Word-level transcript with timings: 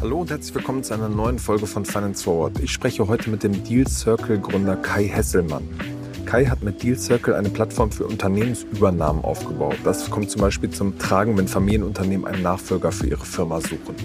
Hallo 0.00 0.20
und 0.20 0.30
herzlich 0.30 0.54
willkommen 0.54 0.84
zu 0.84 0.94
einer 0.94 1.08
neuen 1.08 1.40
Folge 1.40 1.66
von 1.66 1.84
Finance 1.84 2.22
Forward. 2.22 2.60
Ich 2.60 2.70
spreche 2.70 3.08
heute 3.08 3.30
mit 3.30 3.42
dem 3.42 3.64
Deal 3.64 3.88
Circle 3.88 4.38
Gründer 4.38 4.76
Kai 4.76 5.08
Hesselmann. 5.08 5.64
Kai 6.24 6.46
hat 6.46 6.62
mit 6.62 6.84
Deal 6.84 6.96
Circle 6.96 7.34
eine 7.34 7.48
Plattform 7.48 7.90
für 7.90 8.06
Unternehmensübernahmen 8.06 9.24
aufgebaut. 9.24 9.74
Das 9.82 10.08
kommt 10.08 10.30
zum 10.30 10.42
Beispiel 10.42 10.70
zum 10.70 10.96
Tragen, 10.98 11.36
wenn 11.36 11.48
Familienunternehmen 11.48 12.24
einen 12.24 12.44
Nachfolger 12.44 12.92
für 12.92 13.08
ihre 13.08 13.24
Firma 13.24 13.60
suchen. 13.60 13.96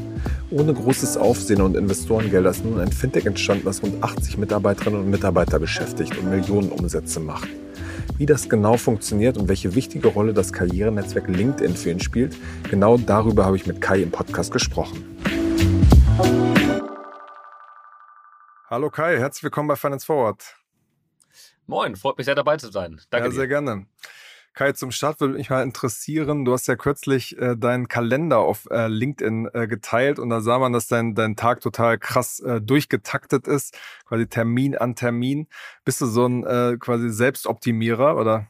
Ohne 0.50 0.73
großes 0.73 1.16
Aufsehen 1.18 1.61
und 1.61 1.77
Investorengelder 1.77 2.50
ist 2.50 2.66
nun 2.66 2.79
ein 2.79 2.91
Fintech 2.91 3.27
entstanden, 3.27 3.66
das 3.66 3.84
rund 3.84 4.04
80 4.04 4.39
Mitarbeiterinnen 4.39 5.02
und 5.02 5.11
Mitarbeiter 5.11 5.59
beschäftigt 5.59 6.18
und 6.18 6.32
Millionen 6.32 6.71
Umsätze 6.71 7.20
macht. 7.20 7.50
Wie 8.18 8.25
das 8.25 8.50
genau 8.50 8.78
funktioniert 8.78 9.38
und 9.38 9.48
welche 9.48 9.75
wichtige 9.75 10.07
Rolle 10.07 10.34
das 10.34 10.54
Karrierenetzwerk 10.54 11.28
LinkedIn 11.28 11.75
für 11.75 11.91
ihn 11.91 12.00
spielt, 12.00 12.36
genau 12.69 12.97
darüber 12.97 13.46
habe 13.46 13.56
ich 13.56 13.65
mit 13.65 13.82
Kai 13.82 14.02
im 14.02 14.11
Podcast 14.11 14.52
gesprochen. 14.52 15.18
Hallo 18.69 18.89
Kai, 18.89 19.18
herzlich 19.18 19.43
willkommen 19.43 19.68
bei 19.68 19.75
Finance 19.75 20.05
Forward. 20.05 20.55
Moin, 21.68 21.96
freut 21.96 22.18
mich 22.18 22.25
sehr 22.25 22.36
dabei 22.36 22.57
zu 22.57 22.71
sein. 22.71 23.02
Danke. 23.10 23.28
Ja, 23.28 23.29
dir. 23.29 23.36
sehr 23.36 23.47
gerne. 23.47 23.86
Kai, 24.54 24.73
zum 24.73 24.91
Start 24.91 25.21
würde 25.21 25.36
mich 25.36 25.50
mal 25.50 25.64
interessieren, 25.64 26.43
du 26.43 26.51
hast 26.51 26.68
ja 26.68 26.75
kürzlich 26.75 27.37
äh, 27.39 27.55
deinen 27.55 27.87
Kalender 27.87 28.39
auf 28.39 28.68
äh, 28.69 28.87
LinkedIn 28.87 29.50
äh, 29.54 29.65
geteilt 29.65 30.19
und 30.19 30.29
da 30.29 30.41
sah 30.41 30.60
man, 30.60 30.74
dass 30.74 30.87
dein, 30.87 31.15
dein 31.15 31.37
Tag 31.37 31.61
total 31.61 31.97
krass 31.97 32.41
äh, 32.41 32.59
durchgetaktet 32.59 33.47
ist, 33.47 33.77
quasi 34.05 34.27
Termin 34.27 34.75
an 34.75 34.95
Termin. 34.95 35.47
Bist 35.86 36.02
du 36.02 36.05
so 36.05 36.25
ein 36.25 36.44
äh, 36.45 36.75
quasi 36.77 37.09
Selbstoptimierer 37.09 38.17
oder? 38.17 38.47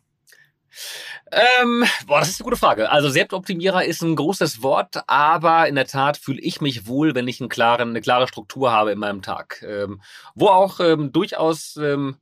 Ähm, 1.32 1.84
boah, 2.08 2.20
das 2.20 2.30
ist 2.30 2.40
eine 2.40 2.46
gute 2.46 2.58
Frage. 2.58 2.90
Also 2.90 3.10
Selbstoptimierer 3.10 3.86
ist 3.86 4.02
ein 4.02 4.16
großes 4.16 4.63
Wort, 4.63 5.04
aber 5.08 5.68
in 5.68 5.76
der 5.76 5.86
Tat 5.86 6.18
fühle 6.18 6.41
ich 6.41 6.62
mich 6.62 6.88
wohl, 6.88 7.13
wenn 7.13 7.27
ich 7.27 7.41
einen 7.41 7.49
klaren, 7.49 7.90
eine 7.90 8.02
klare 8.02 8.27
Struktur 8.27 8.72
habe 8.72 8.91
in 8.91 8.99
meinem 8.99 9.22
Tag. 9.22 9.63
Ähm, 9.68 10.02
wo 10.34 10.48
auch 10.48 10.79
ähm, 10.79 11.12
durchaus 11.12 11.76
ähm, 11.77 12.18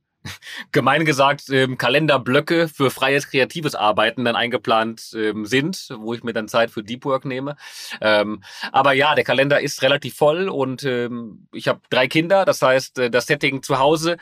gemein 0.72 1.04
gesagt 1.04 1.48
ähm, 1.50 1.78
Kalenderblöcke 1.78 2.68
für 2.68 2.90
freies 2.90 3.28
kreatives 3.28 3.74
Arbeiten 3.74 4.24
dann 4.24 4.36
eingeplant 4.36 5.12
ähm, 5.14 5.46
sind, 5.46 5.88
wo 5.98 6.14
ich 6.14 6.22
mir 6.22 6.32
dann 6.32 6.48
Zeit 6.48 6.70
für 6.70 6.82
Deep 6.82 7.04
Work 7.04 7.24
nehme. 7.24 7.56
Ähm, 8.00 8.42
aber 8.72 8.92
ja, 8.92 9.14
der 9.14 9.24
Kalender 9.24 9.60
ist 9.60 9.82
relativ 9.82 10.16
voll 10.16 10.48
und 10.48 10.84
ähm, 10.84 11.46
ich 11.52 11.68
habe 11.68 11.80
drei 11.90 12.08
Kinder, 12.08 12.44
das 12.44 12.62
heißt, 12.62 12.98
äh, 12.98 13.10
das 13.10 13.26
Setting 13.26 13.62
zu 13.62 13.78
Hause 13.78 14.16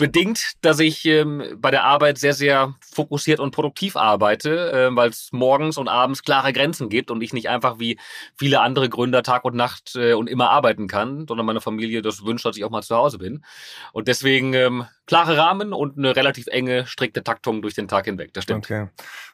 bedingt, 0.00 0.54
dass 0.62 0.80
ich 0.80 1.04
ähm, 1.04 1.42
bei 1.58 1.70
der 1.70 1.84
Arbeit 1.84 2.16
sehr, 2.16 2.32
sehr 2.32 2.74
fokussiert 2.80 3.38
und 3.38 3.50
produktiv 3.50 3.96
arbeite, 3.96 4.72
äh, 4.72 4.96
weil 4.96 5.10
es 5.10 5.28
morgens 5.30 5.76
und 5.76 5.88
abends 5.88 6.22
klare 6.22 6.54
Grenzen 6.54 6.88
gibt 6.88 7.10
und 7.10 7.20
ich 7.20 7.34
nicht 7.34 7.50
einfach 7.50 7.78
wie 7.78 7.98
viele 8.34 8.62
andere 8.62 8.88
Gründer 8.88 9.22
Tag 9.22 9.44
und 9.44 9.54
Nacht 9.54 9.94
äh, 9.96 10.14
und 10.14 10.26
immer 10.26 10.48
arbeiten 10.48 10.88
kann, 10.88 11.26
sondern 11.28 11.44
meine 11.44 11.60
Familie 11.60 12.00
das 12.00 12.24
wünscht, 12.24 12.46
dass 12.46 12.56
ich 12.56 12.64
auch 12.64 12.70
mal 12.70 12.82
zu 12.82 12.96
Hause 12.96 13.18
bin. 13.18 13.44
Und 13.92 14.08
deswegen 14.08 14.54
ähm, 14.54 14.86
klare 15.06 15.36
Rahmen 15.36 15.74
und 15.74 15.98
eine 15.98 16.16
relativ 16.16 16.46
enge, 16.46 16.86
strikte 16.86 17.22
Taktung 17.22 17.60
durch 17.60 17.74
den 17.74 17.86
Tag 17.86 18.06
hinweg. 18.06 18.32
Das 18.32 18.44
stimmt. 18.44 18.64
Okay. 18.64 18.88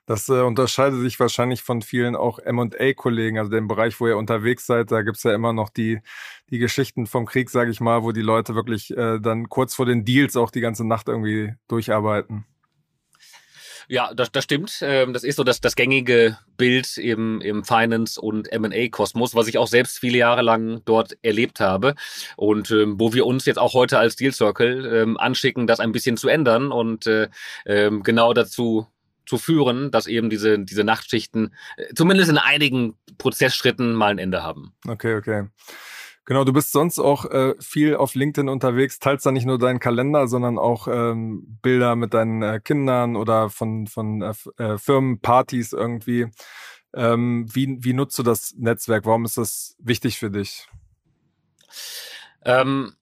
Das 0.06 0.28
äh, 0.28 0.40
unterscheidet 0.40 1.00
sich 1.00 1.18
wahrscheinlich 1.20 1.62
von 1.62 1.82
vielen 1.82 2.16
auch 2.16 2.38
M&A-Kollegen, 2.38 3.38
also 3.38 3.50
dem 3.50 3.68
Bereich, 3.68 4.00
wo 4.00 4.06
ihr 4.06 4.16
unterwegs 4.16 4.66
seid. 4.66 4.90
Da 4.90 5.02
gibt's 5.02 5.22
ja 5.22 5.34
immer 5.34 5.52
noch 5.52 5.68
die, 5.68 6.00
die 6.50 6.58
Geschichten 6.58 7.06
vom 7.06 7.26
Krieg, 7.26 7.50
sage 7.50 7.70
ich 7.70 7.80
mal, 7.80 8.02
wo 8.02 8.12
die 8.12 8.22
Leute 8.22 8.54
wirklich 8.54 8.96
äh, 8.96 9.18
dann 9.20 9.48
kurz 9.48 9.74
vor 9.74 9.86
den 9.86 10.04
Deals 10.04 10.36
auch 10.36 10.50
die 10.50 10.60
ganze 10.60 10.86
Nacht 10.86 11.08
irgendwie 11.08 11.54
durcharbeiten. 11.68 12.46
Ja, 13.88 14.12
das, 14.14 14.32
das 14.32 14.44
stimmt. 14.44 14.78
Ähm, 14.82 15.12
das 15.12 15.22
ist 15.22 15.36
so 15.36 15.44
das, 15.44 15.60
das 15.60 15.76
gängige 15.76 16.38
Bild 16.56 16.98
im, 16.98 17.40
im 17.40 17.64
Finance- 17.64 18.20
und 18.20 18.50
M&A-Kosmos, 18.50 19.34
was 19.34 19.46
ich 19.46 19.58
auch 19.58 19.68
selbst 19.68 20.00
viele 20.00 20.18
Jahre 20.18 20.42
lang 20.42 20.82
dort 20.84 21.16
erlebt 21.22 21.60
habe 21.60 21.94
und 22.36 22.70
ähm, 22.70 22.98
wo 22.98 23.12
wir 23.12 23.26
uns 23.26 23.44
jetzt 23.44 23.58
auch 23.58 23.74
heute 23.74 23.98
als 23.98 24.16
Deal 24.16 24.32
Circle 24.32 24.92
ähm, 24.92 25.16
anschicken, 25.18 25.66
das 25.66 25.78
ein 25.78 25.92
bisschen 25.92 26.16
zu 26.16 26.28
ändern 26.28 26.72
und 26.72 27.06
äh, 27.06 27.28
ähm, 27.64 28.02
genau 28.02 28.32
dazu 28.32 28.88
zu 29.24 29.38
führen, 29.38 29.90
dass 29.90 30.06
eben 30.06 30.30
diese, 30.30 30.58
diese 30.58 30.84
Nachtschichten 30.84 31.54
äh, 31.76 31.94
zumindest 31.94 32.30
in 32.30 32.38
einigen 32.38 32.96
Prozessschritten 33.18 33.94
mal 33.94 34.10
ein 34.10 34.18
Ende 34.18 34.42
haben. 34.42 34.74
Okay, 34.86 35.14
okay. 35.14 35.44
Genau, 36.26 36.42
du 36.42 36.52
bist 36.52 36.72
sonst 36.72 36.98
auch 36.98 37.24
äh, 37.26 37.54
viel 37.60 37.94
auf 37.94 38.16
LinkedIn 38.16 38.48
unterwegs, 38.48 38.98
teilst 38.98 39.24
da 39.24 39.30
nicht 39.30 39.46
nur 39.46 39.58
deinen 39.58 39.78
Kalender, 39.78 40.26
sondern 40.26 40.58
auch 40.58 40.88
ähm, 40.88 41.58
Bilder 41.62 41.94
mit 41.94 42.14
deinen 42.14 42.42
äh, 42.42 42.60
Kindern 42.62 43.14
oder 43.14 43.48
von, 43.48 43.86
von 43.86 44.22
äh, 44.22 44.34
äh 44.58 44.76
Firmenpartys 44.76 45.72
irgendwie. 45.72 46.26
Ähm, 46.92 47.46
wie, 47.52 47.78
wie 47.80 47.92
nutzt 47.92 48.18
du 48.18 48.24
das 48.24 48.54
Netzwerk? 48.56 49.06
Warum 49.06 49.24
ist 49.24 49.38
das 49.38 49.76
wichtig 49.78 50.18
für 50.18 50.30
dich? 50.30 50.66
Ähm, 52.44 52.94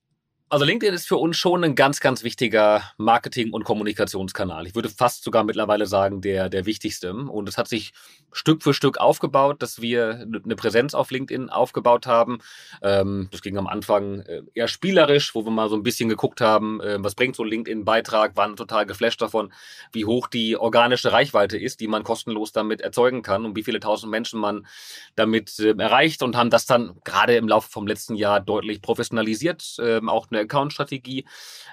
also 0.49 0.63
LinkedIn 0.63 0.93
ist 0.93 1.07
für 1.07 1.17
uns 1.17 1.37
schon 1.37 1.63
ein 1.63 1.75
ganz, 1.75 1.99
ganz 1.99 2.23
wichtiger 2.23 2.83
Marketing- 2.97 3.51
und 3.51 3.63
Kommunikationskanal. 3.63 4.67
Ich 4.67 4.75
würde 4.75 4.89
fast 4.89 5.23
sogar 5.23 5.43
mittlerweile 5.43 5.87
sagen, 5.87 6.21
der, 6.21 6.49
der 6.49 6.65
wichtigste. 6.65 7.13
Und 7.13 7.49
es 7.49 7.57
hat 7.57 7.67
sich 7.67 7.93
Stück 8.31 8.63
für 8.63 8.73
Stück 8.73 8.97
aufgebaut, 8.97 9.61
dass 9.63 9.81
wir 9.81 10.27
eine 10.43 10.55
Präsenz 10.55 10.93
auf 10.93 11.09
LinkedIn 11.09 11.49
aufgebaut 11.49 12.05
haben. 12.05 12.39
Ähm, 12.81 13.29
das 13.31 13.41
ging 13.41 13.57
am 13.57 13.65
Anfang 13.65 14.19
äh, 14.21 14.43
eher 14.53 14.67
spielerisch, 14.67 15.33
wo 15.33 15.45
wir 15.45 15.51
mal 15.51 15.69
so 15.69 15.75
ein 15.75 15.83
bisschen 15.83 16.09
geguckt 16.09 16.41
haben, 16.41 16.81
äh, 16.81 16.97
was 16.99 17.15
bringt 17.15 17.35
so 17.35 17.43
ein 17.43 17.49
LinkedIn-Beitrag, 17.49 18.35
waren 18.35 18.55
total 18.55 18.85
geflasht 18.85 19.21
davon, 19.21 19.53
wie 19.93 20.05
hoch 20.05 20.27
die 20.27 20.57
organische 20.57 21.11
Reichweite 21.11 21.57
ist, 21.57 21.79
die 21.79 21.87
man 21.87 22.03
kostenlos 22.03 22.51
damit 22.51 22.81
erzeugen 22.81 23.21
kann 23.21 23.45
und 23.45 23.55
wie 23.55 23.63
viele 23.63 23.79
tausend 23.79 24.11
Menschen 24.11 24.39
man 24.39 24.67
damit 25.15 25.57
äh, 25.59 25.73
erreicht 25.77 26.21
und 26.21 26.35
haben 26.35 26.49
das 26.49 26.65
dann 26.65 26.99
gerade 27.03 27.35
im 27.37 27.47
Laufe 27.47 27.69
vom 27.69 27.87
letzten 27.87 28.15
Jahr 28.15 28.41
deutlich 28.41 28.81
professionalisiert, 28.81 29.77
ähm, 29.79 30.09
auch 30.09 30.29
eine 30.35 30.45
Account-Strategie 30.45 31.25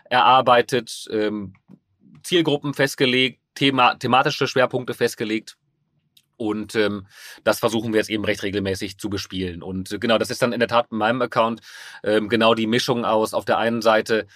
erarbeitet, 0.04 1.08
ähm, 1.10 1.54
Zielgruppen 2.22 2.74
festgelegt, 2.74 3.40
Thema, 3.54 3.94
thematische 3.94 4.46
Schwerpunkte 4.46 4.94
festgelegt. 4.94 5.56
Und 6.36 6.74
ähm, 6.74 7.06
das 7.44 7.60
versuchen 7.60 7.92
wir 7.92 8.00
jetzt 8.00 8.10
eben 8.10 8.24
recht 8.24 8.42
regelmäßig 8.42 8.98
zu 8.98 9.08
bespielen. 9.08 9.62
Und 9.62 9.92
äh, 9.92 9.98
genau, 9.98 10.18
das 10.18 10.30
ist 10.30 10.42
dann 10.42 10.52
in 10.52 10.58
der 10.58 10.68
Tat 10.68 10.88
in 10.90 10.98
meinem 10.98 11.22
Account 11.22 11.60
ähm, 12.02 12.28
genau 12.28 12.54
die 12.54 12.66
Mischung 12.66 13.04
aus 13.04 13.32
auf 13.34 13.44
der 13.44 13.58
einen 13.58 13.82
Seite 13.82 14.26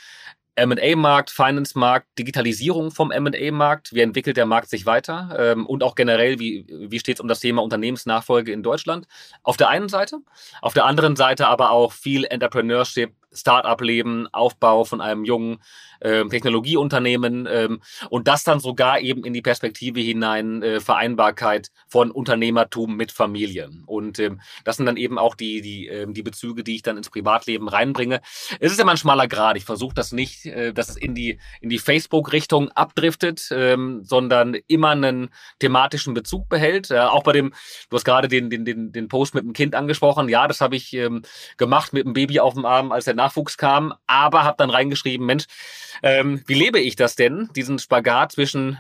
M&A-Markt, 0.56 1.30
Finance-Markt, 1.30 2.06
Digitalisierung 2.18 2.90
vom 2.90 3.10
M&A-Markt. 3.10 3.92
Wie 3.92 4.00
entwickelt 4.00 4.38
der 4.38 4.46
Markt 4.46 4.70
sich 4.70 4.86
weiter? 4.86 5.36
Ähm, 5.38 5.66
und 5.66 5.82
auch 5.82 5.94
generell, 5.94 6.38
wie, 6.38 6.66
wie 6.68 6.98
steht 6.98 7.16
es 7.16 7.20
um 7.20 7.28
das 7.28 7.40
Thema 7.40 7.62
Unternehmensnachfolge 7.62 8.52
in 8.52 8.62
Deutschland? 8.62 9.06
Auf 9.42 9.58
der 9.58 9.68
einen 9.68 9.90
Seite. 9.90 10.20
Auf 10.62 10.72
der 10.72 10.86
anderen 10.86 11.14
Seite 11.14 11.48
aber 11.48 11.72
auch 11.72 11.92
viel 11.92 12.24
Entrepreneurship, 12.24 13.12
Start-up-Leben, 13.32 14.28
Aufbau 14.32 14.84
von 14.84 15.00
einem 15.00 15.24
jungen 15.24 15.58
ähm, 16.00 16.30
Technologieunternehmen 16.30 17.46
ähm, 17.50 17.80
und 18.10 18.28
das 18.28 18.44
dann 18.44 18.60
sogar 18.60 19.00
eben 19.00 19.24
in 19.24 19.32
die 19.32 19.42
Perspektive 19.42 20.00
hinein 20.00 20.62
äh, 20.62 20.80
Vereinbarkeit 20.80 21.70
von 21.88 22.10
Unternehmertum 22.10 22.96
mit 22.96 23.12
Familie. 23.12 23.70
Und 23.86 24.18
ähm, 24.18 24.40
das 24.64 24.76
sind 24.76 24.86
dann 24.86 24.96
eben 24.96 25.18
auch 25.18 25.34
die, 25.34 25.60
die, 25.60 25.86
ähm, 25.88 26.14
die 26.14 26.22
Bezüge, 26.22 26.64
die 26.64 26.76
ich 26.76 26.82
dann 26.82 26.96
ins 26.96 27.10
Privatleben 27.10 27.68
reinbringe. 27.68 28.20
Es 28.60 28.72
ist 28.72 28.80
immer 28.80 28.92
ein 28.92 28.96
schmaler 28.96 29.28
Grad. 29.28 29.56
Ich 29.56 29.64
versuche 29.64 29.94
das 29.94 30.12
nicht, 30.12 30.46
äh, 30.46 30.72
dass 30.72 30.88
es 30.88 30.96
in 30.96 31.14
die, 31.14 31.38
in 31.60 31.68
die 31.68 31.78
Facebook-Richtung 31.78 32.70
abdriftet, 32.72 33.48
ähm, 33.50 34.02
sondern 34.04 34.56
immer 34.66 34.90
einen 34.90 35.30
thematischen 35.58 36.14
Bezug 36.14 36.48
behält. 36.48 36.90
Äh, 36.90 37.00
auch 37.00 37.22
bei 37.22 37.32
dem, 37.32 37.52
du 37.90 37.96
hast 37.96 38.04
gerade 38.04 38.28
den, 38.28 38.50
den, 38.50 38.64
den, 38.64 38.92
den 38.92 39.08
Post 39.08 39.34
mit 39.34 39.44
dem 39.44 39.52
Kind 39.52 39.74
angesprochen. 39.74 40.28
Ja, 40.28 40.46
das 40.46 40.60
habe 40.60 40.76
ich 40.76 40.92
ähm, 40.92 41.22
gemacht 41.56 41.92
mit 41.92 42.04
dem 42.04 42.12
Baby 42.12 42.40
auf 42.40 42.54
dem 42.54 42.64
Arm, 42.64 42.92
als 42.92 43.06
der 43.06 43.14
Nachwuchs 43.16 43.56
kam, 43.56 43.94
aber 44.06 44.44
habe 44.44 44.56
dann 44.58 44.70
reingeschrieben, 44.70 45.26
Mensch, 45.26 45.46
ähm, 46.02 46.42
wie 46.46 46.54
lebe 46.54 46.78
ich 46.78 46.96
das 46.96 47.16
denn, 47.16 47.50
diesen 47.56 47.78
Spagat 47.78 48.32
zwischen 48.32 48.78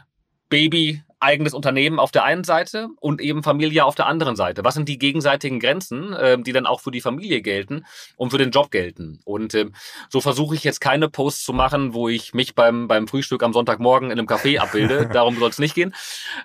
Baby, 0.48 1.02
eigenes 1.20 1.54
Unternehmen 1.54 1.98
auf 1.98 2.10
der 2.10 2.24
einen 2.24 2.44
Seite 2.44 2.88
und 3.00 3.20
eben 3.20 3.42
Familie 3.42 3.84
auf 3.84 3.94
der 3.94 4.06
anderen 4.06 4.36
Seite. 4.36 4.64
Was 4.64 4.74
sind 4.74 4.88
die 4.88 4.98
gegenseitigen 4.98 5.60
Grenzen, 5.60 6.12
äh, 6.12 6.38
die 6.38 6.52
dann 6.52 6.66
auch 6.66 6.80
für 6.80 6.90
die 6.90 7.00
Familie 7.00 7.40
gelten 7.40 7.84
und 8.16 8.30
für 8.30 8.38
den 8.38 8.50
Job 8.50 8.70
gelten? 8.70 9.20
Und 9.24 9.54
äh, 9.54 9.66
so 10.10 10.20
versuche 10.20 10.54
ich 10.54 10.64
jetzt 10.64 10.80
keine 10.80 11.08
Posts 11.08 11.44
zu 11.44 11.52
machen, 11.52 11.94
wo 11.94 12.08
ich 12.08 12.34
mich 12.34 12.54
beim, 12.54 12.86
beim 12.88 13.08
Frühstück 13.08 13.42
am 13.42 13.52
Sonntagmorgen 13.52 14.10
in 14.10 14.18
einem 14.18 14.28
Café 14.28 14.58
abbilde. 14.58 15.08
Darum 15.12 15.38
soll 15.38 15.50
es 15.50 15.58
nicht 15.58 15.74
gehen. 15.74 15.94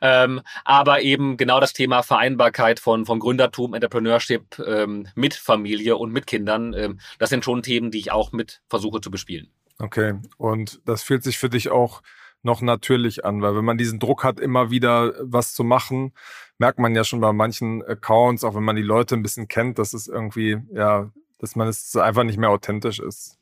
Ähm, 0.01 0.41
aber 0.63 1.01
eben 1.01 1.37
genau 1.37 1.59
das 1.59 1.73
Thema 1.73 2.01
Vereinbarkeit 2.01 2.79
von, 2.79 3.05
von 3.05 3.19
Gründertum, 3.19 3.73
Entrepreneurship 3.73 4.59
ähm, 4.65 5.07
mit 5.15 5.33
Familie 5.33 5.97
und 5.97 6.13
mit 6.13 6.27
Kindern, 6.27 6.73
ähm, 6.73 6.99
das 7.19 7.29
sind 7.29 7.43
schon 7.43 7.61
Themen, 7.61 7.91
die 7.91 7.99
ich 7.99 8.11
auch 8.11 8.31
mit 8.31 8.61
versuche 8.69 9.01
zu 9.01 9.11
bespielen. 9.11 9.49
Okay, 9.79 10.13
und 10.37 10.79
das 10.85 11.01
fühlt 11.03 11.23
sich 11.23 11.39
für 11.39 11.49
dich 11.49 11.69
auch 11.69 12.03
noch 12.43 12.61
natürlich 12.61 13.25
an, 13.25 13.41
weil 13.41 13.55
wenn 13.55 13.65
man 13.65 13.77
diesen 13.77 13.99
Druck 13.99 14.23
hat, 14.23 14.39
immer 14.39 14.71
wieder 14.71 15.13
was 15.21 15.53
zu 15.53 15.63
machen, 15.63 16.13
merkt 16.57 16.79
man 16.79 16.95
ja 16.95 17.03
schon 17.03 17.21
bei 17.21 17.33
manchen 17.33 17.83
Accounts, 17.83 18.43
auch 18.43 18.55
wenn 18.55 18.63
man 18.63 18.75
die 18.75 18.81
Leute 18.81 19.15
ein 19.15 19.23
bisschen 19.23 19.47
kennt, 19.47 19.79
dass 19.79 19.93
es 19.93 20.07
irgendwie, 20.07 20.57
ja, 20.73 21.11
dass 21.39 21.55
man 21.55 21.67
es 21.67 21.95
einfach 21.95 22.23
nicht 22.23 22.37
mehr 22.37 22.49
authentisch 22.49 22.99
ist. 22.99 23.37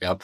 Ja, 0.00 0.18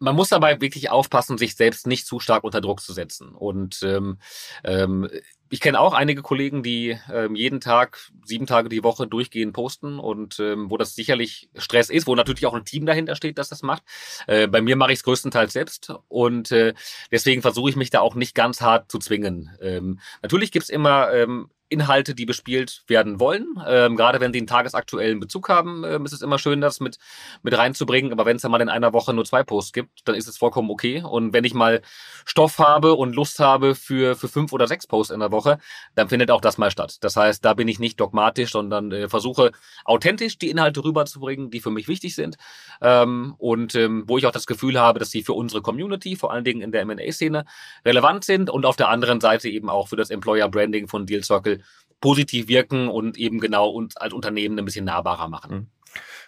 man 0.00 0.16
muss 0.16 0.30
dabei 0.30 0.60
wirklich 0.60 0.90
aufpassen, 0.90 1.38
sich 1.38 1.54
selbst 1.54 1.86
nicht 1.86 2.06
zu 2.06 2.18
stark 2.18 2.42
unter 2.42 2.60
Druck 2.60 2.80
zu 2.80 2.92
setzen. 2.92 3.34
Und 3.34 3.82
ähm, 3.82 4.18
ähm, 4.64 5.08
ich 5.50 5.60
kenne 5.60 5.78
auch 5.78 5.92
einige 5.92 6.22
Kollegen, 6.22 6.62
die 6.62 6.98
ähm, 7.12 7.34
jeden 7.34 7.60
Tag, 7.60 8.10
sieben 8.24 8.46
Tage 8.46 8.68
die 8.68 8.82
Woche 8.82 9.06
durchgehend 9.06 9.52
posten 9.52 9.98
und 9.98 10.40
ähm, 10.40 10.70
wo 10.70 10.78
das 10.78 10.94
sicherlich 10.94 11.50
Stress 11.54 11.90
ist, 11.90 12.06
wo 12.06 12.14
natürlich 12.14 12.46
auch 12.46 12.54
ein 12.54 12.64
Team 12.64 12.86
dahinter 12.86 13.14
steht, 13.14 13.36
das 13.36 13.50
das 13.50 13.62
macht. 13.62 13.82
Äh, 14.26 14.46
bei 14.46 14.62
mir 14.62 14.76
mache 14.76 14.92
ich 14.92 15.00
es 15.00 15.04
größtenteils 15.04 15.52
selbst 15.52 15.92
und 16.08 16.50
äh, 16.50 16.72
deswegen 17.10 17.42
versuche 17.42 17.68
ich 17.68 17.76
mich 17.76 17.90
da 17.90 18.00
auch 18.00 18.14
nicht 18.14 18.34
ganz 18.34 18.60
hart 18.62 18.90
zu 18.90 18.98
zwingen. 18.98 19.50
Ähm, 19.60 20.00
natürlich 20.22 20.50
gibt's 20.50 20.70
immer 20.70 21.12
ähm, 21.12 21.50
Inhalte, 21.70 22.14
die 22.14 22.26
bespielt 22.26 22.82
werden 22.88 23.20
wollen. 23.20 23.46
Ähm, 23.66 23.96
gerade 23.96 24.20
wenn 24.20 24.32
sie 24.32 24.40
einen 24.40 24.48
tagesaktuellen 24.48 25.20
Bezug 25.20 25.48
haben, 25.48 25.84
ähm, 25.84 26.04
ist 26.04 26.12
es 26.12 26.20
immer 26.20 26.38
schön, 26.38 26.60
das 26.60 26.80
mit, 26.80 26.98
mit 27.42 27.56
reinzubringen. 27.56 28.12
Aber 28.12 28.26
wenn 28.26 28.36
es 28.36 28.42
dann 28.42 28.50
mal 28.50 28.60
in 28.60 28.68
einer 28.68 28.92
Woche 28.92 29.14
nur 29.14 29.24
zwei 29.24 29.44
Posts 29.44 29.72
gibt, 29.72 30.00
dann 30.08 30.16
ist 30.16 30.26
es 30.26 30.36
vollkommen 30.36 30.68
okay. 30.68 31.02
Und 31.02 31.32
wenn 31.32 31.44
ich 31.44 31.54
mal 31.54 31.80
Stoff 32.26 32.58
habe 32.58 32.94
und 32.94 33.14
Lust 33.14 33.38
habe 33.38 33.76
für, 33.76 34.16
für 34.16 34.28
fünf 34.28 34.52
oder 34.52 34.66
sechs 34.66 34.86
Posts 34.86 35.14
in 35.14 35.20
der 35.20 35.30
Woche, 35.30 35.58
dann 35.94 36.08
findet 36.08 36.30
auch 36.32 36.40
das 36.40 36.58
mal 36.58 36.72
statt. 36.72 36.98
Das 37.00 37.16
heißt, 37.16 37.44
da 37.44 37.54
bin 37.54 37.68
ich 37.68 37.78
nicht 37.78 38.00
dogmatisch, 38.00 38.50
sondern 38.50 38.90
äh, 38.90 39.08
versuche 39.08 39.52
authentisch 39.84 40.38
die 40.38 40.50
Inhalte 40.50 40.82
rüberzubringen, 40.82 41.50
die 41.50 41.60
für 41.60 41.70
mich 41.70 41.86
wichtig 41.86 42.16
sind. 42.16 42.36
Ähm, 42.82 43.34
und 43.38 43.76
ähm, 43.76 44.04
wo 44.06 44.18
ich 44.18 44.26
auch 44.26 44.32
das 44.32 44.46
Gefühl 44.48 44.78
habe, 44.78 44.98
dass 44.98 45.12
sie 45.12 45.22
für 45.22 45.34
unsere 45.34 45.62
Community, 45.62 46.16
vor 46.16 46.32
allen 46.32 46.44
Dingen 46.44 46.62
in 46.62 46.72
der 46.72 46.82
M&A-Szene, 46.82 47.44
relevant 47.84 48.24
sind 48.24 48.50
und 48.50 48.66
auf 48.66 48.74
der 48.74 48.88
anderen 48.88 49.20
Seite 49.20 49.48
eben 49.48 49.70
auch 49.70 49.86
für 49.86 49.96
das 49.96 50.10
Employer 50.10 50.48
Branding 50.48 50.88
von 50.88 51.06
Deal 51.06 51.22
Circle 51.22 51.59
positiv 52.00 52.48
wirken 52.48 52.88
und 52.88 53.16
eben 53.18 53.40
genau 53.40 53.68
uns 53.68 53.96
als 53.96 54.12
Unternehmen 54.12 54.58
ein 54.58 54.64
bisschen 54.64 54.84
nahbarer 54.84 55.28
machen. 55.28 55.50
Hm. 55.50 55.66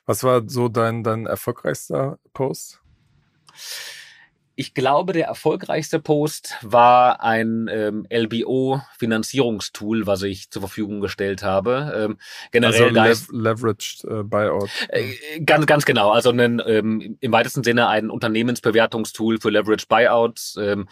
Was 0.07 0.25
war 0.25 0.43
so 0.49 0.69
dein, 0.69 1.05
dein 1.05 1.27
erfolgreichster 1.27 2.19
Post? 2.33 2.81
Ich 4.55 4.75
glaube, 4.75 5.15
der 5.15 5.27
erfolgreichste 5.27 5.99
Post 5.99 6.57
war 6.61 7.23
ein 7.23 7.71
ähm, 7.73 8.07
LBO-Finanzierungstool, 8.11 10.07
was 10.07 10.23
ich 10.25 10.51
zur 10.51 10.61
Verfügung 10.61 11.01
gestellt 11.01 11.43
habe. 11.43 12.11
Ähm, 12.11 12.19
generell 12.51 12.99
also 12.99 13.29
Lev 13.29 13.29
Leveraged 13.33 14.05
äh, 14.05 14.23
Buyout. 14.23 14.69
Äh, 14.89 15.41
ganz, 15.41 15.65
ganz 15.65 15.87
genau. 15.87 16.11
Also 16.11 16.31
ein, 16.31 16.61
ähm, 16.67 17.17
im 17.21 17.33
weitesten 17.33 17.65
Sinne 17.65 17.89
ein 17.89 18.11
Unternehmensbewertungstool 18.11 19.41
für 19.41 19.49
Leveraged 19.49 19.89
Buyouts. 19.89 20.59
Ähm, 20.61 20.87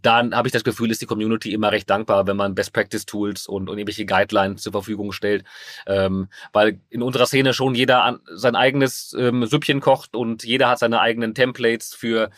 da 0.00 0.30
habe 0.30 0.48
ich 0.48 0.52
das 0.52 0.64
Gefühl, 0.64 0.90
ist 0.90 1.02
die 1.02 1.06
Community 1.06 1.52
immer 1.52 1.70
recht 1.70 1.90
dankbar, 1.90 2.26
wenn 2.26 2.38
man 2.38 2.54
Best 2.54 2.72
Practice 2.72 3.04
Tools 3.04 3.46
und, 3.46 3.68
und 3.68 3.76
irgendwelche 3.76 4.06
Guidelines 4.06 4.62
zur 4.62 4.72
Verfügung 4.72 5.12
stellt. 5.12 5.44
Ähm, 5.86 6.28
weil 6.54 6.80
in 6.88 7.02
unserer 7.02 7.26
Szene 7.26 7.52
schon 7.52 7.74
jeder 7.74 8.04
an, 8.04 8.20
sein 8.32 8.56
eigenes 8.56 9.14
ähm, 9.18 9.44
Süppchen 9.44 9.80
kocht 9.80 10.16
und 10.16 10.44
jeder 10.44 10.70
hat 10.70 10.78
seine 10.78 11.00
eigenen 11.00 11.34
Templates 11.34 11.92
für 11.92 12.30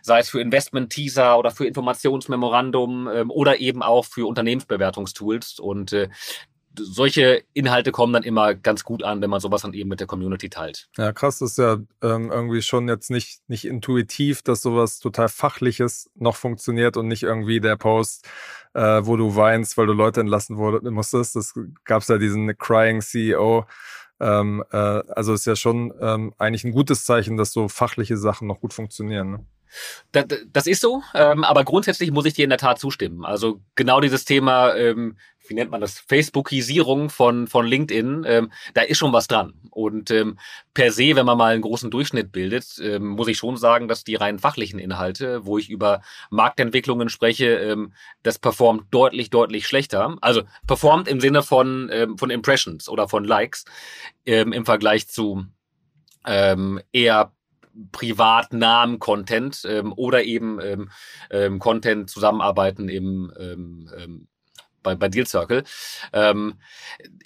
sei 0.00 0.21
es 0.22 0.30
für 0.30 0.40
Investment-Teaser 0.40 1.38
oder 1.38 1.50
für 1.50 1.66
Informationsmemorandum 1.66 3.08
ähm, 3.12 3.30
oder 3.30 3.60
eben 3.60 3.82
auch 3.82 4.04
für 4.04 4.26
Unternehmensbewertungstools. 4.26 5.58
Und 5.58 5.92
äh, 5.92 6.08
solche 6.78 7.44
Inhalte 7.52 7.92
kommen 7.92 8.12
dann 8.12 8.22
immer 8.22 8.54
ganz 8.54 8.84
gut 8.84 9.02
an, 9.02 9.20
wenn 9.20 9.30
man 9.30 9.40
sowas 9.40 9.62
dann 9.62 9.74
eben 9.74 9.88
mit 9.88 10.00
der 10.00 10.06
Community 10.06 10.48
teilt. 10.48 10.88
Ja, 10.96 11.12
krass, 11.12 11.38
das 11.38 11.52
ist 11.52 11.58
ja 11.58 11.78
ähm, 12.02 12.30
irgendwie 12.30 12.62
schon 12.62 12.88
jetzt 12.88 13.10
nicht, 13.10 13.40
nicht 13.48 13.64
intuitiv, 13.64 14.42
dass 14.42 14.62
sowas 14.62 14.98
total 14.98 15.28
Fachliches 15.28 16.10
noch 16.14 16.36
funktioniert 16.36 16.96
und 16.96 17.08
nicht 17.08 17.22
irgendwie 17.22 17.60
der 17.60 17.76
Post, 17.76 18.28
äh, 18.74 19.00
wo 19.02 19.16
du 19.16 19.36
weinst, 19.36 19.76
weil 19.76 19.86
du 19.86 19.92
Leute 19.92 20.20
entlassen 20.20 20.56
wurde, 20.56 20.90
musstest. 20.90 21.36
Das 21.36 21.54
gab 21.84 22.02
es 22.02 22.08
ja 22.08 22.18
diesen 22.18 22.56
Crying 22.56 23.00
CEO. 23.00 23.66
Ähm, 24.20 24.62
äh, 24.70 24.76
also 24.76 25.34
ist 25.34 25.46
ja 25.46 25.56
schon 25.56 25.92
ähm, 26.00 26.32
eigentlich 26.38 26.64
ein 26.64 26.72
gutes 26.72 27.04
Zeichen, 27.04 27.36
dass 27.36 27.52
so 27.52 27.68
fachliche 27.68 28.16
Sachen 28.16 28.46
noch 28.46 28.60
gut 28.60 28.72
funktionieren. 28.72 29.30
Ne? 29.32 29.46
Das, 30.12 30.26
das 30.52 30.66
ist 30.66 30.80
so, 30.80 31.02
ähm, 31.14 31.44
aber 31.44 31.64
grundsätzlich 31.64 32.10
muss 32.10 32.26
ich 32.26 32.34
dir 32.34 32.44
in 32.44 32.50
der 32.50 32.58
Tat 32.58 32.78
zustimmen. 32.78 33.24
Also 33.24 33.60
genau 33.74 34.00
dieses 34.00 34.24
Thema, 34.24 34.74
ähm, 34.74 35.16
wie 35.48 35.54
nennt 35.54 35.70
man 35.70 35.80
das, 35.80 35.98
Facebookisierung 35.98 37.10
von, 37.10 37.46
von 37.46 37.66
LinkedIn, 37.66 38.24
ähm, 38.26 38.52
da 38.74 38.82
ist 38.82 38.98
schon 38.98 39.12
was 39.12 39.28
dran. 39.28 39.54
Und 39.70 40.10
ähm, 40.10 40.38
per 40.74 40.92
se, 40.92 41.16
wenn 41.16 41.26
man 41.26 41.38
mal 41.38 41.52
einen 41.52 41.62
großen 41.62 41.90
Durchschnitt 41.90 42.32
bildet, 42.32 42.78
ähm, 42.80 43.08
muss 43.08 43.28
ich 43.28 43.38
schon 43.38 43.56
sagen, 43.56 43.88
dass 43.88 44.04
die 44.04 44.14
rein 44.14 44.38
fachlichen 44.38 44.78
Inhalte, 44.78 45.44
wo 45.44 45.58
ich 45.58 45.70
über 45.70 46.02
Marktentwicklungen 46.30 47.08
spreche, 47.08 47.56
ähm, 47.56 47.92
das 48.22 48.38
performt 48.38 48.84
deutlich, 48.90 49.30
deutlich 49.30 49.66
schlechter. 49.66 50.16
Also 50.20 50.42
performt 50.66 51.08
im 51.08 51.20
Sinne 51.20 51.42
von, 51.42 51.88
ähm, 51.92 52.18
von 52.18 52.30
Impressions 52.30 52.88
oder 52.88 53.08
von 53.08 53.24
Likes 53.24 53.64
ähm, 54.26 54.52
im 54.52 54.64
Vergleich 54.64 55.08
zu 55.08 55.44
ähm, 56.26 56.80
eher 56.92 57.32
privatnahen 57.92 58.98
Content 58.98 59.62
ähm, 59.68 59.92
oder 59.96 60.24
eben 60.24 60.60
ähm, 60.60 60.90
ähm, 61.30 61.58
Content 61.58 62.10
zusammenarbeiten 62.10 62.88
im 62.88 63.32
ähm, 63.38 63.90
ähm, 63.96 64.28
bei, 64.82 64.94
bei 64.94 65.08
Deal 65.08 65.26
Circle. 65.26 65.64
Ähm, 66.12 66.54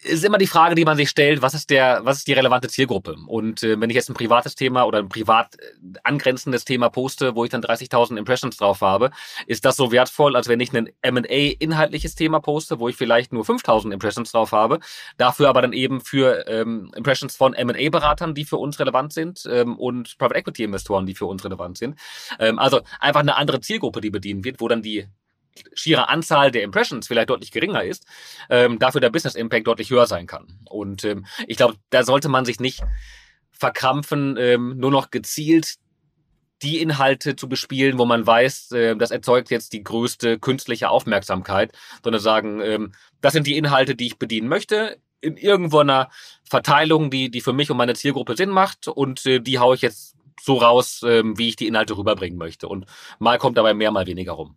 ist 0.03 0.25
immer 0.25 0.38
die 0.38 0.47
Frage, 0.47 0.75
die 0.75 0.85
man 0.85 0.97
sich 0.97 1.11
stellt, 1.11 1.43
was 1.43 1.55
ist 1.55 1.70
der, 1.70 2.00
was 2.05 2.19
ist 2.19 2.29
die 2.29 2.32
relevante 2.32 2.69
Zielgruppe? 2.69 3.17
Und 3.26 3.62
äh, 3.62 3.81
wenn 3.81 3.91
ich 3.91 3.97
jetzt 3.97 4.08
ein 4.08 4.14
privates 4.14 4.55
Thema 4.55 4.85
oder 4.85 4.99
ein 4.99 5.08
privat 5.08 5.56
äh, 5.56 5.99
angrenzendes 6.05 6.64
Thema 6.64 6.88
poste, 6.88 7.35
wo 7.35 7.44
ich 7.44 7.50
dann 7.50 7.62
30.000 7.62 8.17
Impressions 8.17 8.56
drauf 8.56 8.81
habe, 8.81 9.11
ist 9.47 9.64
das 9.64 9.76
so 9.76 9.93
wertvoll, 9.93 10.37
als 10.37 10.49
wenn 10.49 10.61
ich 10.61 10.73
ein 10.73 10.91
M&A 11.03 11.55
inhaltliches 11.58 12.14
Thema 12.14 12.41
poste, 12.41 12.79
wo 12.79 12.88
ich 12.88 12.97
vielleicht 12.97 13.32
nur 13.32 13.44
5.000 13.44 13.93
Impressions 13.93 14.32
drauf 14.32 14.53
habe, 14.53 14.81
dafür 15.17 15.49
aber 15.49 15.62
dann 15.62 15.73
eben 15.73 16.00
für 16.00 16.47
ähm, 16.49 16.93
Impressions 16.97 17.37
von 17.37 17.55
M&A 17.55 17.91
Beratern, 17.91 18.35
die 18.35 18.44
für 18.44 18.56
uns 18.56 18.79
relevant 18.79 19.12
sind 19.12 19.47
ähm, 19.50 19.76
und 19.79 20.19
Private 20.19 20.37
Equity 20.37 20.64
Investoren, 20.64 21.06
die 21.06 21.14
für 21.14 21.26
uns 21.26 21.44
relevant 21.44 21.79
sind. 21.79 21.99
Ähm, 22.38 22.58
also 22.58 22.81
einfach 23.00 23.20
eine 23.20 23.37
andere 23.37 23.61
Zielgruppe, 23.61 24.00
die 24.00 24.11
bedient 24.11 24.44
wird, 24.44 24.61
wo 24.61 24.69
dann 24.69 24.82
die 24.82 25.06
schiere 25.75 26.08
Anzahl 26.08 26.50
der 26.50 26.62
Impressions 26.62 27.06
vielleicht 27.06 27.31
deutlich 27.31 27.50
geringer 27.50 27.85
ist, 27.85 28.06
ähm, 28.50 28.79
dafür 28.79 29.00
der 29.00 29.11
Business 29.11 29.35
Impact 29.35 29.67
deutlich 29.67 29.91
höher 29.91 30.06
sein 30.06 30.26
kann. 30.26 30.58
Und 30.69 31.05
ähm, 31.05 31.26
ich 31.47 31.56
glaube, 31.56 31.76
da 31.91 32.03
sollte 32.03 32.29
man 32.29 32.44
sich 32.44 32.61
nicht 32.61 32.82
verkrampfen, 33.50 34.37
ähm, 34.38 34.76
nur 34.76 34.91
noch 34.91 35.11
gezielt 35.11 35.76
die 36.62 36.81
Inhalte 36.81 37.37
zu 37.37 37.49
bespielen, 37.49 37.99
wo 37.99 38.05
man 38.06 38.26
weiß, 38.26 38.73
äh, 38.73 38.97
das 38.97 39.11
erzeugt 39.11 39.50
jetzt 39.50 39.73
die 39.73 39.82
größte 39.82 40.38
künstliche 40.38 40.88
Aufmerksamkeit, 40.88 41.73
sondern 42.03 42.23
sagen, 42.23 42.61
ähm, 42.61 42.93
das 43.20 43.32
sind 43.32 43.47
die 43.47 43.56
Inhalte, 43.56 43.94
die 43.94 44.06
ich 44.06 44.19
bedienen 44.19 44.49
möchte, 44.49 44.99
in 45.20 45.37
irgendwo 45.37 45.79
einer 45.79 46.08
Verteilung, 46.44 47.11
die, 47.11 47.31
die 47.31 47.41
für 47.41 47.53
mich 47.53 47.70
und 47.70 47.76
meine 47.76 47.94
Zielgruppe 47.94 48.37
Sinn 48.37 48.50
macht 48.50 48.88
und 48.88 49.25
äh, 49.26 49.41
die 49.41 49.58
haue 49.58 49.75
ich 49.75 49.82
jetzt 49.82 50.17
so 50.41 50.55
raus, 50.56 51.03
äh, 51.03 51.23
wie 51.25 51.49
ich 51.49 51.56
die 51.56 51.67
Inhalte 51.67 51.97
rüberbringen 51.97 52.38
möchte. 52.38 52.69
Und 52.69 52.87
mal 53.19 53.38
kommt 53.38 53.58
dabei 53.58 53.75
mehr, 53.75 53.91
mal 53.91 54.06
weniger 54.06 54.32
rum. 54.32 54.56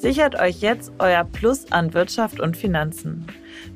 Sichert 0.00 0.40
euch 0.40 0.62
jetzt 0.62 0.92
euer 0.98 1.24
Plus 1.24 1.70
an 1.72 1.92
Wirtschaft 1.92 2.40
und 2.40 2.56
Finanzen. 2.56 3.26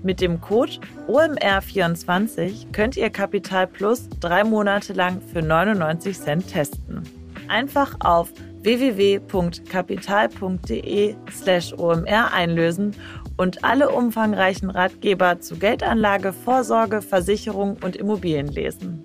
Mit 0.03 0.23
dem 0.23 0.41
Code 0.41 0.73
OMR24 1.07 2.73
könnt 2.73 2.97
ihr 2.97 3.11
Kapital 3.11 3.67
Plus 3.67 4.09
drei 4.21 4.43
Monate 4.43 4.95
lang 4.95 5.21
für 5.21 5.43
99 5.43 6.19
Cent 6.19 6.51
testen. 6.51 7.03
Einfach 7.49 7.97
auf 8.01 8.33
www.kapital.de 8.63 11.15
slash 11.31 11.75
OMR 11.75 12.33
einlösen 12.33 12.97
und 13.37 13.63
alle 13.63 13.91
umfangreichen 13.91 14.71
Ratgeber 14.71 15.41
zu 15.41 15.59
Geldanlage, 15.59 16.33
Vorsorge, 16.33 17.03
Versicherung 17.03 17.77
und 17.85 17.97
Immobilien 17.97 18.49
lesen. 18.49 19.05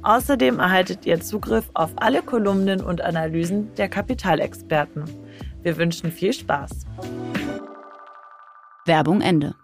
Außerdem 0.00 0.60
erhaltet 0.60 1.04
ihr 1.04 1.20
Zugriff 1.20 1.68
auf 1.74 1.90
alle 1.96 2.22
Kolumnen 2.22 2.82
und 2.82 3.02
Analysen 3.02 3.74
der 3.74 3.90
Kapitalexperten. 3.90 5.23
Wir 5.64 5.78
wünschen 5.78 6.12
viel 6.12 6.34
Spaß. 6.34 6.84
Werbung 8.84 9.22
Ende. 9.22 9.54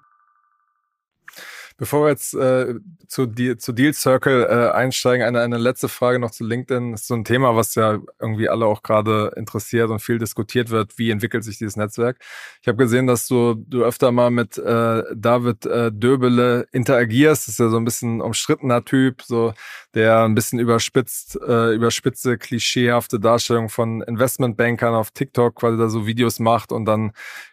Bevor 1.77 2.05
wir 2.05 2.09
jetzt 2.09 2.33
äh, 2.33 2.75
zu, 3.11 3.27
zu 3.27 3.73
Deal 3.73 3.93
Circle 3.93 4.47
äh, 4.49 4.71
einsteigen, 4.71 5.27
eine, 5.27 5.41
eine 5.41 5.59
letzte 5.59 5.89
Frage 5.89 6.21
noch 6.21 6.31
zu 6.31 6.45
LinkedIn. 6.45 6.93
Das 6.93 7.03
ist 7.03 7.09
so 7.09 7.15
ein 7.15 7.25
Thema, 7.25 7.57
was 7.57 7.75
ja 7.75 7.99
irgendwie 8.21 8.49
alle 8.49 8.67
auch 8.67 8.85
gerade 8.85 9.33
interessiert 9.37 9.91
und 9.91 9.99
viel 9.99 10.19
diskutiert 10.19 10.71
wird. 10.71 10.97
Wie 10.97 11.11
entwickelt 11.11 11.43
sich 11.43 11.59
dieses 11.59 11.77
Netzwerk? 11.77 12.19
Ich 12.63 12.69
habe 12.69 12.79
gesehen, 12.79 13.09
dass 13.09 13.27
du, 13.27 13.55
du 13.55 13.83
öfter 13.83 14.13
mal 14.13 14.31
mit 14.31 14.59
äh, 14.59 15.03
David 15.13 15.67
äh, 15.67 15.91
Döbele 15.91 16.69
interagierst. 16.71 17.49
Das 17.49 17.55
ist 17.55 17.59
ja 17.59 17.69
so 17.69 17.79
ein 17.79 17.85
bisschen 17.85 18.21
umstrittener 18.21 18.85
Typ, 18.85 19.23
so 19.23 19.55
der 19.95 20.23
ein 20.23 20.37
bisschen 20.37 20.61
überspitzt, 20.61 21.37
äh, 21.45 21.75
überspitze, 21.75 22.39
klischeehafte 22.39 23.19
Darstellung 23.19 23.71
von 23.71 24.03
Investmentbankern 24.03 24.95
auf 24.95 25.11
TikTok 25.11 25.57
quasi 25.57 25.77
da 25.79 25.89
so 25.89 26.07
Videos 26.07 26.39
macht 26.39 26.71
und 26.71 26.85
dann 26.85 27.11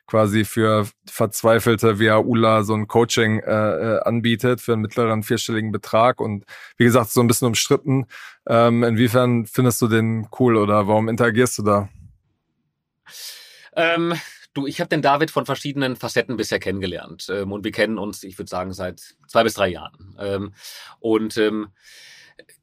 quasi 0.08 0.46
für 0.46 0.88
Verzweifelte 1.06 2.00
wie 2.00 2.10
Aula 2.10 2.64
so 2.64 2.74
ein 2.74 2.88
Coaching 2.88 3.40
äh, 3.40 3.52
äh, 3.52 4.00
anbietet 4.04 4.62
für 4.62 4.74
einen 4.74 4.82
mittleren 4.82 5.22
vierstelligen 5.48 5.72
Betrag 5.72 6.20
und 6.20 6.46
wie 6.77 6.84
gesagt, 6.84 7.12
so 7.12 7.22
ein 7.22 7.27
bisschen 7.27 7.48
umstritten. 7.48 8.06
Ähm, 8.48 8.84
inwiefern 8.84 9.46
findest 9.46 9.82
du 9.82 9.88
den 9.88 10.27
cool 10.39 10.58
oder 10.58 10.88
warum 10.88 11.10
interagierst 11.10 11.58
du 11.60 11.63
da? 11.63 11.89
Ähm, 13.75 14.13
du, 14.54 14.68
ich 14.68 14.80
habe 14.80 14.89
den 14.89 15.01
David 15.01 15.32
von 15.32 15.46
verschiedenen 15.46 15.96
Facetten 15.96 16.38
bisher 16.38 16.60
kennengelernt 16.60 17.27
ähm, 17.30 17.51
und 17.51 17.63
wir 17.63 17.72
kennen 17.72 17.98
uns, 17.98 18.24
ich 18.24 18.38
würde 18.38 18.50
sagen, 18.50 18.74
seit 18.74 19.16
zwei 19.27 19.44
bis 19.44 19.54
drei 19.54 19.70
Jahren. 19.70 20.16
Ähm, 20.20 20.54
und 21.00 21.38
ähm, 21.38 21.70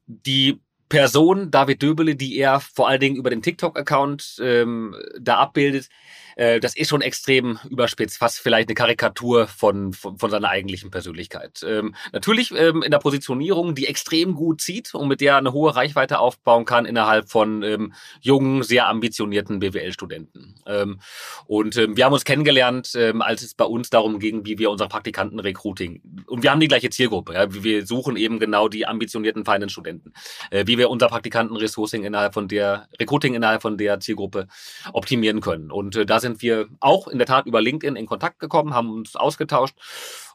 die 0.05 0.61
Person, 0.87 1.49
David 1.49 1.81
Döbele, 1.81 2.15
die 2.15 2.37
er 2.37 2.59
vor 2.59 2.87
allen 2.87 2.99
Dingen 2.99 3.15
über 3.15 3.31
den 3.31 3.41
TikTok-Account 3.41 4.37
ähm, 4.39 4.95
da 5.19 5.37
abbildet, 5.37 5.89
äh, 6.35 6.59
das 6.59 6.75
ist 6.75 6.89
schon 6.89 7.01
extrem 7.01 7.59
überspitzt, 7.69 8.17
fast 8.17 8.39
vielleicht 8.39 8.69
eine 8.69 8.75
Karikatur 8.75 9.47
von, 9.47 9.93
von, 9.93 10.17
von 10.17 10.31
seiner 10.31 10.49
eigentlichen 10.49 10.89
Persönlichkeit. 10.89 11.63
Ähm, 11.67 11.93
natürlich 12.13 12.51
ähm, 12.51 12.81
in 12.81 12.91
der 12.91 12.99
Positionierung, 12.99 13.75
die 13.75 13.87
extrem 13.87 14.33
gut 14.33 14.61
zieht 14.61 14.93
und 14.95 15.07
mit 15.07 15.21
der 15.21 15.35
er 15.35 15.39
eine 15.39 15.53
hohe 15.53 15.75
Reichweite 15.75 16.19
aufbauen 16.19 16.65
kann 16.65 16.85
innerhalb 16.85 17.29
von 17.29 17.61
ähm, 17.63 17.93
jungen, 18.21 18.63
sehr 18.63 18.87
ambitionierten 18.87 19.59
BWL-Studenten. 19.59 20.55
Ähm, 20.65 20.99
und 21.45 21.77
ähm, 21.77 21.97
wir 21.97 22.05
haben 22.05 22.13
uns 22.13 22.25
kennengelernt, 22.25 22.93
ähm, 22.95 23.21
als 23.21 23.43
es 23.43 23.53
bei 23.53 23.65
uns 23.65 23.89
darum 23.89 24.19
ging, 24.19 24.45
wie 24.45 24.57
wir 24.57 24.71
unsere 24.71 24.89
Praktikanten 24.89 25.39
recruiting. 25.39 26.01
Und 26.27 26.43
wir 26.43 26.51
haben 26.51 26.59
die 26.59 26.67
gleiche 26.67 26.89
Zielgruppe. 26.89 27.33
Ja? 27.33 27.53
Wir 27.53 27.85
suchen 27.85 28.17
eben 28.17 28.39
genau 28.39 28.67
die 28.67 28.87
ambitionierten 28.87 29.45
Finance-Studenten. 29.45 30.13
Äh, 30.49 30.65
wie 30.67 30.77
wir 30.77 30.89
unser 30.89 31.07
Praktikanten-Resourcing 31.07 32.03
innerhalb 32.03 32.33
von 32.33 32.47
der, 32.47 32.87
Recruiting 32.99 33.33
innerhalb 33.33 33.61
von 33.61 33.77
der 33.77 33.99
Zielgruppe 33.99 34.47
optimieren 34.93 35.41
können. 35.41 35.71
Und 35.71 35.95
äh, 35.95 36.05
da 36.05 36.19
sind 36.25 36.41
wir 36.41 36.67
auch 36.79 37.07
in 37.07 37.17
der 37.17 37.27
Tat 37.27 37.45
über 37.45 37.61
LinkedIn 37.61 37.95
in 37.95 38.05
Kontakt 38.05 38.39
gekommen, 38.39 38.73
haben 38.73 38.91
uns 38.91 39.15
ausgetauscht 39.15 39.75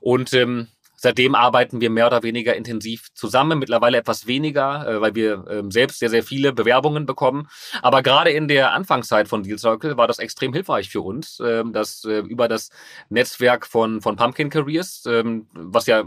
und 0.01 0.33
ähm, 0.33 0.69
Seitdem 1.03 1.35
arbeiten 1.35 1.81
wir 1.81 1.89
mehr 1.89 2.09
oder 2.09 2.23
weniger 2.23 2.55
intensiv 2.55 3.09
zusammen, 3.15 3.59
mittlerweile 3.59 3.97
etwas 3.97 4.27
weniger, 4.27 4.87
äh, 4.87 5.01
weil 5.01 5.15
wir 5.15 5.47
ähm, 5.49 5.71
selbst 5.71 5.99
sehr, 5.99 6.11
sehr 6.11 6.23
viele 6.23 6.53
Bewerbungen 6.53 7.07
bekommen. 7.07 7.49
Aber 7.81 8.03
gerade 8.03 8.33
in 8.33 8.49
der 8.49 8.75
Anfangszeit 8.75 9.27
von 9.27 9.43
Deal 9.43 9.57
Circle 9.57 9.97
war 9.97 10.07
das 10.07 10.19
extrem 10.19 10.53
hilfreich 10.53 10.91
für 10.91 11.01
uns, 11.01 11.41
äh, 11.41 11.65
dass 11.73 12.05
äh, 12.05 12.19
über 12.19 12.49
das 12.49 12.69
Netzwerk 13.09 13.67
von, 13.67 14.03
von 14.03 14.17
Pumpkin 14.17 14.51
Careers, 14.51 15.05
ähm, 15.07 15.47
was 15.55 15.87
ja, 15.87 16.05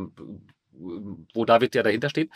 wo 0.72 1.44
David 1.44 1.74
ja 1.74 1.82
dahinter 1.82 2.12
steht, 2.12 2.30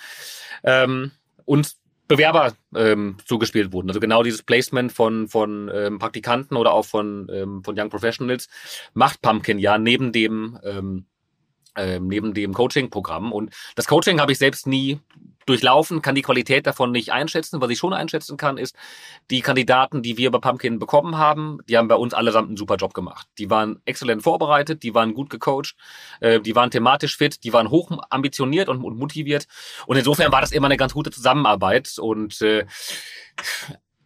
ähm, 0.63 1.12
uns 1.46 1.77
Bewerber 2.08 2.54
ähm, 2.76 3.18
zugespielt 3.26 3.74
wurden. 3.74 3.90
Also 3.90 4.00
genau 4.00 4.24
dieses 4.24 4.44
Placement 4.44 4.92
von, 4.92 5.28
von 5.28 5.70
ähm, 5.74 6.00
Praktikanten 6.00 6.56
oder 6.58 6.74
auch 6.74 6.86
von, 6.86 7.28
ähm, 7.32 7.64
von 7.64 7.78
Young 7.78 7.90
Professionals 7.90 8.48
macht 8.94 9.22
Pumpkin 9.22 9.60
ja 9.60 9.78
neben 9.78 10.12
dem 10.12 10.58
ähm, 10.64 11.06
ähm, 11.78 12.08
neben 12.08 12.34
dem 12.34 12.54
Coaching-Programm. 12.54 13.32
Und 13.32 13.54
das 13.76 13.88
Coaching 13.88 14.20
habe 14.20 14.32
ich 14.32 14.40
selbst 14.40 14.68
nie 14.68 15.00
durchlaufen, 15.48 16.01
kann 16.01 16.16
die 16.16 16.22
Qualität 16.22 16.68
davon 16.68 16.92
nicht 16.92 17.12
einschätzen. 17.12 17.62
Was 17.62 17.70
ich 17.70 17.80
schon 17.80 17.94
einschätzen 17.94 18.38
kann, 18.38 18.58
ist, 18.58 18.75
die 19.32 19.42
Kandidaten, 19.42 20.01
die 20.01 20.18
wir 20.18 20.30
bei 20.32 20.39
Pumpkin 20.39 20.80
bekommen 20.80 21.18
haben, 21.18 21.60
die 21.68 21.77
haben 21.77 21.88
bei 21.88 21.96
uns 21.96 22.13
allesamt 22.13 22.50
einen 22.50 22.58
super 22.58 22.75
Job 22.75 22.94
gemacht. 22.94 23.27
Die 23.38 23.50
waren 23.50 23.82
exzellent 23.86 24.24
vorbereitet, 24.24 24.84
die 24.84 24.94
waren 24.94 25.13
gut 25.13 25.30
gecoacht, 25.30 25.75
äh, 26.20 26.39
die 26.39 26.56
waren 26.56 26.70
thematisch 26.70 27.18
fit, 27.18 27.44
die 27.44 27.54
waren 27.54 27.70
hoch 27.70 27.92
ambitioniert 28.10 28.70
und, 28.70 28.84
und 28.84 28.98
motiviert. 28.98 29.48
Und 29.88 29.98
insofern 29.98 30.32
war 30.32 30.42
das 30.42 30.51
immer 30.51 30.68
eine 30.68 30.77
ganz 30.77 30.94
gute 30.94 31.12
Zusammenarbeit. 31.12 31.98
Und 31.98 32.42
äh, 32.42 32.66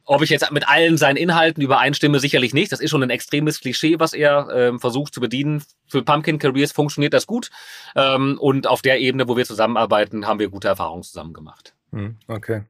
ob 0.05 0.21
ich 0.21 0.29
jetzt 0.29 0.51
mit 0.51 0.67
allen 0.67 0.97
seinen 0.97 1.17
Inhalten 1.17 1.61
übereinstimme, 1.61 2.19
sicherlich 2.19 2.53
nicht. 2.53 2.71
Das 2.71 2.79
ist 2.79 2.89
schon 2.89 3.03
ein 3.03 3.09
extremes 3.09 3.59
Klischee, 3.59 3.99
was 3.99 4.13
er 4.13 4.49
ähm, 4.53 4.79
versucht 4.79 5.13
zu 5.13 5.21
bedienen. 5.21 5.63
Für 5.87 6.03
Pumpkin 6.03 6.39
Careers 6.39 6.71
funktioniert 6.71 7.13
das 7.13 7.27
gut. 7.27 7.49
Ähm, 7.95 8.37
und 8.39 8.67
auf 8.67 8.81
der 8.81 8.99
Ebene, 8.99 9.27
wo 9.27 9.37
wir 9.37 9.45
zusammenarbeiten, 9.45 10.27
haben 10.27 10.39
wir 10.39 10.49
gute 10.49 10.67
Erfahrungen 10.67 11.03
zusammen 11.03 11.33
gemacht. 11.33 11.75
Hm, 11.91 12.17
okay. 12.27 12.63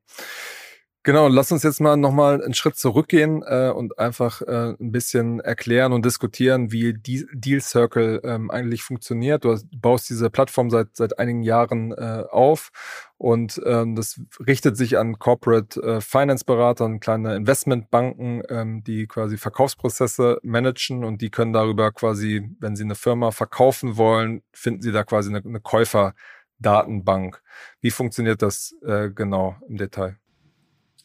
Genau, 1.04 1.28
lass 1.28 1.52
uns 1.52 1.64
jetzt 1.64 1.82
mal 1.82 1.98
nochmal 1.98 2.44
einen 2.44 2.54
Schritt 2.54 2.76
zurückgehen 2.76 3.42
äh, 3.44 3.72
und 3.72 3.98
einfach 3.98 4.44
äh, 4.44 4.76
ein 4.80 4.92
bisschen 4.92 5.40
erklären 5.40 5.94
und 5.94 6.06
diskutieren, 6.06 6.72
wie 6.72 6.94
die 6.94 7.26
Deal 7.34 7.60
Circle 7.60 8.22
ähm, 8.24 8.52
eigentlich 8.52 8.84
funktioniert. 8.84 9.44
Du 9.44 9.52
hast, 9.52 9.66
baust 9.72 10.12
diese 10.12 10.30
Plattform 10.30 10.70
seit, 10.70 10.96
seit 10.96 11.18
einigen 11.18 11.42
Jahren 11.42 11.92
äh, 11.92 12.26
auf 12.30 12.70
und 13.18 13.60
ähm, 13.66 13.96
das 13.96 14.22
richtet 14.46 14.78
sich 14.78 15.00
an 15.00 15.18
Corporate 15.18 15.82
äh, 15.82 16.02
Finance 16.02 16.46
Berater 16.46 16.86
und 16.86 17.00
kleine 17.00 17.36
Investmentbanken, 17.36 18.44
ähm, 18.50 18.84
die 18.84 19.08
quasi 19.08 19.38
Verkaufsprozesse 19.38 20.40
managen 20.44 21.04
und 21.04 21.20
die 21.24 21.32
können 21.32 21.52
darüber 21.52 21.92
quasi, 21.92 22.48
wenn 22.60 22.76
sie 22.76 22.84
eine 22.84 22.94
Firma 22.94 23.32
verkaufen 23.32 23.98
wollen, 23.98 24.44
finden 24.54 24.84
sie 24.84 24.92
da 24.92 25.04
quasi 25.04 25.32
eine, 25.32 25.44
eine 25.44 25.62
Käuferdatenbank. 25.62 27.42
Wie 27.80 27.90
funktioniert 27.90 28.44
das 28.44 28.76
äh, 28.86 29.10
genau 29.10 29.56
im 29.68 29.78
Detail? 29.78 30.18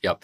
Ja, 0.07 0.21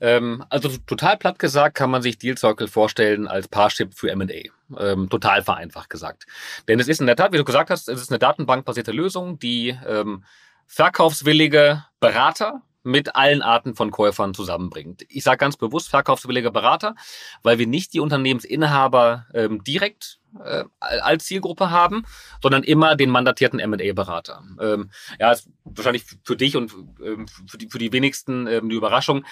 ähm, 0.00 0.44
also 0.48 0.68
total 0.86 1.16
platt 1.16 1.40
gesagt 1.40 1.74
kann 1.76 1.90
man 1.90 2.02
sich 2.02 2.18
Deal 2.18 2.38
Circle 2.38 2.68
vorstellen 2.68 3.26
als 3.26 3.48
Parship 3.48 3.92
für 3.92 4.08
M&A. 4.12 4.48
Ähm, 4.78 5.10
total 5.10 5.42
vereinfacht 5.42 5.90
gesagt. 5.90 6.26
Denn 6.68 6.78
es 6.78 6.86
ist 6.86 7.00
in 7.00 7.08
der 7.08 7.16
Tat, 7.16 7.32
wie 7.32 7.38
du 7.38 7.44
gesagt 7.44 7.68
hast, 7.68 7.88
es 7.88 8.00
ist 8.00 8.12
eine 8.12 8.20
datenbankbasierte 8.20 8.92
Lösung, 8.92 9.40
die 9.40 9.76
ähm, 9.88 10.22
verkaufswillige 10.68 11.84
Berater 11.98 12.62
mit 12.84 13.16
allen 13.16 13.42
Arten 13.42 13.74
von 13.74 13.90
Käufern 13.90 14.34
zusammenbringt. 14.34 15.04
Ich 15.08 15.24
sage 15.24 15.38
ganz 15.38 15.56
bewusst 15.56 15.88
verkaufswillige 15.88 16.52
Berater, 16.52 16.94
weil 17.42 17.58
wir 17.58 17.66
nicht 17.66 17.92
die 17.92 18.00
Unternehmensinhaber 18.00 19.26
ähm, 19.34 19.64
direkt 19.64 20.20
äh, 20.42 20.64
als 20.80 21.26
Zielgruppe 21.26 21.70
haben, 21.70 22.04
sondern 22.42 22.62
immer 22.62 22.96
den 22.96 23.10
mandatierten 23.10 23.60
M&A-Berater. 23.60 24.42
Ähm, 24.60 24.90
ja, 25.18 25.32
ist 25.32 25.48
wahrscheinlich 25.64 26.04
für 26.24 26.36
dich 26.36 26.56
und 26.56 26.74
ähm, 27.04 27.26
für, 27.46 27.58
die, 27.58 27.68
für 27.68 27.78
die 27.78 27.92
wenigsten 27.92 28.46
ähm, 28.46 28.68
die 28.68 28.76
Überraschung. 28.76 29.24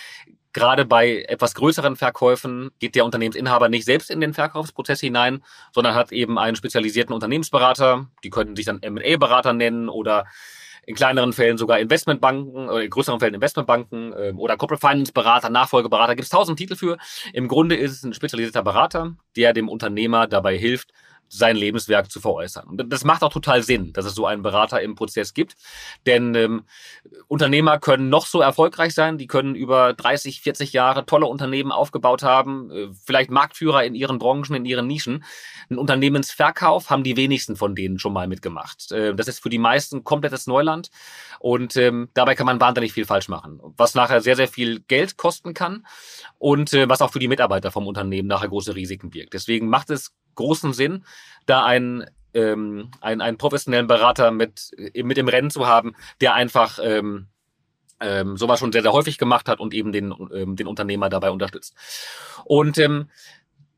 Gerade 0.53 0.85
bei 0.85 1.23
etwas 1.29 1.55
größeren 1.55 1.97
Verkäufen 1.97 2.71
geht 2.79 2.95
der 2.95 3.07
Unternehmensinhaber 3.07 3.71
nicht 3.71 3.87
selbst 3.87 4.11
in 4.11 4.21
den 4.21 4.35
Verkaufsprozess 4.35 5.01
hinein, 5.01 5.43
sondern 5.73 5.95
hat 5.95 6.13
eben 6.13 6.39
einen 6.39 6.57
spezialisierten 6.57 7.15
Unternehmensberater. 7.15 8.09
Die 8.23 8.31
könnten 8.31 8.55
sich 8.55 8.67
dann 8.67 8.83
M&A-Berater 8.83 9.55
nennen 9.55 9.89
oder 9.89 10.27
in 10.87 10.95
kleineren 10.95 11.33
Fällen 11.33 11.59
sogar 11.59 11.79
Investmentbanken, 11.79 12.69
oder 12.69 12.83
in 12.83 12.91
größeren 12.91 13.21
Fällen 13.21 13.35
Investmentbanken 13.35 14.15
ähm, 14.19 14.39
oder 14.39 14.57
Corporate 14.57 14.87
Finance 14.87 15.13
Berater, 15.13 15.51
Nachfolgeberater, 15.51 16.15
gibt 16.17 16.25
es 16.25 16.31
tausend 16.31 16.59
Titel 16.59 16.77
für. 16.77 16.99
Im 17.33 17.49
Grunde 17.49 17.77
ist 17.77 17.93
es 17.93 18.03
ein 18.03 18.15
spezialisierter 18.15 18.63
Berater, 18.63 19.15
der 19.37 19.53
dem 19.53 19.69
Unternehmer 19.69 20.27
dabei 20.27 20.57
hilft, 20.59 20.93
sein 21.33 21.57
Lebenswerk 21.57 22.11
zu 22.11 22.21
veräußern. 22.21 22.69
Und 22.69 22.93
das 22.93 23.05
macht 23.05 23.23
auch 23.23 23.33
total 23.33 23.63
Sinn, 23.63 23.95
dass 23.95 24.05
es 24.05 24.15
so 24.15 24.27
einen 24.27 24.43
Berater 24.43 24.83
im 24.83 24.95
Prozess 24.95 25.33
gibt. 25.33 25.57
Denn 26.07 26.35
ähm, 26.35 26.65
Unternehmer 27.27 27.79
können 27.79 28.11
noch 28.11 28.27
so 28.27 28.43
erfolgreich 28.43 28.93
sein, 28.93 29.17
die 29.17 29.27
können 29.27 29.55
über 29.55 29.95
30, 29.95 30.43
40 30.43 30.75
Jahre 30.75 31.07
tolle 31.07 31.25
Unternehmen 31.27 31.73
aufgebaut 31.73 32.23
haben, 32.23 32.71
äh, 32.71 32.89
vielleicht 33.05 33.31
Marktführer 33.31 33.83
in 33.85 33.95
ihren 33.95 34.19
Branchen, 34.19 34.55
in 34.55 34.67
ihren 34.67 34.87
Nischen. 34.87 35.25
Ein 35.71 35.79
Unternehmensverkauf 35.79 36.91
haben 36.91 37.03
die 37.03 37.17
wenigsten 37.17 37.57
von 37.57 37.75
denen 37.75 37.99
schon 37.99 38.13
mal 38.13 38.29
mitgemacht. 38.29 38.93
Äh, 38.93 39.15
das 39.15 39.27
ist 39.27 39.43
für 39.43 39.49
die 39.49 39.59
meisten 39.59 40.05
komplettes 40.05 40.47
Neuland 40.47 40.91
und 41.39 41.77
ähm, 41.79 42.11
dabei 42.13 42.35
kann 42.35 42.47
man 42.47 42.61
wahnsinnig 42.61 42.93
viel 42.93 43.07
falsch 43.07 43.29
machen, 43.29 43.59
was 43.79 43.95
nachher 43.95 44.21
sehr, 44.21 44.37
sehr 44.37 44.49
viel 44.49 44.81
Geld 44.81 45.17
kosten 45.17 45.55
kann 45.55 45.87
und 46.39 46.75
äh, 46.75 46.91
was 46.91 47.01
auch 47.01 47.11
für 47.11 47.21
die 47.21 47.29
Mitarbeiter 47.29 47.71
vom 47.71 47.87
Unternehmen 47.87 48.29
nachher 48.29 48.49
große 48.49 48.75
Risiken 48.75 49.09
birgt. 49.09 49.33
Deswegen 49.33 49.69
macht 49.69 49.89
es 49.89 50.13
großen 50.35 50.73
Sinn, 50.73 51.05
da 51.47 51.65
einen, 51.65 52.05
ähm, 52.35 52.91
einen, 53.01 53.21
einen 53.21 53.39
professionellen 53.39 53.87
Berater 53.87 54.31
mit, 54.31 54.71
äh, 54.77 55.03
mit 55.03 55.19
im 55.19 55.29
Rennen 55.29 55.51
zu 55.51 55.67
haben, 55.67 55.95
der 56.21 56.35
einfach 56.35 56.79
ähm, 56.83 57.29
ähm, 58.01 58.37
sowas 58.37 58.61
schon 58.61 58.73
sehr, 58.73 58.83
sehr 58.83 58.93
häufig 58.93 59.19
gemacht 59.19 59.49
hat 59.49 59.61
und 59.61 59.75
eben 59.75 59.93
den, 59.93 60.15
ähm, 60.35 60.57
den 60.57 60.67
Unternehmer 60.67 61.09
dabei 61.09 61.31
unterstützt. 61.31 61.75
Und 62.45 62.79
ähm, 62.79 63.09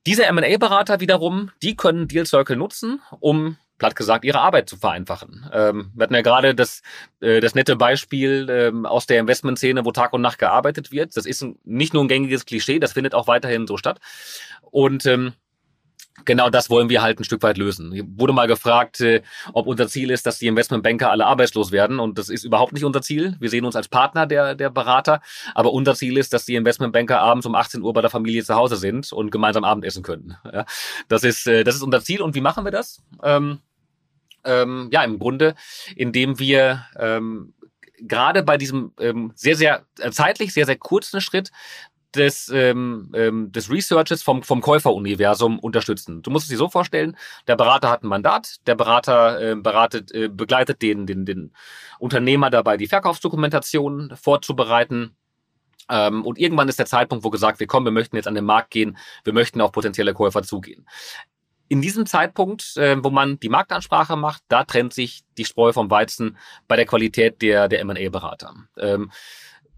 diese 0.07 0.27
M&A-Berater 0.27 1.01
wiederum, 1.01 1.51
die 1.63 1.77
können 1.77 2.09
Deal 2.09 2.27
Circle 2.27 2.57
nutzen, 2.57 3.01
um 3.21 3.57
platt 3.79 3.97
gesagt, 3.97 4.25
ihre 4.25 4.41
Arbeit 4.41 4.69
zu 4.69 4.77
vereinfachen. 4.77 5.51
Ähm, 5.53 5.91
wir 5.95 6.05
hatten 6.05 6.15
ja 6.15 6.23
gerade 6.23 6.55
das, 6.55 6.83
äh, 7.21 7.41
das 7.41 7.55
nette 7.55 7.77
Beispiel 7.77 8.47
ähm, 8.51 8.87
aus 8.87 9.07
der 9.07 9.19
Investmentszene, 9.19 9.85
wo 9.85 9.91
Tag 9.91 10.13
und 10.13 10.21
Nacht 10.21 10.39
gearbeitet 10.39 10.93
wird. 10.93 11.17
Das 11.17 11.27
ist 11.27 11.43
ein, 11.43 11.59
nicht 11.65 11.93
nur 11.93 12.05
ein 12.05 12.09
gängiges 12.09 12.47
Klischee, 12.47 12.79
das 12.79 12.93
findet 12.93 13.15
auch 13.15 13.27
weiterhin 13.27 13.67
so 13.67 13.77
statt. 13.77 13.99
Und 14.63 15.07
ähm, 15.07 15.33
Genau 16.25 16.49
das 16.49 16.71
wollen 16.71 16.89
wir 16.89 17.03
halt 17.03 17.19
ein 17.19 17.25
Stück 17.25 17.43
weit 17.43 17.59
lösen. 17.59 17.93
Ich 17.93 18.05
wurde 18.07 18.33
mal 18.33 18.47
gefragt, 18.47 19.01
äh, 19.01 19.23
ob 19.53 19.67
unser 19.67 19.89
Ziel 19.89 20.11
ist, 20.11 20.27
dass 20.27 20.39
die 20.39 20.47
Investmentbanker 20.47 21.11
alle 21.11 21.27
arbeitslos 21.27 21.73
werden. 21.73 21.99
Und 21.99 22.19
das 22.19 22.29
ist 22.29 22.45
überhaupt 22.45 22.73
nicht 22.73 22.85
unser 22.85 23.03
Ziel. 23.03 23.37
Wir 23.41 23.51
sehen 23.51 23.65
uns 23.65 23.75
als 23.75 23.89
Partner 23.89 24.25
der, 24.25 24.55
der 24.55 24.71
Berater. 24.71 25.21
Aber 25.55 25.73
unser 25.73 25.97
Ziel 25.97 26.17
ist, 26.17 26.33
dass 26.33 26.45
die 26.45 26.55
Investmentbanker 26.55 27.21
abends 27.21 27.47
um 27.47 27.57
18 27.57 27.83
Uhr 27.83 27.93
bei 27.93 28.01
der 28.01 28.11
Familie 28.11 28.45
zu 28.45 28.55
Hause 28.55 28.77
sind 28.77 29.13
und 29.13 29.33
gemeinsam 29.33 29.65
Abendessen 29.65 30.05
können. 30.05 30.37
Ja, 30.51 30.67
das, 31.09 31.25
ist, 31.25 31.49
äh, 31.49 31.65
das 31.65 31.75
ist 31.75 31.83
unser 31.83 32.01
Ziel. 32.01 32.23
Und 32.23 32.37
wie 32.37 32.41
machen 32.41 32.65
wir 32.65 32.71
das? 32.71 33.03
Ähm, 33.23 33.59
ähm, 34.45 34.91
ja, 34.93 35.03
im 35.03 35.19
Grunde, 35.19 35.57
indem 35.97 36.39
wir 36.39 36.87
ähm, 36.97 37.55
gerade 38.01 38.43
bei 38.43 38.57
diesem 38.57 38.93
ähm, 39.01 39.33
sehr, 39.35 39.57
sehr 39.57 39.85
äh, 39.99 40.11
zeitlich 40.11 40.53
sehr, 40.53 40.67
sehr 40.67 40.77
kurzen 40.77 41.21
Schritt 41.21 41.51
des, 42.15 42.49
ähm, 42.49 43.11
ähm, 43.15 43.53
des 43.53 43.71
Researches 43.71 44.23
vom, 44.23 44.43
vom 44.43 44.61
Käuferuniversum 44.61 45.59
unterstützen. 45.59 46.23
Du 46.23 46.31
musst 46.31 46.45
es 46.45 46.51
dir 46.51 46.57
so 46.57 46.69
vorstellen, 46.69 47.17
der 47.47 47.57
Berater 47.57 47.91
hat 47.91 48.03
ein 48.03 48.09
Mandat, 48.09 48.57
der 48.67 48.75
Berater 48.75 49.41
äh, 49.41 49.57
beratet, 49.57 50.13
äh, 50.13 50.29
begleitet 50.29 50.83
den, 50.83 51.07
den, 51.07 51.25
den 51.25 51.53
Unternehmer 51.99 52.51
dabei, 52.51 52.77
die 52.77 52.87
Verkaufsdokumentation 52.87 54.15
vorzubereiten. 54.17 55.17
Ähm, 55.91 56.25
und 56.25 56.39
irgendwann 56.39 56.69
ist 56.69 56.79
der 56.79 56.87
Zeitpunkt, 56.87 57.25
wo 57.25 57.31
gesagt 57.31 57.61
wird, 57.61 57.69
komm, 57.69 57.85
wir 57.85 57.93
möchten 57.93 58.17
jetzt 58.17 58.29
an 58.29 58.35
den 58.35 58.45
Markt 58.45 58.71
gehen, 58.71 58.97
wir 59.25 59.33
möchten 59.33 59.61
auf 59.61 59.73
potenzielle 59.73 60.15
Käufer 60.15 60.43
zugehen. 60.43 60.87
In 61.69 61.81
diesem 61.81 62.07
Zeitpunkt, 62.07 62.77
äh, 62.77 62.97
wo 63.03 63.11
man 63.11 63.41
die 63.41 63.49
Marktansprache 63.49 64.17
macht, 64.17 64.43
da 64.49 64.65
trennt 64.65 64.93
sich 64.93 65.25
die 65.39 65.45
Spreu 65.45 65.73
vom 65.73 65.91
Weizen 65.91 66.37
bei 66.69 66.77
der 66.77 66.87
Qualität 66.87 67.43
der, 67.43 67.69
der 67.69 67.81
M&A-Berater. 67.81 68.55
Ähm, 68.79 69.11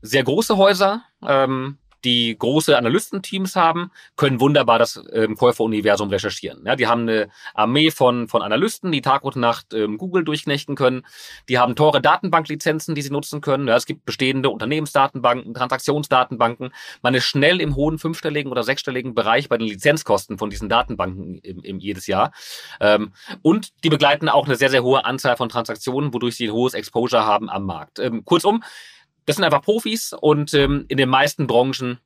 sehr 0.02 0.24
große 0.24 0.56
Häuser, 0.56 1.04
ähm, 1.26 1.78
die 2.06 2.38
große 2.38 2.78
Analystenteams 2.78 3.56
haben, 3.56 3.90
können 4.14 4.40
wunderbar 4.40 4.78
das 4.78 5.02
ähm, 5.12 5.36
Käuferuniversum 5.36 6.08
recherchieren. 6.08 6.64
Ja, 6.64 6.76
die 6.76 6.86
haben 6.86 7.02
eine 7.02 7.28
Armee 7.52 7.90
von, 7.90 8.28
von 8.28 8.42
Analysten, 8.42 8.92
die 8.92 9.02
Tag 9.02 9.24
und 9.24 9.34
Nacht 9.34 9.74
ähm, 9.74 9.98
Google 9.98 10.24
durchknechten 10.24 10.76
können. 10.76 11.04
Die 11.48 11.58
haben 11.58 11.74
teure 11.74 12.00
Datenbanklizenzen, 12.00 12.94
die 12.94 13.02
sie 13.02 13.10
nutzen 13.10 13.40
können. 13.40 13.66
Ja, 13.66 13.74
es 13.74 13.86
gibt 13.86 14.04
bestehende 14.04 14.50
Unternehmensdatenbanken, 14.50 15.52
Transaktionsdatenbanken. 15.52 16.70
Man 17.02 17.14
ist 17.14 17.24
schnell 17.24 17.60
im 17.60 17.74
hohen 17.74 17.98
fünfstelligen 17.98 18.52
oder 18.52 18.62
sechsstelligen 18.62 19.14
Bereich 19.14 19.48
bei 19.48 19.58
den 19.58 19.66
Lizenzkosten 19.66 20.38
von 20.38 20.48
diesen 20.48 20.68
Datenbanken 20.68 21.38
im, 21.38 21.62
im 21.62 21.80
jedes 21.80 22.06
Jahr. 22.06 22.32
Ähm, 22.80 23.12
und 23.42 23.72
die 23.82 23.90
begleiten 23.90 24.28
auch 24.28 24.46
eine 24.46 24.54
sehr, 24.54 24.70
sehr 24.70 24.84
hohe 24.84 25.04
Anzahl 25.04 25.36
von 25.36 25.48
Transaktionen, 25.48 26.14
wodurch 26.14 26.36
sie 26.36 26.46
ein 26.46 26.52
hohes 26.52 26.74
Exposure 26.74 27.26
haben 27.26 27.50
am 27.50 27.66
Markt. 27.66 27.98
Ähm, 27.98 28.24
kurzum, 28.24 28.62
das 29.26 29.36
sind 29.36 29.44
einfach 29.44 29.62
Profis 29.62 30.12
und 30.12 30.54
ähm, 30.54 30.86
in 30.88 30.96
den 30.96 31.08
meisten 31.08 31.46
Branchen 31.46 31.98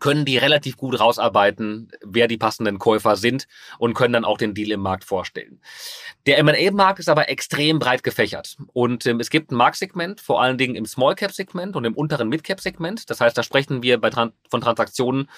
können 0.00 0.24
die 0.24 0.38
relativ 0.38 0.76
gut 0.76 0.98
rausarbeiten, 0.98 1.90
wer 2.02 2.28
die 2.28 2.36
passenden 2.36 2.78
Käufer 2.78 3.16
sind 3.16 3.46
und 3.78 3.94
können 3.94 4.12
dann 4.12 4.24
auch 4.24 4.38
den 4.38 4.54
Deal 4.54 4.70
im 4.70 4.80
Markt 4.80 5.04
vorstellen. 5.04 5.60
Der 6.26 6.38
M&A-Markt 6.38 7.00
ist 7.00 7.08
aber 7.08 7.28
extrem 7.28 7.78
breit 7.78 8.02
gefächert 8.02 8.56
und 8.72 9.06
ähm, 9.06 9.20
es 9.20 9.30
gibt 9.30 9.50
ein 9.50 9.56
Marktsegment, 9.56 10.20
vor 10.20 10.40
allen 10.40 10.58
Dingen 10.58 10.76
im 10.76 10.86
Small-Cap-Segment 10.86 11.76
und 11.76 11.84
im 11.84 11.94
unteren 11.94 12.28
Mid-Cap-Segment. 12.28 13.10
Das 13.10 13.20
heißt, 13.20 13.36
da 13.36 13.42
sprechen 13.42 13.82
wir 13.82 14.00
bei 14.00 14.10
Tran 14.10 14.32
von 14.50 14.60
Transaktionen, 14.60 15.28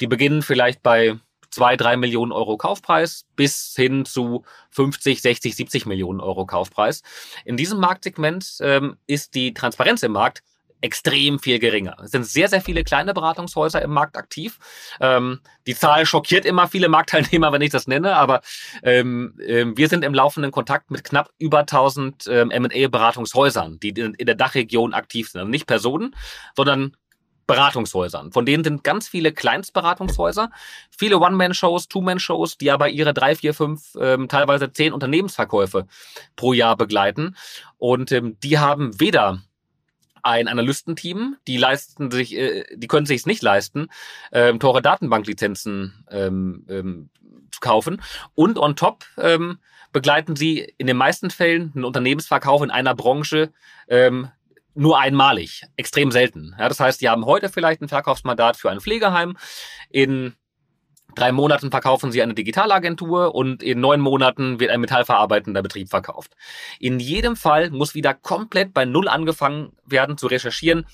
die 0.00 0.06
beginnen 0.06 0.42
vielleicht 0.42 0.82
bei 0.82 1.18
zwei, 1.50 1.76
drei 1.76 1.96
Millionen 1.96 2.32
Euro 2.32 2.56
Kaufpreis 2.56 3.26
bis 3.36 3.74
hin 3.76 4.04
zu 4.04 4.44
50, 4.70 5.20
60, 5.20 5.54
70 5.54 5.86
Millionen 5.86 6.20
Euro 6.20 6.46
Kaufpreis. 6.46 7.02
In 7.44 7.56
diesem 7.56 7.78
Marktsegment 7.78 8.56
ähm, 8.60 8.96
ist 9.06 9.34
die 9.34 9.52
Transparenz 9.52 10.02
im 10.02 10.12
Markt 10.12 10.42
extrem 10.82 11.38
viel 11.38 11.58
geringer. 11.58 11.96
Es 12.04 12.10
sind 12.10 12.26
sehr, 12.26 12.48
sehr 12.48 12.60
viele 12.60 12.84
kleine 12.84 13.14
Beratungshäuser 13.14 13.80
im 13.80 13.90
Markt 13.90 14.16
aktiv. 14.16 14.58
Ähm, 15.00 15.40
die 15.66 15.74
Zahl 15.74 16.04
schockiert 16.04 16.44
immer 16.44 16.68
viele 16.68 16.88
Marktteilnehmer, 16.88 17.52
wenn 17.52 17.62
ich 17.62 17.70
das 17.70 17.86
nenne, 17.86 18.16
aber 18.16 18.42
ähm, 18.82 19.34
äh, 19.38 19.64
wir 19.74 19.88
sind 19.88 20.04
im 20.04 20.12
laufenden 20.12 20.50
Kontakt 20.50 20.90
mit 20.90 21.04
knapp 21.04 21.30
über 21.38 21.60
1000 21.60 22.26
ähm, 22.26 22.50
M&A-Beratungshäusern, 22.50 23.80
die 23.80 23.90
in, 23.90 24.14
in 24.14 24.26
der 24.26 24.34
Dachregion 24.34 24.92
aktiv 24.92 25.30
sind. 25.30 25.40
Also 25.40 25.50
nicht 25.50 25.66
Personen, 25.66 26.14
sondern 26.56 26.96
Beratungshäusern. 27.46 28.32
Von 28.32 28.46
denen 28.46 28.64
sind 28.64 28.84
ganz 28.84 29.08
viele 29.08 29.32
Kleinstberatungshäuser, 29.32 30.50
viele 30.96 31.18
One-Man-Shows, 31.18 31.88
Two-Man-Shows, 31.88 32.58
die 32.58 32.70
aber 32.70 32.88
ihre 32.88 33.12
drei, 33.14 33.34
vier, 33.34 33.52
fünf, 33.52 33.94
ähm, 34.00 34.28
teilweise 34.28 34.72
zehn 34.72 34.92
Unternehmensverkäufe 34.92 35.86
pro 36.36 36.52
Jahr 36.52 36.76
begleiten. 36.76 37.36
Und 37.78 38.12
ähm, 38.12 38.38
die 38.42 38.58
haben 38.58 38.98
weder 39.00 39.42
ein 40.22 40.48
Analystenteam, 40.48 41.36
die 41.46 41.56
leisten 41.56 42.10
sich, 42.10 42.36
äh, 42.36 42.64
die 42.74 42.88
können 42.88 43.06
sich 43.06 43.20
es 43.20 43.26
nicht 43.26 43.42
leisten, 43.42 43.88
ähm, 44.32 44.60
teure 44.60 44.82
Datenbanklizenzen 44.82 46.04
ähm, 46.10 46.66
ähm, 46.68 47.10
zu 47.50 47.60
kaufen. 47.60 48.02
Und 48.34 48.58
on 48.58 48.76
top 48.76 49.04
ähm, 49.18 49.58
begleiten 49.92 50.36
sie 50.36 50.72
in 50.78 50.86
den 50.86 50.96
meisten 50.96 51.30
Fällen 51.30 51.72
einen 51.74 51.84
Unternehmensverkauf 51.84 52.62
in 52.62 52.70
einer 52.70 52.94
Branche 52.94 53.52
ähm, 53.88 54.28
nur 54.74 54.98
einmalig, 54.98 55.64
extrem 55.76 56.10
selten. 56.10 56.54
Ja, 56.58 56.68
das 56.68 56.80
heißt, 56.80 57.00
die 57.00 57.08
haben 57.08 57.26
heute 57.26 57.50
vielleicht 57.50 57.82
ein 57.82 57.88
Verkaufsmandat 57.88 58.56
für 58.56 58.70
ein 58.70 58.80
Pflegeheim. 58.80 59.36
In 59.90 60.34
drei 61.14 61.32
Monaten 61.32 61.70
verkaufen 61.70 62.12
sie 62.12 62.22
eine 62.22 62.34
Digitalagentur 62.34 63.34
und 63.34 63.62
in 63.62 63.80
neun 63.80 64.00
Monaten 64.00 64.60
wird 64.60 64.70
ein 64.70 64.80
metallverarbeitender 64.80 65.62
Betrieb 65.62 65.88
verkauft. 65.88 66.32
In 66.78 67.00
jedem 67.00 67.36
Fall 67.36 67.70
muss 67.70 67.94
wieder 67.94 68.14
komplett 68.14 68.72
bei 68.74 68.84
Null 68.84 69.08
angefangen 69.08 69.72
werden 69.86 70.18
zu 70.18 70.26
recherchieren. 70.26 70.86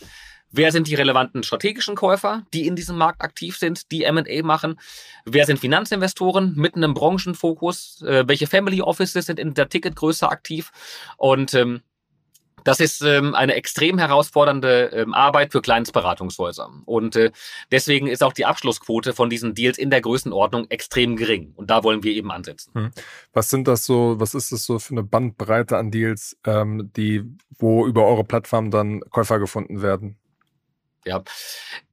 Wer 0.51 0.73
sind 0.73 0.89
die 0.89 0.95
relevanten 0.95 1.43
strategischen 1.43 1.95
Käufer, 1.95 2.47
die 2.55 2.67
in 2.67 2.75
diesem 2.75 2.97
Markt 2.97 3.21
aktiv 3.21 3.59
sind, 3.59 3.91
die 3.93 4.05
M&A 4.05 4.43
machen? 4.43 4.81
Wer 5.27 5.45
sind 5.45 5.59
Finanzinvestoren 5.59 6.55
mit 6.57 6.75
einem 6.75 6.95
Branchenfokus? 6.95 8.03
Äh, 8.03 8.27
welche 8.27 8.47
Family 8.47 8.81
Offices 8.81 9.27
sind 9.27 9.39
in 9.39 9.53
der 9.53 9.69
Ticketgröße 9.69 10.27
aktiv? 10.29 10.71
Und 11.19 11.53
ähm, 11.53 11.83
das 12.69 12.81
ist 12.81 13.01
ähm, 13.01 13.35
eine 13.35 13.55
extrem 13.55 13.99
herausfordernde 13.99 14.91
ähm, 14.93 15.15
Arbeit 15.15 15.53
für 15.53 15.63
Kleinstberatungshäuser. 15.63 16.69
Und 16.85 17.17
äh, 17.17 17.31
deswegen 17.73 18.07
ist 18.09 18.23
auch 18.23 18.35
die 18.35 18.45
Abschlussquote 18.45 19.15
von 19.15 19.31
diesen 19.31 19.55
Deals 19.55 19.79
in 19.79 19.89
der 19.89 20.03
Größenordnung 20.03 20.67
extrem 20.69 21.17
gering. 21.17 21.55
Und 21.57 21.71
da 21.71 21.83
wollen 21.83 22.03
wir 22.03 22.13
eben 22.13 22.31
ansetzen. 22.31 22.73
Hm. 22.75 22.91
Was 23.33 23.49
sind 23.49 23.69
das 23.69 23.87
so, 23.87 24.17
was 24.19 24.35
ist 24.35 24.53
das 24.53 24.65
so 24.65 24.79
für 24.79 24.93
eine 24.93 25.03
Bandbreite 25.03 25.79
an 25.79 25.91
Deals, 25.91 26.37
ähm, 26.45 26.91
die, 26.95 27.25
wo 27.59 27.87
über 27.87 28.07
eure 28.07 28.25
Plattform 28.25 28.71
dann 28.71 29.01
Käufer 29.01 29.39
gefunden 29.39 29.81
werden? 29.81 30.19
Ja, 31.09 31.23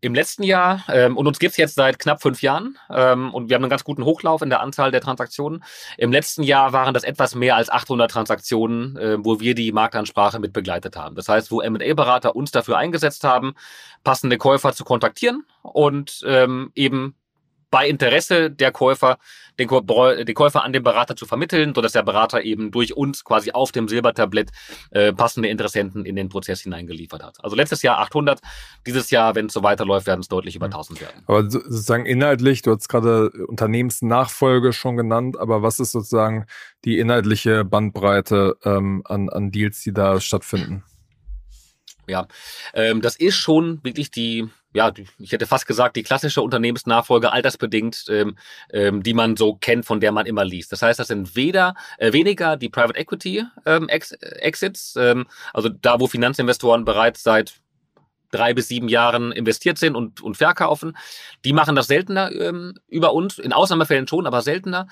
im 0.01 0.13
letzten 0.13 0.43
Jahr, 0.43 0.84
ähm, 0.89 1.15
und 1.15 1.25
uns 1.25 1.39
gibt's 1.39 1.56
jetzt 1.56 1.75
seit 1.75 1.99
knapp 1.99 2.21
fünf 2.21 2.41
Jahren, 2.41 2.78
ähm, 2.89 3.34
und 3.34 3.47
wir 3.47 3.56
haben 3.56 3.63
einen 3.63 3.69
ganz 3.69 3.86
guten 3.86 4.04
Hochlauf 4.04 4.41
in 4.41 4.49
der 4.49 4.60
Anzahl 4.60 4.91
der 4.91 4.99
Transaktionen. 4.99 5.63
Im 5.97 6.12
letzten 6.12 6.43
Jahr 6.43 6.73
waren 6.73 6.93
das 6.93 7.06
etwas 7.06 7.34
mehr 7.34 7.56
als 7.56 7.69
800 7.69 8.12
Transaktionen, 8.12 8.97
äh, 8.97 9.17
wo 9.23 9.39
wir 9.39 9.56
die 9.56 9.71
Marktansprache 9.71 10.39
mit 10.39 10.51
begleitet 10.51 10.97
haben. 10.97 11.15
Das 11.15 11.30
heißt, 11.30 11.49
wo 11.49 11.62
M&A-Berater 11.62 12.36
uns 12.36 12.51
dafür 12.51 12.78
eingesetzt 12.78 13.23
haben, 13.23 13.56
passende 14.04 14.38
Käufer 14.38 14.73
zu 14.73 14.84
kontaktieren 14.84 15.45
und 15.62 16.21
ähm, 16.28 16.71
eben 16.75 17.15
bei 17.76 17.90
Interesse 17.90 18.50
der 18.50 18.72
Käufer 18.72 19.18
den, 19.60 19.68
den, 19.68 20.34
Käufer 20.34 20.64
an 20.64 20.72
den 20.72 20.82
Berater 20.82 21.18
zu 21.18 21.26
vermitteln, 21.26 21.74
sodass 21.76 21.92
der 21.92 22.04
Berater 22.04 22.42
eben 22.42 22.72
durch 22.72 22.96
uns 22.96 23.26
quasi 23.26 23.52
auf 23.52 23.74
dem 23.74 23.90
Silbertablett 23.90 24.50
äh, 24.92 25.12
passende 25.12 25.50
Interessenten 25.50 26.06
in 26.06 26.16
den 26.16 26.30
Prozess 26.30 26.62
hineingeliefert 26.62 27.22
hat. 27.22 27.44
Also 27.44 27.58
letztes 27.58 27.82
Jahr 27.82 28.00
800, 28.00 28.40
dieses 28.88 29.10
Jahr, 29.10 29.36
wenn 29.36 29.48
es 29.48 29.54
so 29.54 29.62
weiterläuft, 29.62 30.08
werden 30.08 30.22
es 30.22 30.30
deutlich 30.30 30.56
über 30.56 30.68
1000 30.68 31.02
werden. 31.02 31.24
Aber 31.28 31.50
sozusagen 31.50 32.06
inhaltlich, 32.06 32.62
du 32.62 32.72
hast 32.72 32.88
gerade 32.88 33.30
Unternehmensnachfolge 33.46 34.72
schon 34.72 34.96
genannt, 34.96 35.38
aber 35.38 35.62
was 35.62 35.82
ist 35.82 35.92
sozusagen 35.92 36.46
die 36.86 36.98
inhaltliche 36.98 37.66
Bandbreite 37.66 38.56
ähm, 38.64 39.02
an, 39.04 39.28
an 39.28 39.52
Deals, 39.52 39.82
die 39.82 39.92
da 39.92 40.22
stattfinden? 40.22 40.86
Ja, 42.08 42.26
ähm, 42.74 43.02
das 43.02 43.18
ist 43.18 43.36
schon 43.36 43.84
wirklich 43.84 44.12
die, 44.12 44.48
ja, 44.76 44.92
ich 45.20 45.32
hätte 45.32 45.48
fast 45.48 45.68
gesagt, 45.68 45.96
die 45.96 46.04
klassische 46.04 46.42
Unternehmensnachfolge 46.42 47.32
altersbedingt, 47.32 48.06
ähm, 48.10 48.38
ähm, 48.74 49.04
die 49.04 49.14
man 49.14 49.38
so 49.38 49.56
kennt, 49.56 49.86
von 49.86 50.02
der 50.02 50.12
man 50.12 50.26
immer 50.26 50.44
liest. 50.44 50.74
Das 50.74 50.82
heißt, 50.82 51.00
das 51.00 51.08
sind 51.08 51.36
weder 51.38 51.76
äh, 51.98 52.12
weniger 52.12 52.58
die 52.58 52.68
Private 52.68 53.00
Equity 53.00 53.46
ähm, 53.66 53.88
Ex 53.88 54.12
Exits, 54.12 54.98
ähm, 54.98 55.28
also 55.54 55.70
da, 55.70 56.02
wo 56.02 56.08
Finanzinvestoren 56.08 56.84
bereits 56.84 57.24
seit 57.24 57.56
drei 58.36 58.54
bis 58.54 58.67
sieben 58.67 58.88
Jahren 58.89 59.32
investiert 59.32 59.78
sind 59.78 59.95
und, 59.95 60.21
und 60.21 60.38
verkaufen. 60.38 60.98
Die 61.43 61.54
machen 61.54 61.76
das 61.76 61.88
seltener 61.88 62.32
ähm, 62.32 62.76
über 62.88 63.13
uns, 63.13 63.38
in 63.39 63.54
Ausnahmefällen 63.54 64.08
schon, 64.08 64.28
aber 64.28 64.41
seltener. 64.41 64.88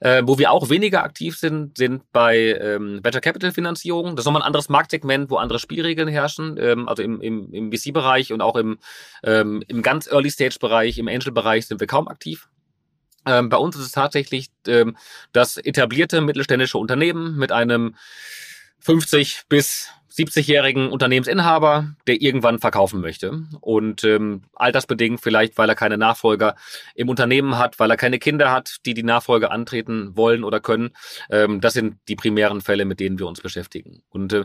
Äh, 0.00 0.22
wo 0.24 0.38
wir 0.38 0.50
auch 0.50 0.70
weniger 0.70 1.02
aktiv 1.02 1.36
sind, 1.36 1.78
sind 1.78 2.10
bei 2.12 2.36
ähm, 2.60 3.00
Venture 3.02 3.20
Capital 3.20 3.52
Finanzierung. 3.52 4.16
Das 4.16 4.22
ist 4.22 4.26
nochmal 4.26 4.42
ein 4.42 4.46
anderes 4.46 4.68
Marktsegment, 4.68 5.30
wo 5.30 5.36
andere 5.36 5.58
Spielregeln 5.58 6.08
herrschen, 6.08 6.56
ähm, 6.58 6.88
also 6.88 7.02
im, 7.02 7.20
im, 7.20 7.52
im 7.52 7.72
VC-Bereich 7.72 8.32
und 8.32 8.40
auch 8.40 8.56
im, 8.56 8.78
ähm, 9.22 9.62
im 9.68 9.82
ganz 9.82 10.06
Early 10.10 10.30
Stage-Bereich, 10.30 10.98
im 10.98 11.08
Angel-Bereich 11.08 11.66
sind 11.66 11.80
wir 11.80 11.86
kaum 11.86 12.08
aktiv. 12.08 12.48
Ähm, 13.26 13.48
bei 13.48 13.56
uns 13.56 13.76
ist 13.76 13.86
es 13.86 13.92
tatsächlich 13.92 14.48
ähm, 14.68 14.96
das 15.32 15.56
etablierte 15.56 16.20
mittelständische 16.20 16.78
Unternehmen 16.78 17.36
mit 17.36 17.50
einem 17.50 17.96
50 18.78 19.42
bis 19.48 19.90
70-jährigen 20.16 20.88
Unternehmensinhaber, 20.88 21.94
der 22.06 22.22
irgendwann 22.22 22.58
verkaufen 22.58 23.00
möchte. 23.00 23.42
Und 23.60 24.02
ähm, 24.04 24.42
altersbedingt 24.54 25.20
vielleicht, 25.20 25.58
weil 25.58 25.68
er 25.68 25.74
keine 25.74 25.98
Nachfolger 25.98 26.56
im 26.94 27.08
Unternehmen 27.08 27.58
hat, 27.58 27.78
weil 27.78 27.90
er 27.90 27.96
keine 27.96 28.18
Kinder 28.18 28.50
hat, 28.50 28.76
die 28.86 28.94
die 28.94 29.02
Nachfolge 29.02 29.50
antreten 29.50 30.16
wollen 30.16 30.42
oder 30.42 30.60
können. 30.60 30.90
Ähm, 31.30 31.60
das 31.60 31.74
sind 31.74 31.96
die 32.08 32.16
primären 32.16 32.62
Fälle, 32.62 32.86
mit 32.86 32.98
denen 32.98 33.18
wir 33.18 33.26
uns 33.26 33.40
beschäftigen. 33.40 34.02
Und 34.08 34.32
äh, 34.32 34.44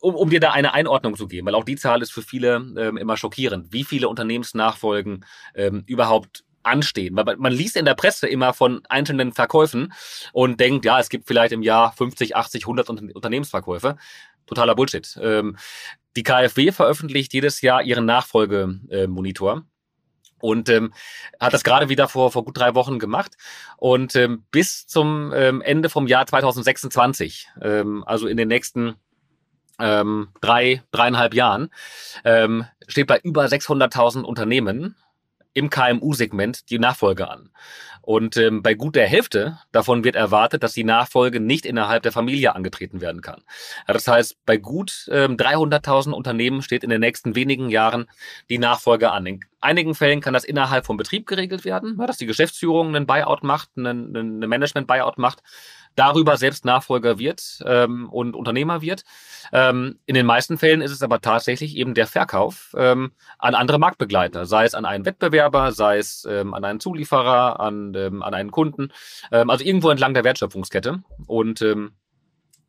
um, 0.00 0.14
um 0.14 0.28
dir 0.28 0.40
da 0.40 0.52
eine 0.52 0.74
Einordnung 0.74 1.16
zu 1.16 1.26
geben, 1.26 1.46
weil 1.46 1.54
auch 1.54 1.64
die 1.64 1.76
Zahl 1.76 2.02
ist 2.02 2.12
für 2.12 2.22
viele 2.22 2.56
ähm, 2.76 2.98
immer 2.98 3.16
schockierend, 3.16 3.72
wie 3.72 3.84
viele 3.84 4.08
Unternehmensnachfolgen 4.08 5.24
ähm, 5.54 5.84
überhaupt 5.86 6.44
anstehen. 6.66 7.16
Weil 7.16 7.36
man 7.36 7.52
liest 7.52 7.76
in 7.76 7.84
der 7.84 7.94
Presse 7.94 8.26
immer 8.26 8.52
von 8.52 8.82
einzelnen 8.88 9.32
Verkäufen 9.32 9.92
und 10.32 10.60
denkt, 10.60 10.84
ja, 10.84 11.00
es 11.00 11.08
gibt 11.08 11.26
vielleicht 11.26 11.52
im 11.52 11.62
Jahr 11.62 11.92
50, 11.92 12.36
80, 12.36 12.64
100 12.64 12.90
Unternehmensverkäufe 12.90 13.96
totaler 14.46 14.74
Bullshit. 14.74 15.18
Ähm, 15.20 15.56
die 16.16 16.22
KfW 16.22 16.72
veröffentlicht 16.72 17.34
jedes 17.34 17.60
Jahr 17.60 17.82
ihren 17.82 18.06
Nachfolgemonitor. 18.06 19.64
und 20.40 20.68
ähm, 20.68 20.92
hat 21.40 21.54
das 21.54 21.64
gerade 21.64 21.88
wieder 21.88 22.08
vor, 22.08 22.30
vor 22.30 22.44
gut 22.44 22.58
drei 22.58 22.74
Wochen 22.74 22.98
gemacht. 22.98 23.36
Und 23.76 24.16
ähm, 24.16 24.44
bis 24.50 24.86
zum 24.86 25.32
ähm, 25.34 25.60
Ende 25.60 25.88
vom 25.88 26.06
Jahr 26.06 26.26
2026, 26.26 27.48
ähm, 27.62 28.04
also 28.06 28.26
in 28.26 28.36
den 28.36 28.48
nächsten 28.48 28.94
ähm, 29.78 30.28
drei, 30.40 30.82
dreieinhalb 30.90 31.34
Jahren, 31.34 31.70
ähm, 32.24 32.64
steht 32.86 33.06
bei 33.06 33.18
über 33.20 33.44
600.000 33.44 34.22
Unternehmen 34.22 34.96
im 35.56 35.70
KMU-Segment 35.70 36.68
die 36.70 36.78
Nachfolge 36.78 37.30
an. 37.30 37.50
Und 38.02 38.36
ähm, 38.36 38.62
bei 38.62 38.74
gut 38.74 38.94
der 38.94 39.08
Hälfte 39.08 39.58
davon 39.72 40.04
wird 40.04 40.14
erwartet, 40.14 40.62
dass 40.62 40.74
die 40.74 40.84
Nachfolge 40.84 41.40
nicht 41.40 41.66
innerhalb 41.66 42.02
der 42.04 42.12
Familie 42.12 42.54
angetreten 42.54 43.00
werden 43.00 43.22
kann. 43.22 43.42
Das 43.86 44.06
heißt, 44.06 44.36
bei 44.44 44.58
gut 44.58 45.08
ähm, 45.10 45.36
300.000 45.36 46.12
Unternehmen 46.12 46.62
steht 46.62 46.84
in 46.84 46.90
den 46.90 47.00
nächsten 47.00 47.34
wenigen 47.34 47.70
Jahren 47.70 48.06
die 48.48 48.58
Nachfolge 48.58 49.10
an. 49.10 49.26
In 49.26 49.40
einigen 49.60 49.94
Fällen 49.94 50.20
kann 50.20 50.34
das 50.34 50.44
innerhalb 50.44 50.86
vom 50.86 50.98
Betrieb 50.98 51.26
geregelt 51.26 51.64
werden, 51.64 51.96
dass 51.96 52.18
die 52.18 52.26
Geschäftsführung 52.26 52.94
einen 52.94 53.06
Buyout 53.06 53.42
macht, 53.42 53.70
einen, 53.76 54.14
einen 54.14 54.38
Management-Buyout 54.38 55.18
macht 55.18 55.42
darüber 55.96 56.36
selbst 56.36 56.64
Nachfolger 56.64 57.18
wird 57.18 57.62
ähm, 57.66 58.08
und 58.10 58.36
Unternehmer 58.36 58.82
wird. 58.82 59.04
Ähm, 59.52 59.98
in 60.06 60.14
den 60.14 60.26
meisten 60.26 60.58
Fällen 60.58 60.80
ist 60.80 60.92
es 60.92 61.02
aber 61.02 61.20
tatsächlich 61.20 61.76
eben 61.76 61.94
der 61.94 62.06
Verkauf 62.06 62.74
ähm, 62.78 63.12
an 63.38 63.54
andere 63.54 63.78
Marktbegleiter, 63.78 64.46
sei 64.46 64.64
es 64.64 64.74
an 64.74 64.84
einen 64.84 65.04
Wettbewerber, 65.04 65.72
sei 65.72 65.98
es 65.98 66.26
ähm, 66.30 66.54
an 66.54 66.64
einen 66.64 66.80
Zulieferer, 66.80 67.58
an, 67.58 67.94
ähm, 67.96 68.22
an 68.22 68.34
einen 68.34 68.50
Kunden, 68.50 68.92
ähm, 69.32 69.50
also 69.50 69.64
irgendwo 69.64 69.90
entlang 69.90 70.14
der 70.14 70.24
Wertschöpfungskette. 70.24 71.02
Und 71.26 71.62
ähm, 71.62 71.92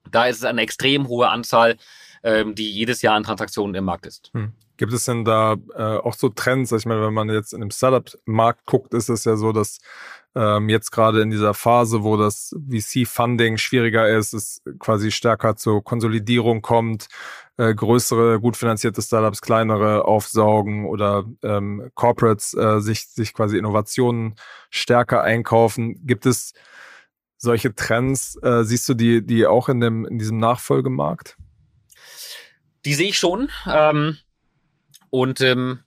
da 0.10 0.26
ist 0.26 0.38
es 0.38 0.46
eine 0.46 0.62
extrem 0.62 1.08
hohe 1.08 1.30
Anzahl, 1.30 1.78
ähm, 2.24 2.56
die 2.56 2.72
jedes 2.72 3.02
Jahr 3.02 3.16
an 3.16 3.24
Transaktionen 3.24 3.76
im 3.76 3.86
Markt 3.86 4.06
ist. 4.06 4.32
Hm. 4.34 4.54
Gibt 4.78 4.94
es 4.94 5.06
denn 5.06 5.26
da 5.26 5.56
äh, 5.76 5.98
auch 5.98 6.14
so 6.14 6.30
Trends? 6.30 6.72
Ich 6.72 6.86
meine, 6.86 7.02
wenn 7.02 7.14
man 7.14 7.30
jetzt 7.30 7.52
in 7.52 7.62
dem 7.62 7.72
Startup-Markt 7.72 8.66
guckt, 8.68 8.94
ist 8.94 9.10
es 9.10 9.26
ja 9.26 9.36
so, 9.36 9.52
dass 9.52 9.80
ähm, 10.38 10.70
jetzt 10.70 10.92
gerade 10.92 11.22
in 11.22 11.32
dieser 11.32 11.56
Phase, 11.56 12.04
wo 12.04 12.16
das 12.16 12.56
VC-Funding 12.70 13.58
schwieriger 13.58 14.08
ist, 14.08 14.34
es 14.34 14.62
quasi 14.78 15.10
stärker 15.10 15.56
zur 15.56 15.84
Konsolidierung 15.84 16.62
kommt, 16.62 17.08
äh, 17.58 17.74
größere, 17.74 18.40
gut 18.40 18.56
finanzierte 18.56 19.02
Startups 19.02 19.42
kleinere 19.42 20.06
aufsaugen 20.06 20.86
oder 20.86 21.26
ähm, 21.42 21.90
Corporates 21.96 22.54
äh, 22.54 22.80
sich, 22.82 23.08
sich 23.08 23.34
quasi 23.34 23.58
Innovationen 23.58 24.36
stärker 24.70 25.24
einkaufen. 25.24 26.06
Gibt 26.06 26.28
es 26.28 26.54
solche 27.38 27.74
Trends? 27.74 28.38
Äh, 28.44 28.64
siehst 28.64 28.88
du 28.90 28.94
die, 28.94 29.26
die 29.26 29.48
auch 29.48 29.70
in, 29.70 29.80
dem, 29.80 30.06
in 30.06 30.20
diesem 30.20 30.38
Nachfolgemarkt? 30.38 31.36
Die 32.86 32.94
sehe 32.94 33.10
ich 33.10 33.18
schon. 33.18 33.50
Ähm, 33.68 34.18
und 35.10 35.42
ähm, 35.42 35.80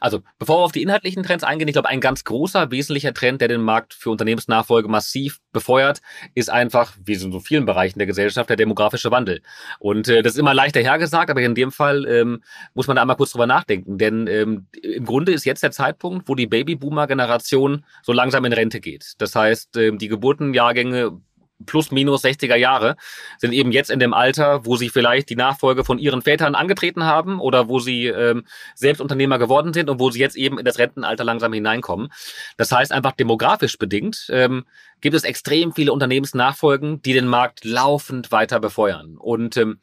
also, 0.00 0.22
bevor 0.38 0.58
wir 0.58 0.64
auf 0.64 0.72
die 0.72 0.82
inhaltlichen 0.82 1.22
Trends 1.22 1.44
eingehen, 1.44 1.68
ich 1.68 1.74
glaube, 1.74 1.88
ein 1.88 2.00
ganz 2.00 2.24
großer, 2.24 2.70
wesentlicher 2.70 3.14
Trend, 3.14 3.40
der 3.40 3.48
den 3.48 3.62
Markt 3.62 3.94
für 3.94 4.10
Unternehmensnachfolge 4.10 4.88
massiv 4.88 5.40
befeuert, 5.52 6.00
ist 6.34 6.50
einfach, 6.50 6.92
wie 7.04 7.14
in 7.14 7.32
so 7.32 7.40
vielen 7.40 7.64
Bereichen 7.64 7.98
der 7.98 8.06
Gesellschaft, 8.06 8.48
der 8.48 8.56
demografische 8.56 9.10
Wandel. 9.10 9.42
Und 9.78 10.08
äh, 10.08 10.22
das 10.22 10.34
ist 10.34 10.38
immer 10.38 10.54
leichter 10.54 10.80
hergesagt, 10.80 11.30
aber 11.30 11.40
in 11.40 11.54
dem 11.54 11.72
Fall 11.72 12.06
ähm, 12.06 12.42
muss 12.74 12.86
man 12.86 12.96
da 12.96 13.02
einmal 13.02 13.16
kurz 13.16 13.32
drüber 13.32 13.46
nachdenken. 13.46 13.98
Denn 13.98 14.26
ähm, 14.26 14.66
im 14.82 15.04
Grunde 15.04 15.32
ist 15.32 15.44
jetzt 15.44 15.62
der 15.62 15.70
Zeitpunkt, 15.70 16.28
wo 16.28 16.34
die 16.34 16.46
Babyboomer-Generation 16.46 17.84
so 18.02 18.12
langsam 18.12 18.44
in 18.44 18.52
Rente 18.52 18.80
geht. 18.80 19.14
Das 19.18 19.34
heißt, 19.34 19.76
ähm, 19.76 19.98
die 19.98 20.08
Geburtenjahrgänge 20.08 21.20
plus 21.66 21.90
minus 21.90 22.24
60er 22.24 22.56
Jahre, 22.56 22.96
sind 23.38 23.52
eben 23.52 23.72
jetzt 23.72 23.90
in 23.90 23.98
dem 23.98 24.14
Alter, 24.14 24.64
wo 24.64 24.76
sie 24.76 24.88
vielleicht 24.88 25.28
die 25.30 25.36
Nachfolge 25.36 25.84
von 25.84 25.98
ihren 25.98 26.22
Vätern 26.22 26.54
angetreten 26.54 27.04
haben 27.04 27.40
oder 27.40 27.68
wo 27.68 27.78
sie 27.78 28.06
ähm, 28.06 28.44
selbst 28.74 29.00
Unternehmer 29.00 29.38
geworden 29.38 29.72
sind 29.72 29.90
und 29.90 30.00
wo 30.00 30.10
sie 30.10 30.20
jetzt 30.20 30.36
eben 30.36 30.58
in 30.58 30.64
das 30.64 30.78
Rentenalter 30.78 31.24
langsam 31.24 31.52
hineinkommen. 31.52 32.08
Das 32.56 32.72
heißt 32.72 32.92
einfach 32.92 33.12
demografisch 33.12 33.78
bedingt 33.78 34.28
ähm, 34.30 34.64
gibt 35.00 35.14
es 35.14 35.24
extrem 35.24 35.72
viele 35.72 35.92
Unternehmensnachfolgen, 35.92 37.02
die 37.02 37.12
den 37.12 37.26
Markt 37.26 37.64
laufend 37.64 38.32
weiter 38.32 38.60
befeuern. 38.60 39.16
Und 39.16 39.56
ähm, 39.56 39.80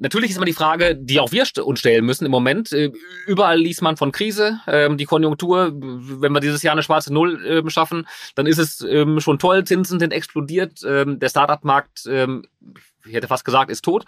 Natürlich 0.00 0.30
ist 0.30 0.36
immer 0.36 0.46
die 0.46 0.52
Frage, 0.52 0.94
die 0.96 1.18
auch 1.20 1.32
wir 1.32 1.44
uns 1.64 1.80
stellen 1.80 2.04
müssen 2.04 2.24
im 2.24 2.30
Moment. 2.30 2.72
Äh, 2.72 2.92
überall 3.26 3.58
liest 3.58 3.82
man 3.82 3.96
von 3.96 4.12
Krise. 4.12 4.60
Ähm, 4.66 4.96
die 4.96 5.04
Konjunktur, 5.04 5.72
wenn 5.74 6.32
wir 6.32 6.40
dieses 6.40 6.62
Jahr 6.62 6.72
eine 6.72 6.82
schwarze 6.82 7.12
Null 7.12 7.44
ähm, 7.46 7.68
schaffen, 7.70 8.06
dann 8.34 8.46
ist 8.46 8.58
es 8.58 8.80
ähm, 8.82 9.20
schon 9.20 9.38
toll. 9.38 9.64
Zinsen 9.64 9.98
sind 9.98 10.12
explodiert. 10.12 10.82
Der 10.82 11.28
Startup-Markt 11.28 12.08
ich 13.08 13.14
hätte 13.14 13.28
fast 13.28 13.44
gesagt, 13.44 13.70
ist 13.70 13.82
tot, 13.82 14.04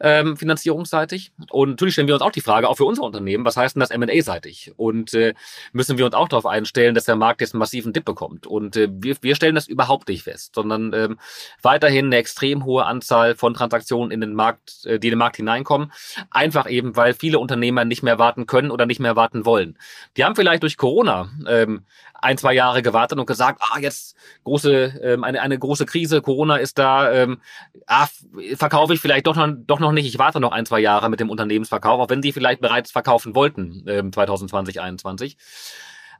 ähm, 0.00 0.36
finanzierungsseitig. 0.36 1.32
Und 1.50 1.70
natürlich 1.70 1.94
stellen 1.94 2.08
wir 2.08 2.14
uns 2.14 2.22
auch 2.22 2.30
die 2.30 2.40
Frage, 2.40 2.68
auch 2.68 2.76
für 2.76 2.84
unser 2.84 3.02
Unternehmen, 3.02 3.44
was 3.44 3.56
heißt 3.56 3.76
denn 3.76 3.80
das 3.80 3.90
M&A-seitig? 3.90 4.72
Und 4.76 5.14
äh, 5.14 5.34
müssen 5.72 5.98
wir 5.98 6.06
uns 6.06 6.14
auch 6.14 6.28
darauf 6.28 6.46
einstellen, 6.46 6.94
dass 6.94 7.04
der 7.04 7.16
Markt 7.16 7.40
jetzt 7.40 7.54
einen 7.54 7.60
massiven 7.60 7.92
Dip 7.92 8.04
bekommt? 8.04 8.46
Und 8.46 8.76
äh, 8.76 8.88
wir, 8.90 9.16
wir 9.20 9.36
stellen 9.36 9.54
das 9.54 9.68
überhaupt 9.68 10.08
nicht 10.08 10.22
fest, 10.22 10.54
sondern 10.54 10.92
ähm, 10.92 11.18
weiterhin 11.62 12.06
eine 12.06 12.16
extrem 12.16 12.64
hohe 12.64 12.84
Anzahl 12.84 13.34
von 13.34 13.54
Transaktionen 13.54 14.10
in 14.10 14.20
den 14.20 14.34
Markt, 14.34 14.84
äh, 14.84 14.98
die 14.98 15.08
in 15.08 15.12
den 15.12 15.18
Markt 15.18 15.36
hineinkommen. 15.36 15.92
Einfach 16.30 16.68
eben, 16.68 16.96
weil 16.96 17.14
viele 17.14 17.38
Unternehmer 17.38 17.84
nicht 17.84 18.02
mehr 18.02 18.18
warten 18.18 18.46
können 18.46 18.70
oder 18.70 18.86
nicht 18.86 19.00
mehr 19.00 19.16
warten 19.16 19.44
wollen. 19.44 19.78
Die 20.16 20.24
haben 20.24 20.36
vielleicht 20.36 20.62
durch 20.62 20.76
Corona 20.76 21.30
ähm, 21.46 21.84
ein, 22.20 22.38
zwei 22.38 22.54
Jahre 22.54 22.82
gewartet 22.82 23.18
und 23.18 23.26
gesagt, 23.26 23.62
ah, 23.62 23.78
jetzt 23.78 24.16
große, 24.44 25.00
ähm, 25.02 25.24
eine, 25.24 25.40
eine 25.40 25.58
große 25.58 25.86
Krise, 25.86 26.22
Corona 26.22 26.56
ist 26.56 26.78
da, 26.78 27.12
ähm, 27.12 27.40
ah, 27.86 28.06
verkaufe 28.56 28.94
ich 28.94 29.00
vielleicht 29.00 29.26
doch 29.26 29.36
noch, 29.36 29.48
doch 29.66 29.80
noch 29.80 29.92
nicht, 29.92 30.06
ich 30.06 30.18
warte 30.18 30.40
noch 30.40 30.52
ein, 30.52 30.66
zwei 30.66 30.80
Jahre 30.80 31.08
mit 31.10 31.20
dem 31.20 31.30
Unternehmensverkauf, 31.30 32.00
auch 32.00 32.10
wenn 32.10 32.22
sie 32.22 32.32
vielleicht 32.32 32.60
bereits 32.60 32.90
verkaufen 32.90 33.34
wollten, 33.34 33.84
ähm, 33.86 34.12
2020, 34.12 34.74
2021 34.74 35.36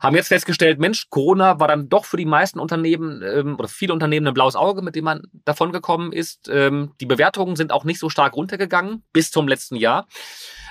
haben 0.01 0.17
jetzt 0.17 0.29
festgestellt, 0.29 0.79
Mensch, 0.79 1.09
Corona 1.11 1.59
war 1.59 1.69
dann 1.69 1.89
doch 1.89 2.05
für 2.05 2.17
die 2.17 2.27
meisten 2.27 2.59
Unternehmen 2.59 3.23
ähm, 3.23 3.57
oder 3.59 3.69
viele 3.69 3.93
Unternehmen 3.93 4.29
ein 4.29 4.35
blaues 4.35 4.57
Auge, 4.57 4.83
mit 4.83 4.95
dem 4.95 5.05
man 5.05 5.23
davon 5.45 5.73
gekommen 5.73 6.13
ist. 6.13 6.49
Ähm, 6.49 6.93
die 7.01 7.07
Bewertungen 7.07 7.57
sind 7.57 7.73
auch 7.73 7.85
nicht 7.85 7.99
so 7.99 8.11
stark 8.11 8.37
runtergegangen 8.37 9.03
bis 9.13 9.31
zum 9.31 9.49
letzten 9.49 9.77
Jahr. 9.77 10.07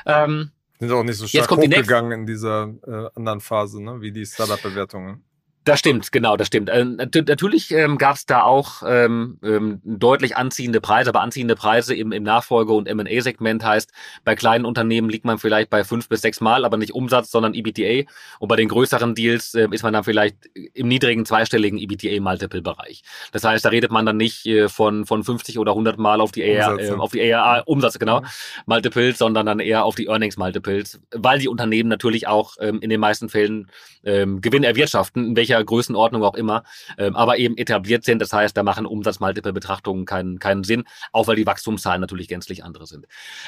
Ähm, 0.06 0.52
sind 0.80 0.92
auch 0.92 1.04
nicht 1.04 1.18
so 1.18 1.28
stark 1.28 1.52
hochgegangen 1.52 2.12
in 2.12 2.26
dieser 2.26 2.74
äh, 2.86 3.10
anderen 3.16 3.40
Phase, 3.40 3.82
ne, 3.82 4.02
wie 4.02 4.12
die 4.12 4.26
Startup-Bewertungen. 4.26 5.24
Das 5.66 5.80
stimmt, 5.80 6.12
genau, 6.12 6.38
das 6.38 6.46
stimmt. 6.46 6.70
Ähm, 6.72 6.96
natürlich 6.96 7.72
ähm, 7.72 7.98
gab 7.98 8.18
es 8.18 8.28
da 8.28 8.44
auch 8.44 8.84
ähm, 8.86 9.40
ähm, 9.44 9.82
deutlich 9.84 10.38
anziehende 10.38 10.80
Preise, 10.80 11.10
aber 11.10 11.22
anziehende 11.22 11.56
Preise 11.56 11.96
im, 11.96 12.12
im 12.12 12.22
Nachfolge- 12.22 12.72
und 12.72 12.88
M&A-Segment 12.88 13.64
heißt, 13.66 13.92
bei 14.24 14.36
kleinen 14.36 14.66
Unternehmen 14.66 15.10
liegt 15.10 15.26
man 15.26 15.40
vielleicht 15.40 15.72
bei 15.72 15.84
fünf 15.84 16.08
bis 16.08 16.22
sechs 16.22 16.40
Mal, 16.40 16.66
aber 16.66 16.78
nicht 16.78 16.94
Umsatz, 16.94 17.32
sondern 17.32 17.56
EBTA. 17.56 18.08
Und 18.38 18.48
bei 18.48 18.58
den 18.58 18.68
größeren 18.68 19.16
Deals 19.16 19.56
äh, 19.56 19.68
ist 19.72 19.82
man 19.82 19.94
dann 19.94 20.04
vielleicht 20.04 20.36
im 20.54 20.88
niedrigen 20.88 21.26
zweistelligen 21.26 21.80
EBTA-Multiple-Bereich. 21.80 23.02
Das 23.32 23.44
heißt, 23.44 23.66
da 23.66 23.70
redet 23.70 23.90
man 23.90 24.06
dann 24.06 24.18
nicht 24.18 24.46
äh, 24.46 24.70
von, 24.70 25.08
von 25.08 25.24
50 25.24 25.58
oder 25.58 25.72
100 25.72 25.98
Mal 25.98 26.22
auf 26.22 26.32
die 26.32 26.44
AR, 26.44 26.78
äh, 26.78 26.92
auf 26.92 27.12
die 27.12 27.34
ARA, 27.34 27.62
Umsätze, 27.66 27.98
genau. 27.98 28.22
Multiples, 28.68 29.18
sondern 29.18 29.48
dann 29.48 29.60
eher 29.60 29.84
auf 29.84 29.96
die 29.96 30.10
Earnings-Multiples, 30.10 31.00
weil 31.12 31.40
die 31.40 31.48
Unternehmen 31.48 31.90
natürlich 31.90 32.28
auch 32.28 32.54
ähm, 32.60 32.82
in 32.82 32.92
den 32.92 33.00
meisten 33.00 33.30
Fällen 33.30 33.72
ähm, 34.04 34.42
Gewinn 34.42 34.64
erwirtschaften, 34.64 35.30
in 35.30 35.36
welcher 35.36 35.55
welcher 35.56 35.66
Größenordnung 35.66 36.24
auch 36.24 36.36
immer, 36.36 36.64
ähm, 36.98 37.16
aber 37.16 37.38
eben 37.38 37.58
etabliert 37.58 38.04
sind. 38.04 38.22
Das 38.22 38.34
heißt, 38.34 38.56
da 38.56 38.64
machen 38.64 38.86
Umsatzmultiple-Betrachtungen 38.86 40.06
keinen, 40.06 40.40
keinen 40.40 40.64
Sinn, 40.64 40.84
auch 41.12 41.28
weil 41.28 41.36
die 41.36 41.46
Wachstumszahlen 41.46 42.02
natürlich 42.02 42.28
gänzlich 42.28 42.64
andere 42.64 42.86
sind. 42.86 43.06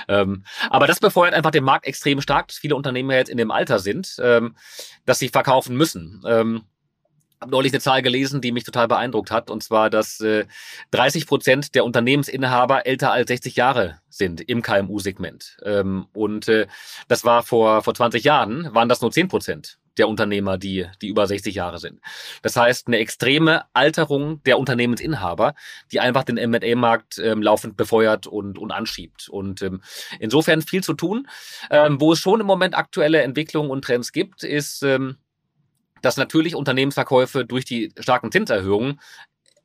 Ähm, 0.08 0.44
aber 0.70 0.88
das 0.88 1.00
befeuert 1.00 1.34
einfach 1.34 1.52
den 1.52 1.64
Markt 1.64 1.86
extrem 1.86 2.22
stark, 2.22 2.48
dass 2.48 2.58
viele 2.58 2.76
Unternehmen 2.76 3.12
jetzt 3.12 3.30
in 3.30 3.38
dem 3.38 3.52
Alter 3.52 3.80
sind, 3.80 4.16
ähm, 4.22 4.56
dass 5.06 5.20
sie 5.20 5.30
verkaufen 5.30 5.76
müssen. 5.76 6.24
Ähm, 6.26 6.64
habe 7.40 7.52
neulich 7.52 7.72
eine 7.72 7.82
Zahl 7.82 8.02
gelesen, 8.02 8.42
die 8.42 8.52
mich 8.52 8.64
total 8.64 8.88
beeindruckt 8.88 9.30
hat, 9.30 9.52
und 9.52 9.62
zwar, 9.62 9.92
dass 9.92 10.20
äh, 10.22 10.46
30 10.90 11.28
Prozent 11.28 11.76
der 11.76 11.86
Unternehmensinhaber 11.86 12.88
älter 12.88 13.12
als 13.12 13.28
60 13.28 13.56
Jahre 13.56 14.00
sind 14.10 14.42
im 14.42 14.64
KMU-Segment. 14.64 15.58
Ähm, 15.64 16.08
und 16.14 16.48
äh, 16.48 16.66
das 17.08 17.26
war 17.26 17.44
vor, 17.44 17.84
vor 17.84 17.94
20 17.94 18.24
Jahren, 18.24 18.74
waren 18.74 18.90
das 18.90 19.02
nur 19.02 19.12
10 19.12 19.28
Prozent 19.28 19.78
der 19.98 20.08
Unternehmer, 20.08 20.58
die, 20.58 20.86
die 21.02 21.08
über 21.08 21.28
60 21.28 21.56
Jahre 21.56 21.80
sind. 21.80 22.00
Das 22.42 22.56
heißt, 22.56 22.88
eine 22.88 22.98
extreme 22.98 23.64
Alterung 23.74 24.42
der 24.44 24.60
Unternehmensinhaber, 24.60 25.56
die 25.92 26.00
einfach 26.00 26.24
den 26.24 26.38
M&A-Markt 26.38 27.20
ähm, 27.20 27.42
laufend 27.42 27.78
befeuert 27.78 28.28
und, 28.28 28.58
und 28.58 28.72
anschiebt. 28.72 29.30
Und 29.30 29.62
ähm, 29.62 29.82
insofern 30.20 30.62
viel 30.62 30.84
zu 30.84 30.94
tun. 30.94 31.28
Ähm, 31.70 32.00
wo 32.00 32.14
es 32.14 32.20
schon 32.20 32.40
im 32.40 32.48
Moment 32.48 32.78
aktuelle 32.78 33.22
Entwicklungen 33.22 33.72
und 33.72 33.84
Trends 33.84 34.12
gibt, 34.12 34.44
ist, 34.44 34.84
ähm, 34.84 35.18
dass 36.02 36.18
natürlich 36.18 36.56
Unternehmensverkäufe 36.56 37.46
durch 37.46 37.66
die 37.66 37.92
starken 38.00 38.32
Zinserhöhungen 38.32 39.00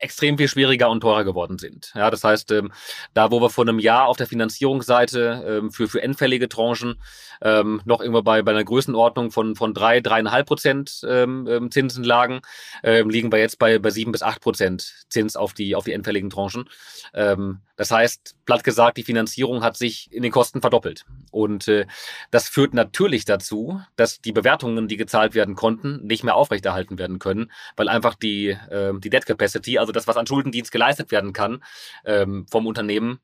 extrem 0.03 0.37
viel 0.37 0.49
schwieriger 0.49 0.91
und 0.91 1.01
teurer 1.01 1.25
geworden 1.25 1.59
sind. 1.59 1.93
Ja, 1.95 2.11
das 2.11 2.25
heißt, 2.25 2.51
ähm, 2.53 2.73
da 3.15 3.31
wo 3.31 3.41
wir 3.41 3.51
vor 3.51 3.65
einem 3.65 3.79
Jahr 3.79 4.07
auf 4.07 4.17
der 4.17 4.27
Finanzierungsseite 4.27 5.45
ähm, 5.47 5.71
für, 5.71 5.88
für 5.88 6.03
endfällige 6.03 6.49
Tranchen 6.49 6.97
ähm, 7.41 7.81
noch 7.85 8.01
irgendwo 8.01 8.23
bei, 8.23 8.43
bei 8.43 8.53
einer 8.53 8.65
Größenordnung 8.65 9.31
von, 9.31 9.57
von 9.57 9.75
drei, 9.75 10.01
dreieinhalb 10.01 10.47
Prozent 10.47 11.03
ähm, 11.09 11.47
ähm 11.49 11.71
Zinsen 11.71 12.05
lagen, 12.05 12.41
ähm, 12.83 13.11
liegen 13.11 13.33
wir 13.33 13.38
jetzt 13.38 13.59
bei, 13.59 13.79
bei 13.79 13.91
sieben 13.91 14.12
bis 14.12 14.23
acht 14.23 14.41
Prozent 14.41 15.07
Zins 15.09 15.37
auf 15.37 15.53
die, 15.53 15.75
auf 15.75 15.85
die 15.85 15.93
endfälligen 15.93 16.31
Tranchen. 16.31 16.69
Ähm, 17.15 17.61
das 17.77 17.91
heißt, 17.91 18.37
platt 18.45 18.65
gesagt, 18.65 18.97
die 18.97 19.03
Finanzierung 19.03 19.62
hat 19.62 19.77
sich 19.77 20.12
in 20.12 20.23
den 20.23 20.31
Kosten 20.31 20.61
verdoppelt. 20.61 21.05
Und 21.31 21.69
äh, 21.69 21.87
das 22.31 22.49
führt 22.49 22.75
natürlich 22.75 23.25
dazu, 23.25 23.81
dass 23.97 24.21
die 24.21 24.33
Bewertungen, 24.33 24.88
die 24.88 24.97
gezahlt 24.97 25.35
werden 25.35 25.55
konnten, 25.55 26.07
nicht 26.07 26.23
mehr 26.23 26.37
aufrechterhalten 26.37 26.99
werden 26.99 27.19
können, 27.19 27.51
weil 27.77 27.88
einfach 27.88 28.15
die, 28.15 28.51
äh, 28.51 28.93
die 28.99 29.11
Debt 29.11 29.27
Capacity, 29.27 29.79
also 29.79 29.92
das, 29.93 30.07
was 30.07 30.17
an 30.17 30.27
Schuldendienst 30.27 30.73
geleistet 30.73 31.11
werden 31.11 31.33
kann, 31.33 31.63
ähm, 32.05 32.47
vom 32.51 32.67
Unternehmen 32.67 33.21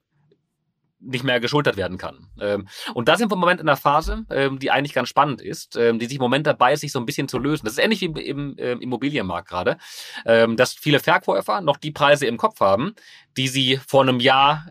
nicht 1.01 1.25
mehr 1.25 1.41
geschultert 1.41 1.77
werden 1.77 1.99
kann. 1.99 2.29
Ähm, 2.41 2.69
und 2.95 3.09
da 3.09 3.17
sind 3.17 3.31
wir 3.31 3.35
im 3.35 3.41
Moment 3.41 3.61
in 3.61 3.69
einer 3.69 3.77
Phase, 3.77 4.25
ähm, 4.31 4.59
die 4.59 4.71
eigentlich 4.71 4.95
ganz 4.95 5.09
spannend 5.09 5.41
ist, 5.41 5.77
ähm, 5.77 5.99
die 5.99 6.07
sich 6.07 6.17
im 6.17 6.23
Moment 6.23 6.47
dabei 6.47 6.73
ist, 6.73 6.81
sich 6.81 6.93
so 6.93 6.99
ein 6.99 7.07
bisschen 7.07 7.29
zu 7.29 7.39
lösen. 7.39 7.65
Das 7.65 7.75
ist 7.75 7.79
ähnlich 7.79 8.01
wie 8.01 8.07
im, 8.07 8.57
im 8.57 8.81
Immobilienmarkt 8.81 9.49
gerade, 9.49 9.79
dass 10.25 10.75
viele 10.75 11.01
Verkäufer 11.01 11.61
noch 11.61 11.77
die 11.77 11.91
Preise 11.91 12.27
im 12.27 12.37
Kopf 12.37 12.61
haben, 12.61 12.95
die 13.37 13.49
sie 13.49 13.81
vor 13.87 14.03
einem 14.03 14.21
Jahr 14.21 14.67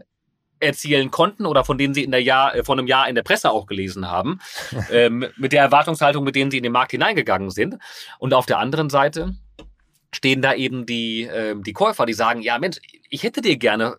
erzielen 0.60 1.12
konnten 1.12 1.46
oder 1.46 1.64
von 1.64 1.78
denen 1.78 1.94
sie 1.94 2.04
in 2.04 2.12
der 2.12 2.22
Jahr, 2.22 2.56
äh, 2.56 2.64
vor 2.64 2.78
einem 2.78 2.88
Jahr 2.88 3.08
in 3.08 3.16
der 3.16 3.24
Presse 3.24 3.52
auch 3.52 3.66
gelesen 3.66 4.10
haben, 4.10 4.40
mit 5.38 5.52
der 5.52 5.62
Erwartungshaltung, 5.62 6.24
mit 6.24 6.36
denen 6.36 6.52
sie 6.52 6.58
in 6.58 6.64
den 6.64 6.72
Markt 6.72 6.92
hineingegangen 6.92 7.52
sind. 7.52 7.78
Und 8.20 8.34
auf 8.34 8.46
der 8.46 8.60
anderen 8.60 8.90
Seite 8.90 9.36
stehen 10.14 10.42
da 10.42 10.54
eben 10.54 10.86
die, 10.86 11.24
äh, 11.24 11.56
die 11.60 11.74
Käufer, 11.74 12.06
die 12.06 12.14
sagen, 12.14 12.42
ja 12.42 12.58
Mensch, 12.60 12.78
ich 13.10 13.24
hätte 13.24 13.42
dir 13.42 13.58
gerne 13.58 13.98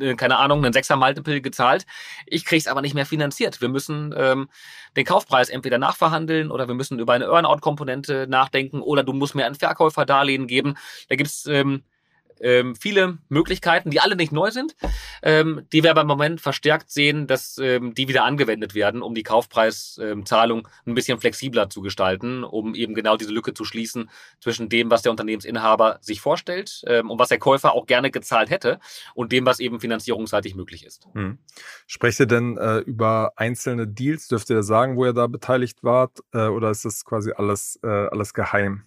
äh, 0.00 0.14
keine 0.14 0.36
Ahnung, 0.38 0.64
einen 0.64 0.72
Sechser 0.72 0.96
Multiple 0.96 1.40
gezahlt. 1.40 1.86
Ich 2.26 2.44
krieg's 2.44 2.66
aber 2.66 2.82
nicht 2.82 2.94
mehr 2.94 3.06
finanziert. 3.06 3.60
Wir 3.60 3.68
müssen 3.68 4.14
ähm, 4.16 4.48
den 4.96 5.04
Kaufpreis 5.04 5.48
entweder 5.48 5.78
nachverhandeln 5.78 6.50
oder 6.50 6.68
wir 6.68 6.74
müssen 6.74 6.98
über 6.98 7.12
eine 7.12 7.26
Earnout-Komponente 7.26 8.26
nachdenken 8.28 8.80
oder 8.80 9.02
du 9.02 9.12
musst 9.12 9.34
mir 9.34 9.46
ein 9.46 9.54
Verkäuferdarlehen 9.54 10.46
geben. 10.46 10.74
Da 11.08 11.16
gibt's 11.16 11.46
ähm, 11.46 11.82
ähm, 12.40 12.74
viele 12.76 13.18
Möglichkeiten, 13.28 13.90
die 13.90 14.00
alle 14.00 14.16
nicht 14.16 14.32
neu 14.32 14.50
sind, 14.50 14.76
ähm, 15.22 15.66
die 15.72 15.82
wir 15.82 15.90
aber 15.90 16.02
im 16.02 16.06
Moment 16.06 16.40
verstärkt 16.40 16.90
sehen, 16.90 17.26
dass 17.26 17.58
ähm, 17.58 17.94
die 17.94 18.08
wieder 18.08 18.24
angewendet 18.24 18.74
werden, 18.74 19.02
um 19.02 19.14
die 19.14 19.22
Kaufpreiszahlung 19.22 20.58
ähm, 20.58 20.92
ein 20.92 20.94
bisschen 20.94 21.20
flexibler 21.20 21.70
zu 21.70 21.80
gestalten, 21.80 22.44
um 22.44 22.74
eben 22.74 22.94
genau 22.94 23.16
diese 23.16 23.32
Lücke 23.32 23.54
zu 23.54 23.64
schließen 23.64 24.10
zwischen 24.40 24.68
dem, 24.68 24.90
was 24.90 25.02
der 25.02 25.12
Unternehmensinhaber 25.12 25.98
sich 26.00 26.20
vorstellt 26.20 26.82
ähm, 26.86 27.10
und 27.10 27.18
was 27.18 27.28
der 27.28 27.38
Käufer 27.38 27.72
auch 27.72 27.86
gerne 27.86 28.10
gezahlt 28.10 28.50
hätte 28.50 28.78
und 29.14 29.32
dem, 29.32 29.46
was 29.46 29.60
eben 29.60 29.80
finanzierungsseitig 29.80 30.54
möglich 30.54 30.84
ist. 30.84 31.08
Hm. 31.12 31.38
Sprecht 31.86 32.20
ihr 32.20 32.26
denn 32.26 32.56
äh, 32.56 32.78
über 32.78 33.32
einzelne 33.36 33.86
Deals? 33.86 34.28
Dürft 34.28 34.50
ihr 34.50 34.62
sagen, 34.62 34.96
wo 34.96 35.04
ihr 35.04 35.12
da 35.12 35.26
beteiligt 35.26 35.82
wart? 35.82 36.20
Äh, 36.32 36.46
oder 36.46 36.70
ist 36.70 36.84
das 36.84 37.04
quasi 37.04 37.32
alles, 37.36 37.78
äh, 37.82 37.86
alles 37.86 38.34
geheim? 38.34 38.84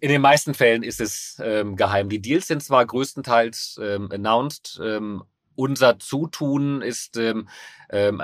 In 0.00 0.10
den 0.10 0.20
meisten 0.20 0.54
Fällen 0.54 0.82
ist 0.82 1.00
es 1.00 1.40
ähm, 1.42 1.76
geheim. 1.76 2.08
Die 2.08 2.20
Deals 2.20 2.46
sind 2.46 2.62
zwar 2.62 2.84
größtenteils 2.86 3.80
ähm, 3.82 4.08
announced, 4.12 4.80
ähm, 4.82 5.22
unser 5.58 5.98
Zutun 5.98 6.82
ist, 6.82 7.16
ähm, 7.16 7.48
ähm, 7.90 8.22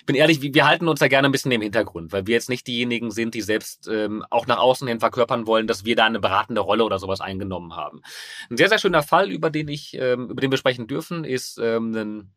ich 0.00 0.06
bin 0.06 0.16
ehrlich, 0.16 0.42
wir 0.42 0.66
halten 0.66 0.88
uns 0.88 0.98
da 0.98 1.06
gerne 1.06 1.28
ein 1.28 1.32
bisschen 1.32 1.52
im 1.52 1.60
Hintergrund, 1.60 2.10
weil 2.12 2.26
wir 2.26 2.34
jetzt 2.34 2.48
nicht 2.48 2.66
diejenigen 2.66 3.12
sind, 3.12 3.34
die 3.34 3.42
selbst 3.42 3.86
ähm, 3.86 4.24
auch 4.28 4.48
nach 4.48 4.58
außen 4.58 4.88
hin 4.88 4.98
verkörpern 4.98 5.46
wollen, 5.46 5.68
dass 5.68 5.84
wir 5.84 5.94
da 5.94 6.04
eine 6.04 6.18
beratende 6.18 6.60
Rolle 6.60 6.84
oder 6.84 6.98
sowas 6.98 7.20
eingenommen 7.20 7.76
haben. 7.76 8.02
Ein 8.50 8.56
sehr, 8.56 8.68
sehr 8.68 8.80
schöner 8.80 9.04
Fall, 9.04 9.30
über 9.30 9.50
den 9.50 9.68
ich, 9.68 9.94
ähm, 9.94 10.30
über 10.30 10.40
den 10.40 10.50
wir 10.50 10.58
sprechen 10.58 10.88
dürfen, 10.88 11.22
ist 11.22 11.58
ähm, 11.62 11.94
ein 11.94 12.32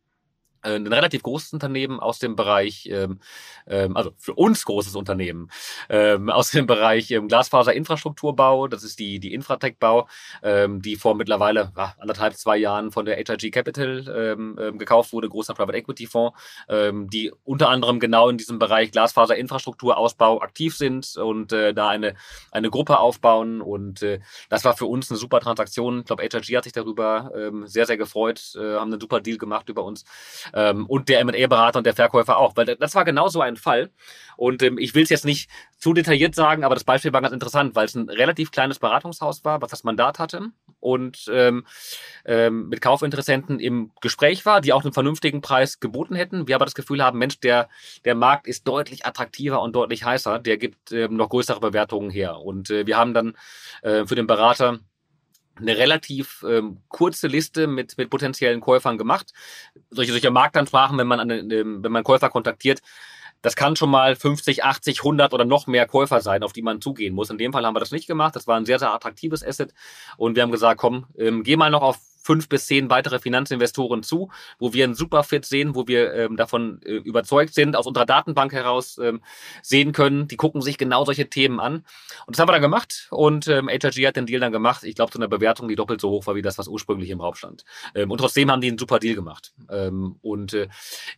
ein 0.61 0.87
relativ 0.87 1.23
großes 1.23 1.53
Unternehmen 1.53 1.99
aus 1.99 2.19
dem 2.19 2.35
Bereich, 2.35 2.87
ähm, 2.91 3.19
ähm, 3.67 3.95
also 3.95 4.11
für 4.17 4.33
uns 4.33 4.65
großes 4.65 4.95
Unternehmen, 4.95 5.49
ähm, 5.89 6.29
aus 6.37 6.51
dem 6.51 6.67
Bereich 6.67 7.11
ähm, 7.11 7.27
Glasfaserinfrastrukturbau, 7.27 8.67
das 8.67 8.83
ist 8.83 8.99
die, 8.99 9.19
die 9.19 9.33
Infratech-Bau, 9.33 10.07
ähm, 10.43 10.81
die 10.81 10.95
vor 10.95 11.15
mittlerweile 11.15 11.71
ja, 11.75 11.95
anderthalb, 11.99 12.35
zwei 12.35 12.57
Jahren 12.57 12.91
von 12.91 13.05
der 13.05 13.17
HIG 13.17 13.51
Capital 13.51 14.05
ähm, 14.15 14.57
ähm, 14.59 14.77
gekauft 14.77 15.13
wurde, 15.13 15.29
großer 15.29 15.53
Private 15.53 15.77
Equity 15.77 16.07
Fonds, 16.07 16.37
ähm, 16.69 17.09
die 17.09 17.31
unter 17.43 17.69
anderem 17.69 17.99
genau 17.99 18.29
in 18.29 18.37
diesem 18.37 18.59
Bereich 18.59 18.91
Glasfaserinfrastrukturausbau 18.91 20.41
aktiv 20.41 20.75
sind 20.75 21.15
und 21.17 21.51
äh, 21.51 21.73
da 21.73 21.89
eine, 21.89 22.15
eine 22.51 22.69
Gruppe 22.69 22.99
aufbauen. 22.99 23.61
Und 23.61 24.01
äh, 24.01 24.19
das 24.49 24.63
war 24.63 24.75
für 24.75 24.85
uns 24.85 25.09
eine 25.09 25.17
super 25.17 25.39
Transaktion. 25.39 25.99
Ich 25.99 26.05
glaube, 26.05 26.23
HIG 26.23 26.55
hat 26.55 26.63
sich 26.63 26.73
darüber 26.73 27.31
ähm, 27.35 27.67
sehr, 27.67 27.85
sehr 27.85 27.97
gefreut, 27.97 28.53
äh, 28.55 28.75
haben 28.75 28.91
einen 28.91 29.01
super 29.01 29.21
Deal 29.21 29.37
gemacht 29.37 29.69
über 29.69 29.83
uns 29.83 30.03
ähm, 30.53 30.85
und 30.85 31.09
der 31.09 31.19
M&A-Berater 31.21 31.79
und 31.79 31.85
der 31.85 31.95
Verkäufer 31.95 32.37
auch, 32.37 32.55
weil 32.55 32.65
das 32.65 32.95
war 32.95 33.05
genau 33.05 33.27
so 33.27 33.41
ein 33.41 33.57
Fall. 33.57 33.89
Und 34.35 34.61
ähm, 34.63 34.77
ich 34.77 34.93
will 34.95 35.03
es 35.03 35.09
jetzt 35.09 35.25
nicht 35.25 35.49
zu 35.77 35.93
detailliert 35.93 36.35
sagen, 36.35 36.63
aber 36.63 36.75
das 36.75 36.83
Beispiel 36.83 37.13
war 37.13 37.21
ganz 37.21 37.33
interessant, 37.33 37.75
weil 37.75 37.85
es 37.85 37.95
ein 37.95 38.09
relativ 38.09 38.51
kleines 38.51 38.79
Beratungshaus 38.79 39.43
war, 39.45 39.61
was 39.61 39.71
das 39.71 39.83
Mandat 39.83 40.19
hatte 40.19 40.51
und 40.79 41.29
ähm, 41.31 41.65
ähm, 42.25 42.69
mit 42.69 42.81
Kaufinteressenten 42.81 43.59
im 43.59 43.91
Gespräch 44.01 44.45
war, 44.45 44.61
die 44.61 44.73
auch 44.73 44.83
einen 44.83 44.93
vernünftigen 44.93 45.41
Preis 45.41 45.79
geboten 45.79 46.15
hätten. 46.15 46.47
Wir 46.47 46.55
aber 46.55 46.65
das 46.65 46.75
Gefühl 46.75 47.03
haben, 47.03 47.17
Mensch, 47.17 47.39
der, 47.39 47.69
der 48.05 48.15
Markt 48.15 48.47
ist 48.47 48.67
deutlich 48.67 49.05
attraktiver 49.05 49.61
und 49.61 49.75
deutlich 49.75 50.03
heißer, 50.03 50.39
der 50.39 50.57
gibt 50.57 50.91
ähm, 50.91 51.15
noch 51.15 51.29
größere 51.29 51.59
Bewertungen 51.59 52.09
her. 52.09 52.37
Und 52.39 52.69
äh, 52.69 52.85
wir 52.85 52.97
haben 52.97 53.13
dann 53.13 53.35
äh, 53.81 54.05
für 54.05 54.15
den 54.15 54.27
Berater 54.27 54.79
eine 55.59 55.77
relativ 55.77 56.45
ähm, 56.47 56.77
kurze 56.87 57.27
Liste 57.27 57.67
mit, 57.67 57.97
mit 57.97 58.09
potenziellen 58.09 58.61
Käufern 58.61 58.97
gemacht. 58.97 59.33
Solche, 59.89 60.11
solche 60.11 60.31
Marktansprachen, 60.31 60.97
wenn 60.97 61.07
man, 61.07 61.19
an, 61.19 61.29
ähm, 61.29 61.83
wenn 61.83 61.91
man 61.91 62.03
Käufer 62.03 62.29
kontaktiert, 62.29 62.81
das 63.41 63.55
kann 63.55 63.75
schon 63.75 63.91
mal 63.91 64.15
50, 64.15 64.63
80, 64.63 64.99
100 64.99 65.33
oder 65.33 65.45
noch 65.45 65.67
mehr 65.67 65.85
Käufer 65.85 66.21
sein, 66.21 66.43
auf 66.43 66.53
die 66.53 66.61
man 66.61 66.81
zugehen 66.81 67.13
muss. 67.13 67.29
In 67.29 67.37
dem 67.37 67.53
Fall 67.53 67.65
haben 67.65 67.75
wir 67.75 67.79
das 67.79 67.91
nicht 67.91 68.07
gemacht. 68.07 68.35
Das 68.35 68.47
war 68.47 68.57
ein 68.57 68.65
sehr, 68.65 68.79
sehr 68.79 68.91
attraktives 68.91 69.43
Asset. 69.43 69.73
Und 70.17 70.35
wir 70.35 70.43
haben 70.43 70.51
gesagt, 70.51 70.79
komm, 70.79 71.05
ähm, 71.17 71.43
geh 71.43 71.55
mal 71.55 71.69
noch 71.69 71.83
auf 71.83 71.99
fünf 72.27 72.49
bis 72.49 72.67
zehn 72.67 72.89
weitere 72.89 73.19
Finanzinvestoren 73.19 74.03
zu, 74.03 74.29
wo 74.59 74.73
wir 74.73 74.83
einen 74.83 74.95
Superfit 74.95 75.45
sehen, 75.45 75.75
wo 75.75 75.87
wir 75.87 76.13
ähm, 76.13 76.35
davon 76.35 76.81
äh, 76.83 76.91
überzeugt 76.95 77.53
sind, 77.53 77.77
aus 77.77 77.87
unserer 77.87 78.05
Datenbank 78.05 78.51
heraus 78.51 78.97
ähm, 78.97 79.21
sehen 79.63 79.93
können. 79.93 80.27
Die 80.27 80.35
gucken 80.35 80.61
sich 80.61 80.77
genau 80.77 81.05
solche 81.05 81.29
Themen 81.29 81.61
an. 81.61 81.85
Und 82.25 82.35
das 82.35 82.39
haben 82.39 82.49
wir 82.49 82.51
dann 82.51 82.61
gemacht 82.61 83.07
und 83.11 83.47
ähm, 83.47 83.69
HRG 83.69 84.07
hat 84.07 84.17
den 84.17 84.25
Deal 84.25 84.41
dann 84.41 84.51
gemacht. 84.51 84.83
Ich 84.83 84.95
glaube, 84.95 85.11
zu 85.11 85.19
einer 85.19 85.29
Bewertung, 85.29 85.69
die 85.69 85.75
doppelt 85.75 86.01
so 86.01 86.09
hoch 86.09 86.27
war 86.27 86.35
wie 86.35 86.41
das, 86.41 86.57
was 86.57 86.67
ursprünglich 86.67 87.09
im 87.09 87.21
Raum 87.21 87.33
stand. 87.33 87.63
Ähm, 87.95 88.11
und 88.11 88.17
trotzdem 88.17 88.51
haben 88.51 88.59
die 88.59 88.67
einen 88.67 88.77
super 88.77 88.99
Deal 88.99 89.15
gemacht. 89.15 89.53
Ähm, 89.69 90.17
und 90.21 90.53
äh, 90.53 90.67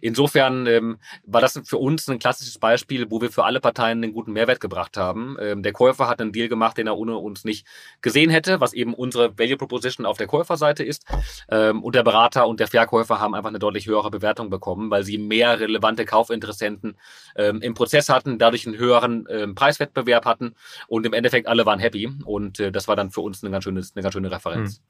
insofern 0.01 0.67
ähm, 0.67 0.99
war 1.25 1.41
das 1.41 1.59
für 1.65 1.77
uns 1.77 2.07
ein 2.07 2.19
klassisches 2.19 2.59
Beispiel, 2.59 3.09
wo 3.09 3.19
wir 3.19 3.31
für 3.31 3.45
alle 3.45 3.59
Parteien 3.59 4.03
einen 4.03 4.13
guten 4.13 4.33
Mehrwert 4.33 4.59
gebracht 4.59 4.95
haben. 4.95 5.37
Ähm, 5.39 5.63
der 5.63 5.73
Käufer 5.73 6.07
hat 6.07 6.21
einen 6.21 6.33
Deal 6.33 6.49
gemacht, 6.49 6.77
den 6.77 6.85
er 6.85 6.97
ohne 6.97 7.17
uns 7.17 7.45
nicht 7.45 7.65
gesehen 8.01 8.29
hätte, 8.29 8.61
was 8.61 8.73
eben 8.73 8.93
unsere 8.93 9.39
Value 9.39 9.57
Proposition 9.57 10.05
auf 10.05 10.17
der 10.17 10.27
Käuferseite 10.27 10.83
ist 10.83 10.98
ist. 11.17 11.45
Ähm, 11.49 11.83
und 11.83 11.95
der 11.95 12.03
Berater 12.03 12.47
und 12.47 12.59
der 12.59 12.67
Verkäufer 12.67 13.19
haben 13.19 13.33
einfach 13.33 13.49
eine 13.49 13.59
deutlich 13.59 13.87
höhere 13.87 14.11
Bewertung 14.11 14.49
bekommen, 14.49 14.89
weil 14.91 15.03
sie 15.03 15.17
mehr 15.17 15.59
relevante 15.59 16.05
Kaufinteressenten 16.05 16.97
ähm, 17.35 17.61
im 17.61 17.73
Prozess 17.73 18.09
hatten, 18.09 18.37
dadurch 18.37 18.67
einen 18.67 18.77
höheren 18.77 19.25
ähm, 19.29 19.55
Preiswettbewerb 19.55 20.25
hatten 20.25 20.55
und 20.87 21.05
im 21.05 21.13
Endeffekt 21.13 21.47
alle 21.47 21.65
waren 21.65 21.79
happy. 21.79 22.09
Und 22.25 22.59
äh, 22.59 22.71
das 22.71 22.87
war 22.87 22.95
dann 22.95 23.11
für 23.11 23.21
uns 23.21 23.43
eine 23.43 23.51
ganz, 23.51 23.63
schönes, 23.63 23.95
eine 23.95 24.03
ganz 24.03 24.13
schöne 24.13 24.31
Referenz. 24.31 24.77
Hm. 24.77 24.83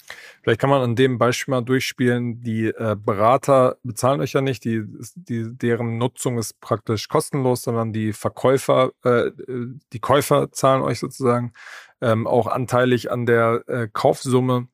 Vielleicht 0.44 0.62
kann 0.62 0.70
man 0.70 0.82
an 0.82 0.96
dem 0.96 1.18
Beispiel 1.18 1.54
mal 1.54 1.62
durchspielen, 1.62 2.42
die 2.42 2.68
äh, 2.68 2.96
Berater 2.98 3.78
bezahlen 3.84 4.22
euch 4.22 4.34
ja 4.34 4.42
nicht, 4.42 4.64
die, 4.64 4.84
die, 5.16 5.58
deren 5.58 5.98
Nutzung 5.98 6.38
ist 6.38 6.60
praktisch 6.62 7.08
kostenlos, 7.08 7.64
sondern 7.64 7.94
die 7.94 8.14
Verkäufer, 8.14 8.92
äh, 9.04 9.32
die 9.94 10.00
Käufer 10.00 10.52
zahlen 10.52 10.82
euch 10.82 11.00
sozusagen 11.00 11.54
ähm, 12.02 12.28
auch 12.28 12.48
anteilig 12.48 13.12
an 13.12 13.26
der 13.26 13.64
äh, 13.68 13.88
Kaufsumme. 13.92 14.68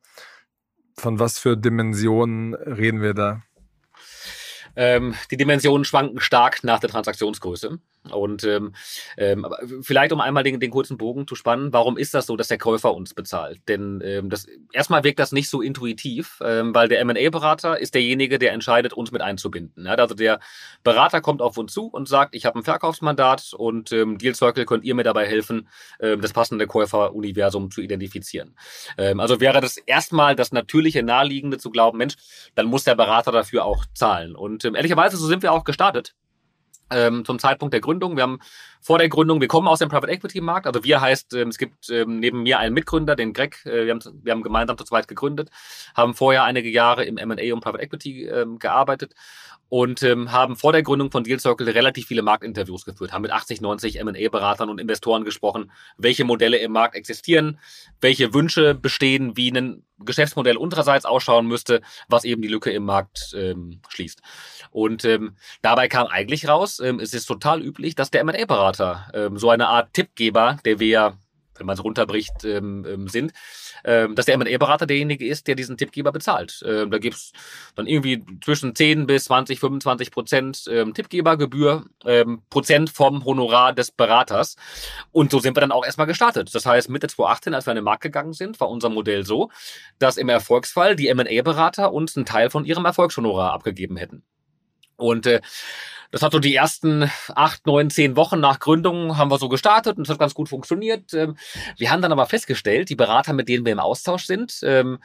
Von 0.98 1.18
was 1.18 1.38
für 1.38 1.56
Dimensionen 1.56 2.54
reden 2.54 3.02
wir 3.02 3.14
da? 3.14 3.42
Ähm, 4.76 5.14
die 5.30 5.36
Dimensionen 5.36 5.84
schwanken 5.84 6.20
stark 6.20 6.64
nach 6.64 6.80
der 6.80 6.90
Transaktionsgröße. 6.90 7.78
Und 8.10 8.44
ähm, 8.44 8.74
ähm, 9.16 9.46
vielleicht 9.82 10.12
um 10.12 10.20
einmal 10.20 10.42
den, 10.42 10.60
den 10.60 10.70
kurzen 10.70 10.98
Bogen 10.98 11.26
zu 11.26 11.34
spannen, 11.34 11.72
warum 11.72 11.96
ist 11.96 12.14
das 12.14 12.26
so, 12.26 12.36
dass 12.36 12.48
der 12.48 12.58
Käufer 12.58 12.94
uns 12.94 13.14
bezahlt? 13.14 13.60
Denn 13.68 14.00
ähm, 14.04 14.30
das, 14.30 14.46
erstmal 14.72 15.04
wirkt 15.04 15.18
das 15.18 15.32
nicht 15.32 15.48
so 15.48 15.60
intuitiv, 15.60 16.40
ähm, 16.44 16.74
weil 16.74 16.88
der 16.88 17.00
M&A-Berater 17.00 17.78
ist 17.78 17.94
derjenige, 17.94 18.38
der 18.38 18.52
entscheidet, 18.52 18.92
uns 18.92 19.12
mit 19.12 19.22
einzubinden. 19.22 19.86
Ja, 19.86 19.94
also 19.94 20.14
der 20.14 20.40
Berater 20.82 21.20
kommt 21.20 21.42
auf 21.42 21.58
uns 21.58 21.72
zu 21.72 21.86
und 21.86 22.08
sagt, 22.08 22.34
ich 22.34 22.46
habe 22.46 22.58
ein 22.58 22.62
Verkaufsmandat 22.62 23.52
und 23.56 23.92
ähm, 23.92 24.18
Deal 24.18 24.34
Circle 24.34 24.64
könnt 24.64 24.84
ihr 24.84 24.94
mir 24.94 25.04
dabei 25.04 25.26
helfen, 25.26 25.68
ähm, 26.00 26.20
das 26.20 26.32
passende 26.32 26.66
Käuferuniversum 26.66 27.70
zu 27.70 27.80
identifizieren. 27.80 28.56
Ähm, 28.98 29.20
also 29.20 29.40
wäre 29.40 29.60
das 29.60 29.76
erstmal 29.76 30.36
das 30.36 30.52
natürliche, 30.52 31.02
naheliegende 31.02 31.58
zu 31.58 31.70
glauben, 31.70 31.98
Mensch, 31.98 32.14
dann 32.54 32.66
muss 32.66 32.84
der 32.84 32.94
Berater 32.94 33.32
dafür 33.32 33.64
auch 33.64 33.84
zahlen. 33.94 34.34
Und 34.34 34.64
ähm, 34.64 34.74
ehrlicherweise, 34.74 35.16
so 35.16 35.26
sind 35.26 35.42
wir 35.42 35.52
auch 35.52 35.64
gestartet 35.64 36.14
ähm, 36.90 37.24
zum 37.24 37.38
Zeitpunkt 37.38 37.72
der 37.72 37.80
Gründung. 37.80 38.16
Wir 38.16 38.22
haben 38.22 38.38
vor 38.80 38.98
der 38.98 39.08
Gründung, 39.08 39.40
wir 39.40 39.48
kommen 39.48 39.68
aus 39.68 39.80
dem 39.80 39.88
Private 39.88 40.12
Equity 40.12 40.40
Markt. 40.40 40.66
Also 40.66 40.84
wir 40.84 41.00
heißt, 41.00 41.34
ähm, 41.34 41.48
es 41.48 41.58
gibt 41.58 41.90
ähm, 41.90 42.20
neben 42.20 42.42
mir 42.42 42.58
einen 42.58 42.74
Mitgründer, 42.74 43.16
den 43.16 43.32
Greg. 43.32 43.64
Äh, 43.66 43.86
wir, 43.86 43.92
haben, 43.92 44.00
wir 44.22 44.32
haben 44.32 44.42
gemeinsam 44.42 44.78
zu 44.78 44.84
zweit 44.84 45.08
gegründet, 45.08 45.50
haben 45.94 46.14
vorher 46.14 46.44
einige 46.44 46.68
Jahre 46.68 47.04
im 47.04 47.16
M&A 47.16 47.52
und 47.52 47.60
Private 47.60 47.82
Equity 47.82 48.26
ähm, 48.26 48.58
gearbeitet 48.58 49.14
und 49.68 50.02
ähm, 50.02 50.32
haben 50.32 50.56
vor 50.56 50.72
der 50.72 50.82
Gründung 50.82 51.10
von 51.10 51.24
Deal 51.24 51.40
Circle 51.40 51.68
relativ 51.68 52.06
viele 52.06 52.22
Marktinterviews 52.22 52.84
geführt, 52.84 53.12
haben 53.12 53.22
mit 53.22 53.32
80, 53.32 53.60
90 53.60 54.00
M&A-Beratern 54.00 54.70
und 54.70 54.80
Investoren 54.80 55.24
gesprochen, 55.24 55.72
welche 55.96 56.24
Modelle 56.24 56.58
im 56.58 56.72
Markt 56.72 56.94
existieren, 56.94 57.58
welche 58.00 58.32
Wünsche 58.32 58.74
bestehen, 58.74 59.36
wie 59.36 59.50
ein 59.50 59.82
Geschäftsmodell 59.98 60.56
unsererseits 60.56 61.06
ausschauen 61.06 61.46
müsste, 61.46 61.80
was 62.08 62.24
eben 62.24 62.42
die 62.42 62.48
Lücke 62.48 62.70
im 62.70 62.84
Markt 62.84 63.34
ähm, 63.36 63.80
schließt. 63.88 64.20
Und 64.70 65.04
ähm, 65.04 65.36
dabei 65.62 65.88
kam 65.88 66.06
eigentlich 66.06 66.46
raus, 66.48 66.80
ähm, 66.80 67.00
es 67.00 67.14
ist 67.14 67.26
total 67.26 67.62
üblich, 67.62 67.94
dass 67.94 68.10
der 68.10 68.20
M&A-Berater 68.20 69.10
ähm, 69.14 69.38
so 69.38 69.50
eine 69.50 69.68
Art 69.68 69.94
Tippgeber, 69.94 70.58
der 70.64 70.78
wir 70.80 71.16
wenn 71.58 71.66
man 71.66 71.74
es 71.74 71.84
runterbricht, 71.84 72.44
ähm, 72.44 72.84
ähm, 72.86 73.08
sind, 73.08 73.32
ähm, 73.84 74.14
dass 74.14 74.26
der 74.26 74.34
M&A-Berater 74.34 74.86
derjenige 74.86 75.26
ist, 75.26 75.46
der 75.46 75.54
diesen 75.54 75.76
Tippgeber 75.76 76.12
bezahlt. 76.12 76.62
Ähm, 76.66 76.90
da 76.90 76.98
gibt's 76.98 77.32
dann 77.74 77.86
irgendwie 77.86 78.24
zwischen 78.42 78.74
10 78.74 79.06
bis 79.06 79.24
20, 79.24 79.60
25 79.60 80.10
Prozent 80.10 80.64
ähm, 80.70 80.94
Tippgebergebühr, 80.94 81.84
ähm, 82.04 82.42
Prozent 82.50 82.90
vom 82.90 83.24
Honorar 83.24 83.72
des 83.72 83.90
Beraters. 83.90 84.56
Und 85.12 85.30
so 85.30 85.38
sind 85.38 85.56
wir 85.56 85.60
dann 85.60 85.72
auch 85.72 85.84
erstmal 85.84 86.06
gestartet. 86.06 86.54
Das 86.54 86.66
heißt, 86.66 86.88
Mitte 86.88 87.08
2018, 87.08 87.54
als 87.54 87.66
wir 87.66 87.72
an 87.72 87.76
den 87.76 87.84
Markt 87.84 88.02
gegangen 88.02 88.32
sind, 88.32 88.60
war 88.60 88.68
unser 88.68 88.88
Modell 88.88 89.24
so, 89.24 89.50
dass 89.98 90.16
im 90.16 90.28
Erfolgsfall 90.28 90.96
die 90.96 91.08
M&A-Berater 91.08 91.92
uns 91.92 92.16
einen 92.16 92.26
Teil 92.26 92.50
von 92.50 92.64
ihrem 92.64 92.84
Erfolgshonorar 92.84 93.52
abgegeben 93.52 93.96
hätten. 93.96 94.22
Und 94.96 95.26
äh, 95.26 95.40
das 96.16 96.22
hat 96.22 96.32
so 96.32 96.38
die 96.38 96.54
ersten 96.54 97.10
acht, 97.34 97.66
neun, 97.66 97.90
zehn 97.90 98.16
Wochen 98.16 98.40
nach 98.40 98.58
Gründung 98.58 99.18
haben 99.18 99.30
wir 99.30 99.38
so 99.38 99.50
gestartet 99.50 99.98
und 99.98 100.04
es 100.04 100.08
hat 100.08 100.18
ganz 100.18 100.32
gut 100.32 100.48
funktioniert. 100.48 101.12
Ähm, 101.12 101.36
wir 101.76 101.90
haben 101.90 102.00
dann 102.00 102.10
aber 102.10 102.24
festgestellt, 102.24 102.88
die 102.88 102.96
Berater, 102.96 103.34
mit 103.34 103.50
denen 103.50 103.66
wir 103.66 103.72
im 103.72 103.80
Austausch 103.80 104.24
sind, 104.24 104.60
ähm, 104.62 104.98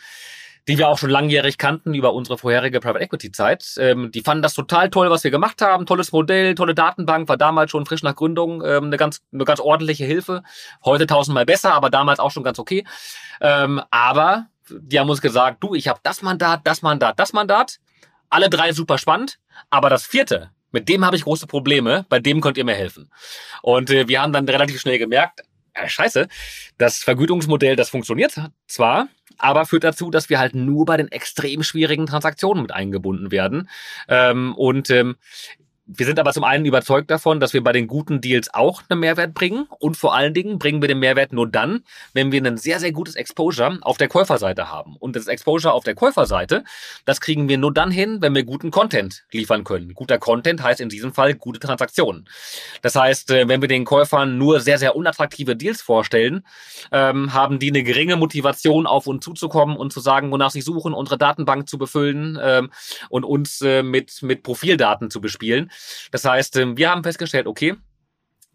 die 0.70 0.78
wir 0.78 0.88
auch 0.88 0.98
schon 0.98 1.10
langjährig 1.10 1.58
kannten 1.58 1.94
über 1.94 2.14
unsere 2.14 2.38
vorherige 2.38 2.80
Private 2.80 3.04
Equity 3.04 3.30
Zeit. 3.34 3.74
Ähm, 3.78 4.10
die 4.12 4.22
fanden 4.22 4.42
das 4.42 4.54
total 4.54 4.90
toll, 4.90 5.10
was 5.10 5.26
wir 5.26 5.32
gemacht 5.32 5.62
haben. 5.62 5.86
Tolles 5.86 6.14
Modell, 6.14 6.56
tolle 6.56 6.76
Datenbank, 6.76 7.28
war 7.28 7.36
damals 7.36 7.72
schon 7.72 7.86
frisch 7.86 8.04
nach 8.04 8.16
Gründung 8.16 8.64
eine 8.64 8.96
ganz, 8.96 9.22
eine 9.34 9.44
ganz 9.44 9.60
ordentliche 9.60 10.06
Hilfe. 10.06 10.44
Heute 10.86 11.08
tausendmal 11.08 11.46
besser, 11.46 11.74
aber 11.74 11.90
damals 11.90 12.22
auch 12.22 12.32
schon 12.32 12.44
ganz 12.44 12.58
okay. 12.58 12.86
Aber 13.42 14.46
die 14.70 14.98
haben 14.98 15.10
uns 15.10 15.20
gesagt, 15.20 15.62
du, 15.62 15.76
ich 15.76 15.90
habe 15.90 16.00
das 16.04 16.22
Mandat, 16.22 16.62
das 16.64 16.82
Mandat, 16.82 17.20
das 17.20 17.34
Mandat. 17.34 17.80
Alle 18.30 18.50
drei 18.50 18.72
super 18.72 18.98
spannend, 18.98 19.40
aber 19.70 19.90
das 19.90 20.06
vierte, 20.06 20.52
mit 20.72 20.90
dem 20.90 21.06
habe 21.06 21.16
ich 21.16 21.24
große 21.24 21.48
Probleme, 21.48 22.06
bei 22.10 22.20
dem 22.20 22.42
könnt 22.42 22.58
ihr 22.58 22.66
mir 22.66 22.76
helfen. 22.76 23.12
Und 23.62 23.90
äh, 23.90 24.08
wir 24.08 24.22
haben 24.22 24.34
dann 24.34 24.48
relativ 24.48 24.80
schnell 24.80 24.98
gemerkt, 24.98 25.42
äh, 25.74 25.88
scheiße, 25.88 26.28
das 26.78 26.98
Vergütungsmodell, 26.98 27.76
das 27.76 27.90
funktioniert 27.90 28.40
zwar, 28.68 29.08
aber 29.38 29.66
führt 29.66 29.84
dazu, 29.84 30.12
dass 30.12 30.30
wir 30.30 30.40
halt 30.40 30.56
nur 30.56 30.86
bei 30.86 30.98
den 30.98 31.12
extrem 31.12 31.64
schwierigen 31.64 32.06
Transaktionen 32.06 32.62
mit 32.62 32.72
eingebunden 32.72 33.32
werden. 33.32 33.70
Ähm, 34.08 34.54
und 34.56 34.90
ähm, 34.90 35.16
wir 35.86 36.06
sind 36.06 36.20
aber 36.20 36.32
zum 36.32 36.44
einen 36.44 36.66
überzeugt 36.66 37.10
davon, 37.12 37.40
dass 37.40 37.54
wir 37.54 37.64
bei 37.64 37.72
den 37.72 37.88
guten 37.88 38.22
Deals 38.22 38.54
auch 38.54 38.84
einen 38.88 39.00
Mehrwert 39.00 39.34
bringen 39.34 39.68
und 39.80 39.98
vor 39.98 40.16
allen 40.16 40.34
Dingen 40.34 40.60
bringen 40.60 40.82
wir 40.82 40.88
den 40.88 41.00
Mehrwert 41.00 41.34
nur 41.34 41.50
dann, 41.50 41.84
wenn 42.14 42.32
wir 42.32 42.42
ein 42.46 42.58
sehr, 42.58 42.80
sehr 42.80 42.92
gutes 42.92 43.16
Exposure 43.16 43.80
auf 43.82 43.98
der 43.98 44.08
Käuferseite 44.08 44.72
haben. 44.72 44.96
Und 44.98 45.16
das 45.16 45.28
Exposure 45.28 45.74
auf 45.74 45.84
der 45.84 45.96
Käuferseite, 45.96 46.64
das 47.06 47.20
kriegen 47.20 47.50
wir 47.50 47.58
nur 47.58 47.74
dann 47.74 47.92
hin, 47.92 48.22
wenn 48.22 48.36
wir 48.36 48.44
guten 48.44 48.72
Content 48.72 49.26
liefern 49.32 49.64
können. 49.64 49.94
Guter 49.94 50.18
Content 50.18 50.62
heißt 50.64 50.80
in 50.80 50.90
diesem 50.90 51.14
Fall 51.14 51.34
gute 51.34 51.60
Transaktionen. 51.60 52.30
Das 52.82 52.96
heißt, 52.96 53.32
äh, 53.32 53.48
wenn 53.48 53.62
wir 53.62 53.68
den 53.68 53.84
Käufern 53.84 54.38
nur 54.38 54.60
sehr, 54.60 54.78
sehr 54.78 54.96
unattraktive 54.96 55.56
Deals 55.56 55.82
vorstellen, 55.82 56.46
ähm, 56.92 57.34
haben 57.34 57.60
die 57.60 57.70
eine 57.70 57.84
geringe 57.84 58.16
Motivation, 58.16 58.88
auf 58.88 59.08
uns 59.08 59.26
zuzukommen 59.26 59.76
und 59.76 59.92
zu 59.92 60.00
sagen, 60.00 60.32
wonach 60.32 60.52
sie 60.52 60.62
suchen, 60.62 60.94
unsere 60.94 61.18
Datenbank 61.18 61.68
zu 61.68 61.78
befüllen 61.78 62.40
ähm, 62.42 62.72
und 63.10 63.26
uns 63.26 63.62
äh, 63.62 63.84
mit, 63.84 64.22
mit 64.22 64.44
Profildaten 64.44 65.10
zu 65.10 65.22
bespielen. 65.22 65.72
Das 66.12 66.26
heißt, 66.26 66.58
ähm, 66.58 66.78
wir 66.78 66.90
haben 66.90 67.04
festgestellt, 67.04 67.48
okay, 67.48 67.76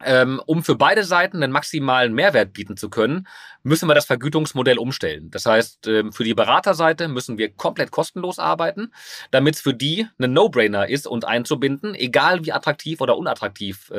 ähm, 0.04 0.42
um 0.44 0.62
für 0.62 0.76
beide 0.76 1.04
Seiten 1.04 1.42
einen 1.42 1.52
maximalen 1.52 2.12
Mehrwert 2.12 2.52
bieten 2.52 2.76
zu 2.76 2.90
können, 2.90 3.26
müssen 3.62 3.88
wir 3.88 3.94
das 3.94 4.04
Vergütungsmodell 4.04 4.78
umstellen. 4.78 5.30
Das 5.30 5.46
heißt, 5.46 5.86
ähm, 5.86 6.12
für 6.12 6.22
die 6.22 6.34
Beraterseite 6.34 7.08
müssen 7.08 7.38
wir 7.38 7.50
komplett 7.50 7.90
kostenlos 7.90 8.38
arbeiten, 8.38 8.92
damit 9.30 9.54
es 9.54 9.60
für 9.62 9.72
die 9.72 10.06
ein 10.18 10.34
No-Brainer 10.34 10.88
ist, 10.88 11.06
uns 11.06 11.24
einzubinden, 11.24 11.94
egal 11.94 12.44
wie 12.44 12.52
attraktiv 12.52 13.00
oder 13.00 13.16
unattraktiv 13.16 13.90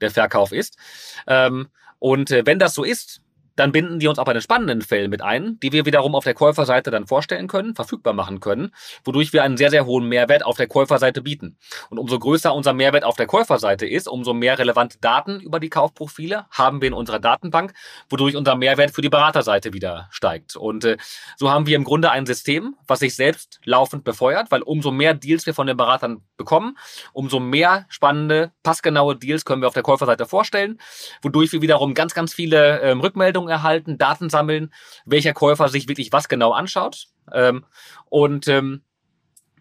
der 0.00 0.10
Verkauf 0.10 0.52
ist. 0.52 0.76
und 1.98 2.30
äh, 2.30 2.46
wenn 2.46 2.58
das 2.58 2.74
so 2.74 2.84
ist, 2.84 3.20
dann 3.58 3.72
binden 3.72 3.98
die 3.98 4.06
uns 4.06 4.18
auch 4.18 4.24
bei 4.24 4.32
den 4.32 4.42
spannenden 4.42 4.82
Fällen 4.82 5.10
mit 5.10 5.20
ein, 5.20 5.58
die 5.60 5.72
wir 5.72 5.84
wiederum 5.84 6.14
auf 6.14 6.22
der 6.22 6.34
Käuferseite 6.34 6.90
dann 6.90 7.06
vorstellen 7.06 7.48
können, 7.48 7.74
verfügbar 7.74 8.12
machen 8.12 8.38
können, 8.38 8.70
wodurch 9.04 9.32
wir 9.32 9.42
einen 9.42 9.56
sehr, 9.56 9.70
sehr 9.70 9.84
hohen 9.84 10.08
Mehrwert 10.08 10.44
auf 10.44 10.56
der 10.56 10.68
Käuferseite 10.68 11.22
bieten. 11.22 11.58
Und 11.90 11.98
umso 11.98 12.18
größer 12.18 12.54
unser 12.54 12.72
Mehrwert 12.72 13.02
auf 13.02 13.16
der 13.16 13.26
Käuferseite 13.26 13.86
ist, 13.86 14.08
umso 14.08 14.32
mehr 14.32 14.58
relevante 14.58 14.98
Daten 15.00 15.40
über 15.40 15.58
die 15.58 15.70
Kaufprofile 15.70 16.46
haben 16.50 16.80
wir 16.80 16.88
in 16.88 16.94
unserer 16.94 17.18
Datenbank, 17.18 17.72
wodurch 18.08 18.36
unser 18.36 18.54
Mehrwert 18.54 18.92
für 18.92 19.02
die 19.02 19.08
Beraterseite 19.08 19.72
wieder 19.72 20.08
steigt. 20.12 20.54
Und 20.54 20.84
äh, 20.84 20.96
so 21.36 21.50
haben 21.50 21.66
wir 21.66 21.74
im 21.74 21.84
Grunde 21.84 22.10
ein 22.12 22.26
System, 22.26 22.76
was 22.86 23.00
sich 23.00 23.16
selbst 23.16 23.58
laufend 23.64 24.04
befeuert, 24.04 24.52
weil 24.52 24.62
umso 24.62 24.92
mehr 24.92 25.14
Deals 25.14 25.46
wir 25.46 25.54
von 25.54 25.66
den 25.66 25.76
Beratern 25.76 26.22
bekommen, 26.36 26.78
umso 27.12 27.40
mehr 27.40 27.86
spannende, 27.88 28.52
passgenaue 28.62 29.16
Deals 29.16 29.44
können 29.44 29.62
wir 29.62 29.66
auf 29.66 29.74
der 29.74 29.82
Käuferseite 29.82 30.26
vorstellen, 30.26 30.78
wodurch 31.22 31.52
wir 31.52 31.60
wiederum 31.60 31.94
ganz, 31.94 32.14
ganz 32.14 32.32
viele 32.32 32.80
ähm, 32.82 33.00
Rückmeldungen 33.00 33.47
Empfehlungen 33.48 33.50
erhalten, 33.50 33.98
Daten 33.98 34.30
sammeln, 34.30 34.72
welcher 35.04 35.32
Käufer 35.32 35.68
sich 35.68 35.88
wirklich 35.88 36.12
was 36.12 36.28
genau 36.28 36.52
anschaut. 36.52 37.08
Ähm, 37.32 37.64
und 38.08 38.48
ähm, 38.48 38.82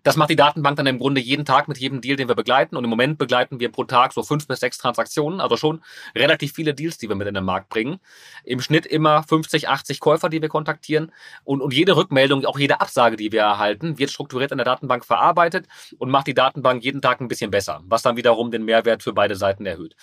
das 0.08 0.16
macht 0.16 0.30
die 0.30 0.38
Datenbank 0.38 0.78
dann 0.78 0.88
im 0.88 1.00
Grunde 1.00 1.20
jeden 1.20 1.44
Tag 1.44 1.68
mit 1.68 1.78
jedem 1.80 2.00
Deal, 2.00 2.16
den 2.16 2.30
wir 2.30 2.36
begleiten. 2.36 2.78
Und 2.78 2.84
im 2.86 2.90
Moment 2.90 3.18
begleiten 3.18 3.60
wir 3.60 3.70
pro 3.70 3.84
Tag 3.84 4.14
so 4.14 4.24
fünf 4.24 4.48
bis 4.48 4.62
sechs 4.62 4.78
Transaktionen, 4.78 5.42
also 5.42 5.58
schon 5.58 5.82
relativ 6.16 6.54
viele 6.54 6.74
Deals, 6.74 6.98
die 6.98 7.10
wir 7.10 7.16
mit 7.18 7.28
in 7.28 7.34
den 7.34 7.44
Markt 7.44 7.68
bringen. 7.68 8.00
Im 8.46 8.62
Schnitt 8.62 8.86
immer 8.86 9.24
50, 9.24 9.68
80 9.68 10.00
Käufer, 10.00 10.30
die 10.30 10.42
wir 10.42 10.48
kontaktieren. 10.48 11.12
Und, 11.44 11.62
und 11.62 11.74
jede 11.74 11.98
Rückmeldung, 11.98 12.46
auch 12.46 12.58
jede 12.58 12.80
Absage, 12.80 13.18
die 13.18 13.34
wir 13.34 13.42
erhalten, 13.42 14.00
wird 14.00 14.10
strukturiert 14.10 14.54
in 14.54 14.58
der 14.58 14.64
Datenbank 14.64 15.04
verarbeitet 15.04 15.68
und 15.98 16.10
macht 16.10 16.28
die 16.28 16.34
Datenbank 16.34 16.86
jeden 16.86 17.02
Tag 17.02 17.20
ein 17.20 17.28
bisschen 17.28 17.52
besser, 17.52 17.82
was 17.86 18.02
dann 18.02 18.16
wiederum 18.16 18.50
den 18.50 18.64
Mehrwert 18.64 19.04
für 19.04 19.12
beide 19.12 19.36
Seiten 19.36 19.66
erhöht. 19.66 19.98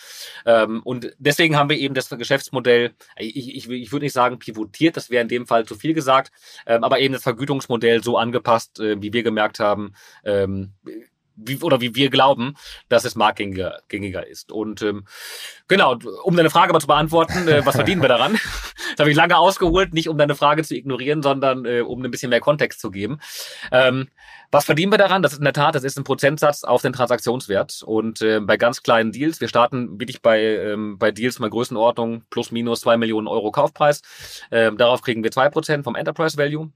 Ähm, 0.45 0.83
und 0.85 1.15
deswegen 1.17 1.57
haben 1.57 1.71
wir 1.71 1.79
eben 1.79 1.95
das 1.95 2.11
Geschäftsmodell, 2.11 2.93
ich, 3.17 3.57
ich, 3.57 3.71
ich 3.71 3.91
würde 3.91 4.05
nicht 4.05 4.13
sagen 4.13 4.39
pivotiert, 4.39 4.99
das 4.99 5.09
wäre 5.09 5.23
in 5.23 5.29
dem 5.29 5.47
Fall 5.47 5.65
zu 5.65 5.77
viel 5.77 5.95
gesagt, 5.95 6.31
ähm, 6.67 6.85
aber 6.85 6.99
eben 6.99 7.15
das 7.15 7.23
Vergütungsmodell 7.23 8.05
so 8.05 8.19
angepasst, 8.19 8.81
äh, 8.81 9.01
wie 9.01 9.15
wir 9.15 9.23
gemerkt 9.23 9.61
haben, 9.61 9.94
ähm, 10.25 10.75
wie, 11.37 11.59
oder 11.63 11.81
wie 11.81 11.95
wir 11.95 12.11
glauben, 12.11 12.55
dass 12.89 13.05
es 13.05 13.17
marktgängiger 13.17 13.81
gängiger 13.89 14.27
ist. 14.27 14.53
Und 14.53 14.83
ähm, 14.83 15.05
genau, 15.69 15.99
um 16.23 16.37
deine 16.37 16.51
Frage 16.51 16.73
mal 16.73 16.81
zu 16.81 16.87
beantworten, 16.87 17.49
äh, 17.49 17.65
was 17.67 17.77
verdienen 17.77 18.03
wir 18.03 18.09
daran? 18.09 18.33
das 18.93 19.01
habe 19.01 19.11
ich 19.11 19.17
lange 19.17 19.37
ausgeholt, 19.37 19.95
nicht 19.95 20.09
um 20.09 20.19
deine 20.19 20.35
Frage 20.35 20.63
zu 20.63 20.75
ignorieren, 20.77 21.23
sondern 21.23 21.65
äh, 21.65 21.81
um 21.81 22.03
ein 22.05 22.11
bisschen 22.11 22.31
mehr 22.31 22.41
Kontext 22.41 22.81
zu 22.81 22.91
geben. 22.91 23.19
Ähm, 23.73 24.09
was 24.51 24.67
verdienen 24.67 24.93
wir 24.93 24.99
daran? 24.99 25.23
Das 25.23 25.33
ist 25.33 25.39
in 25.39 25.45
der 25.45 25.53
Tat, 25.53 25.75
das 25.75 25.83
ist 25.83 25.99
ein 25.99 26.05
Prozentsatz 26.05 26.63
auf 26.63 26.83
den 26.83 26.93
Transaktionswert. 26.93 27.83
Und 27.83 28.23
äh, 28.23 28.41
bei 28.41 28.57
ganz 28.57 28.83
kleinen 28.83 29.11
Deals, 29.11 29.41
wir 29.41 29.49
starten 29.49 29.99
wirklich 29.99 30.23
bei, 30.23 30.41
ähm, 30.41 30.97
bei 30.99 31.11
Deals 31.11 31.41
mal 31.41 31.51
Größenordnung 31.51 32.23
plus 32.31 32.53
minus 32.53 32.83
zwei 32.83 32.97
Millionen 32.97 33.27
Euro 33.27 33.51
Kaufpreis. 33.51 34.03
Ähm, 34.53 34.77
darauf 34.79 35.03
kriegen 35.03 35.25
wir 35.25 35.33
zwei 35.33 35.49
Prozent 35.49 35.83
vom 35.83 35.97
Enterprise 35.97 36.39
Value. 36.39 36.71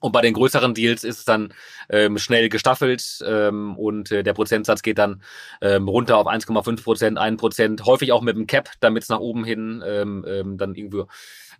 Und 0.00 0.12
bei 0.12 0.22
den 0.22 0.34
größeren 0.34 0.74
Deals 0.74 1.04
ist 1.04 1.18
es 1.18 1.24
dann 1.24 1.54
ähm, 1.88 2.18
schnell 2.18 2.48
gestaffelt 2.48 3.22
ähm, 3.24 3.76
und 3.76 4.10
äh, 4.10 4.22
der 4.22 4.32
Prozentsatz 4.32 4.82
geht 4.82 4.98
dann 4.98 5.22
ähm, 5.60 5.88
runter 5.88 6.16
auf 6.16 6.26
1,5 6.26 6.82
Prozent, 6.82 7.18
1 7.18 7.38
Prozent, 7.38 7.84
häufig 7.84 8.12
auch 8.12 8.22
mit 8.22 8.36
dem 8.36 8.46
Cap, 8.46 8.70
damit 8.80 9.04
es 9.04 9.08
nach 9.10 9.20
oben 9.20 9.44
hin 9.44 9.84
ähm, 9.86 10.24
ähm, 10.26 10.58
dann 10.58 10.74
irgendwie 10.74 11.04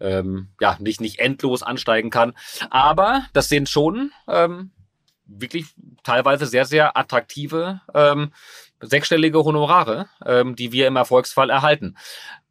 ähm, 0.00 0.48
ja 0.60 0.76
nicht 0.80 1.00
nicht 1.00 1.18
endlos 1.18 1.62
ansteigen 1.62 2.10
kann. 2.10 2.32
Aber 2.70 3.26
das 3.34 3.48
sind 3.48 3.68
schon 3.68 4.10
ähm, 4.26 4.70
wirklich 5.26 5.66
teilweise 6.02 6.46
sehr 6.46 6.64
sehr 6.64 6.96
attraktive 6.96 7.82
ähm, 7.94 8.32
sechsstellige 8.80 9.44
Honorare, 9.44 10.08
ähm, 10.24 10.56
die 10.56 10.72
wir 10.72 10.86
im 10.86 10.96
Erfolgsfall 10.96 11.50
erhalten. 11.50 11.96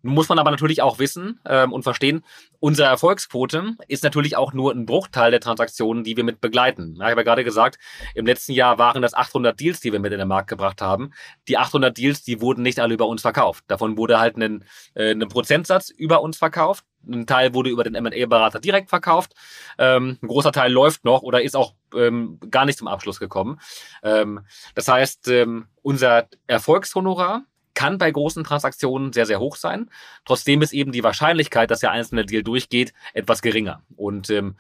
Muss 0.02 0.30
man 0.30 0.40
aber 0.40 0.52
natürlich 0.52 0.82
auch 0.82 0.98
wissen 0.98 1.40
ähm, 1.46 1.74
und 1.74 1.84
verstehen, 1.84 2.24
unsere 2.60 2.88
Erfolgsquote 2.88 3.76
ist 3.88 4.04
natürlich 4.04 4.38
auch 4.38 4.54
nur 4.54 4.72
ein 4.72 4.86
Bruchteil 4.86 5.32
der 5.32 5.42
Transaktionen, 5.42 6.04
die 6.04 6.16
wir 6.16 6.24
mit 6.24 6.40
begleiten. 6.40 6.96
Ja, 6.96 7.06
ich 7.06 7.12
habe 7.12 7.22
ja 7.22 7.24
gerade 7.24 7.44
gesagt, 7.44 7.78
im 8.16 8.26
letzten 8.26 8.54
Jahr 8.54 8.78
waren 8.78 9.02
das 9.02 9.14
800 9.14 9.60
Deals, 9.60 9.82
die 9.82 9.92
wir 9.92 10.00
mit 10.00 10.14
in 10.14 10.20
den 10.20 10.28
Markt 10.28 10.50
gebracht 10.50 10.82
haben. 10.82 11.12
Die 11.50 11.58
800 11.58 11.98
Deals, 11.98 12.24
die 12.24 12.40
wurden 12.40 12.62
nicht 12.62 12.80
alle 12.80 12.94
über 12.94 13.08
uns 13.08 13.22
verkauft. 13.22 13.66
Davon 13.68 13.98
wurde 13.98 14.20
halt 14.20 14.38
ein, 14.38 14.64
äh, 14.94 15.12
ein 15.12 15.28
Prozentsatz 15.28 15.90
über 15.90 16.22
uns 16.22 16.38
verkauft. 16.38 16.86
Ein 17.08 17.26
Teil 17.26 17.54
wurde 17.54 17.70
über 17.70 17.84
den 17.84 17.96
M&A-Berater 17.96 18.60
direkt 18.60 18.90
verkauft. 18.90 19.34
Ähm, 19.78 20.17
ein 20.21 20.28
großer 20.28 20.52
Teil 20.52 20.71
läuft 20.71 21.04
noch 21.06 21.21
oder 21.21 21.42
ist 21.42 21.56
auch 21.56 21.73
ähm, 21.94 22.40
gar 22.52 22.65
nicht 22.65 22.78
zum 22.78 22.88
Abschluss 22.88 23.19
gekommen. 23.19 23.60
Ähm, 24.04 24.42
das 24.76 24.88
heißt, 24.88 25.28
ähm, 25.30 25.67
unser 25.82 26.28
Erfolgshonorar 26.48 27.44
kann 27.74 27.98
bei 27.98 28.12
großen 28.12 28.44
Transaktionen 28.44 29.13
sehr, 29.13 29.26
sehr 29.26 29.40
hoch 29.40 29.56
sein. 29.56 29.90
Trotzdem 30.26 30.62
ist 30.62 30.74
eben 30.74 30.92
die 30.92 31.04
Wahrscheinlichkeit, 31.04 31.72
dass 31.72 31.80
der 31.80 31.92
einzelne 31.92 32.26
Deal 32.26 32.44
durchgeht, 32.44 32.94
etwas 33.13 33.42
geringer. 33.42 33.84
Und 33.96 34.30
ähm, 34.30 34.56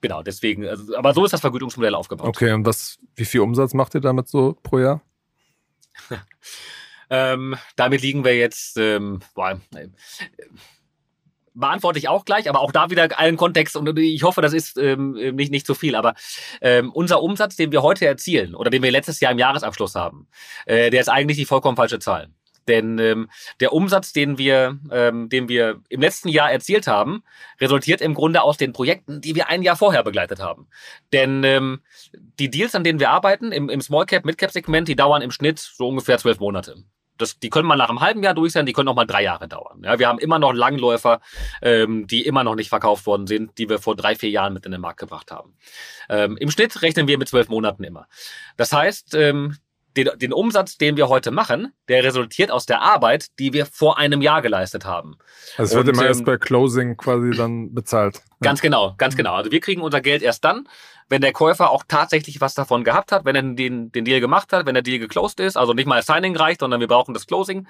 genau, 0.00 0.22
deswegen, 0.22 0.66
also, 0.66 0.96
aber 0.96 1.14
so 1.14 1.24
ist 1.24 1.32
das 1.32 1.40
Vergütungsmodell 1.40 1.94
aufgebaut. 1.94 2.26
Okay, 2.26 2.52
und 2.52 2.66
was, 2.66 2.98
wie 3.14 3.24
viel 3.24 3.40
Umsatz 3.40 3.74
macht 3.74 3.94
ihr 3.94 4.00
damit 4.00 4.28
so 4.28 4.56
pro 4.62 4.78
Jahr? 4.78 5.02
ähm, 7.10 7.56
damit 7.76 8.02
liegen 8.02 8.24
wir 8.24 8.36
jetzt, 8.36 8.76
ähm, 8.78 9.20
boah, 9.34 9.60
äh, 9.74 9.88
beantworte 11.56 11.98
ich 11.98 12.08
auch 12.08 12.24
gleich, 12.24 12.48
aber 12.48 12.60
auch 12.60 12.70
da 12.70 12.90
wieder 12.90 13.18
allen 13.18 13.36
Kontext 13.36 13.76
und 13.76 13.98
ich 13.98 14.22
hoffe, 14.22 14.42
das 14.42 14.52
ist 14.52 14.76
ähm, 14.76 15.12
nicht, 15.34 15.50
nicht 15.50 15.66
zu 15.66 15.74
viel. 15.74 15.96
Aber 15.96 16.14
ähm, 16.60 16.92
unser 16.92 17.22
Umsatz, 17.22 17.56
den 17.56 17.72
wir 17.72 17.82
heute 17.82 18.06
erzielen 18.06 18.54
oder 18.54 18.70
den 18.70 18.82
wir 18.82 18.90
letztes 18.90 19.20
Jahr 19.20 19.32
im 19.32 19.38
Jahresabschluss 19.38 19.94
haben, 19.94 20.28
äh, 20.66 20.90
der 20.90 21.00
ist 21.00 21.08
eigentlich 21.08 21.38
die 21.38 21.46
vollkommen 21.46 21.76
falsche 21.76 21.98
Zahl. 21.98 22.28
Denn 22.68 22.98
ähm, 22.98 23.30
der 23.60 23.72
Umsatz, 23.72 24.12
den 24.12 24.38
wir, 24.38 24.78
ähm, 24.90 25.28
den 25.28 25.48
wir 25.48 25.80
im 25.88 26.00
letzten 26.00 26.28
Jahr 26.28 26.50
erzielt 26.50 26.86
haben, 26.86 27.22
resultiert 27.60 28.00
im 28.00 28.14
Grunde 28.14 28.42
aus 28.42 28.56
den 28.56 28.72
Projekten, 28.72 29.20
die 29.20 29.34
wir 29.34 29.48
ein 29.48 29.62
Jahr 29.62 29.76
vorher 29.76 30.02
begleitet 30.02 30.40
haben. 30.40 30.68
Denn 31.12 31.44
ähm, 31.44 31.82
die 32.38 32.50
Deals, 32.50 32.74
an 32.74 32.84
denen 32.84 33.00
wir 33.00 33.10
arbeiten, 33.10 33.52
im, 33.52 33.68
im 33.68 33.80
Small 33.80 34.06
Cap, 34.06 34.24
Mid 34.24 34.38
Cap 34.38 34.50
Segment, 34.50 34.88
die 34.88 34.96
dauern 34.96 35.22
im 35.22 35.30
Schnitt 35.30 35.58
so 35.58 35.88
ungefähr 35.88 36.18
zwölf 36.18 36.40
Monate 36.40 36.76
das, 37.18 37.38
die 37.38 37.50
können 37.50 37.68
mal 37.68 37.76
nach 37.76 37.88
einem 37.88 38.00
halben 38.00 38.22
Jahr 38.22 38.34
durch 38.34 38.52
sein, 38.52 38.66
die 38.66 38.72
können 38.72 38.88
auch 38.88 38.94
mal 38.94 39.06
drei 39.06 39.22
Jahre 39.22 39.48
dauern. 39.48 39.82
Ja, 39.84 39.98
wir 39.98 40.08
haben 40.08 40.18
immer 40.18 40.38
noch 40.38 40.52
Langläufer, 40.52 41.20
ähm, 41.62 42.06
die 42.06 42.24
immer 42.26 42.44
noch 42.44 42.54
nicht 42.54 42.68
verkauft 42.68 43.06
worden 43.06 43.26
sind, 43.26 43.58
die 43.58 43.68
wir 43.68 43.78
vor 43.78 43.96
drei, 43.96 44.14
vier 44.14 44.30
Jahren 44.30 44.52
mit 44.52 44.66
in 44.66 44.72
den 44.72 44.80
Markt 44.80 45.00
gebracht 45.00 45.30
haben. 45.30 45.54
Ähm, 46.08 46.36
Im 46.36 46.50
Schnitt 46.50 46.82
rechnen 46.82 47.08
wir 47.08 47.18
mit 47.18 47.28
zwölf 47.28 47.48
Monaten 47.48 47.84
immer. 47.84 48.06
Das 48.56 48.72
heißt, 48.72 49.14
ähm, 49.14 49.56
den, 49.96 50.10
den 50.18 50.32
Umsatz, 50.32 50.76
den 50.76 50.96
wir 50.96 51.08
heute 51.08 51.30
machen, 51.30 51.72
der 51.88 52.04
resultiert 52.04 52.50
aus 52.50 52.66
der 52.66 52.82
Arbeit, 52.82 53.38
die 53.38 53.52
wir 53.52 53.66
vor 53.66 53.98
einem 53.98 54.22
Jahr 54.22 54.42
geleistet 54.42 54.84
haben. 54.84 55.16
Also 55.56 55.70
es 55.70 55.76
wird 55.76 55.94
immer 55.94 56.02
ähm, 56.02 56.08
erst 56.08 56.24
bei 56.24 56.36
Closing 56.36 56.96
quasi 56.96 57.30
dann 57.36 57.74
bezahlt. 57.74 58.20
Ganz 58.42 58.60
genau, 58.60 58.94
ganz 58.98 59.16
genau. 59.16 59.34
Also 59.34 59.50
wir 59.50 59.60
kriegen 59.60 59.80
unser 59.80 60.02
Geld 60.02 60.20
erst 60.20 60.44
dann, 60.44 60.68
wenn 61.08 61.22
der 61.22 61.32
Käufer 61.32 61.70
auch 61.70 61.84
tatsächlich 61.88 62.42
was 62.42 62.52
davon 62.52 62.84
gehabt 62.84 63.10
hat, 63.10 63.24
wenn 63.24 63.34
er 63.34 63.42
den, 63.42 63.90
den 63.90 64.04
Deal 64.04 64.20
gemacht 64.20 64.52
hat, 64.52 64.66
wenn 64.66 64.74
der 64.74 64.82
Deal 64.82 64.98
geclosed 64.98 65.40
ist, 65.40 65.56
also 65.56 65.72
nicht 65.72 65.86
mal 65.86 65.96
das 65.96 66.06
Signing 66.06 66.36
reicht, 66.36 66.60
sondern 66.60 66.80
wir 66.80 66.86
brauchen 66.86 67.14
das 67.14 67.26
Closing. 67.26 67.66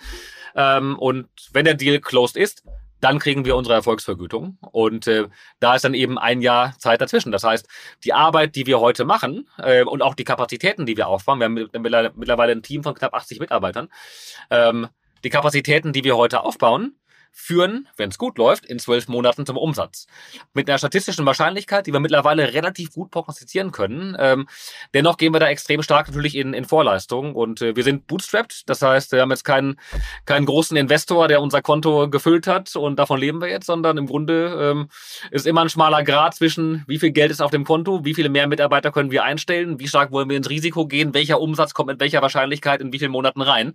Ähm, 0.57 0.99
und 0.99 1.29
wenn 1.53 1.65
der 1.65 1.75
Deal 1.75 2.01
closed 2.01 2.37
ist, 2.37 2.65
dann 3.07 3.21
kriegen 3.21 3.45
wir 3.45 3.55
unsere 3.55 3.77
Erfolgsvergütung. 3.77 4.59
Und 4.73 5.07
äh, 5.07 5.29
da 5.61 5.77
ist 5.77 5.85
dann 5.85 5.95
eben 5.95 6.19
ein 6.19 6.43
Jahr 6.43 6.75
Zeit 6.79 7.01
dazwischen. 7.01 7.31
Das 7.31 7.45
heißt, 7.45 7.69
die 8.03 8.13
Arbeit, 8.13 8.57
die 8.57 8.67
wir 8.67 8.81
heute 8.81 9.05
machen 9.05 9.49
äh, 9.59 9.85
und 9.85 10.03
auch 10.03 10.17
die 10.17 10.25
Kapazitäten, 10.25 10.87
die 10.87 10.97
wir 10.97 11.07
aufbauen, 11.07 11.39
wir 11.39 11.45
haben 11.45 11.55
mittlerweile 11.55 12.51
ein 12.51 12.65
Team 12.65 12.83
von 12.83 12.95
knapp 12.95 13.15
80 13.15 13.39
Mitarbeitern, 13.39 13.89
ähm, 14.51 14.89
die 15.23 15.31
Kapazitäten, 15.31 15.93
die 15.93 16.03
wir 16.03 16.17
heute 16.17 16.41
aufbauen, 16.41 16.97
führen, 17.39 17.87
wenn 17.99 18.09
es 18.09 18.17
gut 18.17 18.39
läuft, 18.39 18.65
in 18.65 18.79
zwölf 18.79 19.09
Monaten 19.09 19.45
zum 19.45 19.59
Umsatz. 19.59 20.07
Mit 20.55 20.71
einer 20.71 20.79
statistischen 20.79 21.27
Wahrscheinlichkeit, 21.27 21.87
die 21.87 21.93
wir 21.93 22.01
mittlerweile 22.01 22.55
relativ 22.55 22.93
gut 22.93 23.11
prognostizieren 23.11 23.73
können. 23.73 24.17
Ähm, 24.19 24.49
dennoch 24.95 25.19
gehen 25.19 25.35
wir 25.35 25.39
da 25.39 25.47
extrem 25.47 25.83
stark 25.83 26.09
natürlich 26.09 26.35
in, 26.35 26.55
in 26.55 26.65
Vorleistung 26.65 27.35
und 27.35 27.61
äh, 27.61 27.77
wir 27.77 27.85
sind 27.85 28.07
bootstrapped. 28.07 28.69
Das 28.71 28.81
heißt, 28.81 29.13
wir 29.13 29.21
haben 29.21 29.31
jetzt 29.31 29.45
keinen, 29.45 29.79
keinen 30.25 30.47
großen 30.47 30.79
Investor, 30.79 31.29
der 31.29 31.43
unser 31.43 31.61
Konto 31.61 32.09
gefüllt 32.09 32.47
hat 32.47 32.75
und 32.75 32.99
davon 32.99 33.21
leben 33.21 33.43
wir 33.43 33.49
jetzt, 33.49 33.67
sondern 33.67 33.99
im 33.99 34.07
Grunde 34.07 34.73
ähm, 34.73 34.89
ist 35.31 35.47
immer 35.47 35.61
ein 35.61 35.69
schmaler 35.69 36.05
Grad 36.05 36.35
zwischen, 36.35 36.85
wie 36.87 36.99
viel 36.99 37.11
Geld 37.11 37.31
ist 37.31 37.43
auf 37.43 37.51
dem 37.51 37.65
Konto, 37.65 38.07
wie 38.07 38.15
viele 38.15 38.31
mehr 38.31 38.47
Mitarbeiter 38.47 38.91
können 38.93 39.11
wir 39.11 39.25
einstellen, 39.25 39.79
wie 39.79 39.89
stark 39.89 40.11
wollen 40.11 40.31
wir 40.31 40.39
ins 40.39 40.49
Risiko 40.49 40.87
gehen, 40.87 41.13
welcher 41.13 41.39
Umsatz 41.39 41.75
kommt 41.75 41.89
mit 41.89 42.01
welcher 42.01 42.23
Wahrscheinlichkeit 42.23 42.81
in 42.81 42.95
wie 42.95 42.99
vielen 42.99 43.13
Monaten 43.13 43.43
rein. 43.43 43.75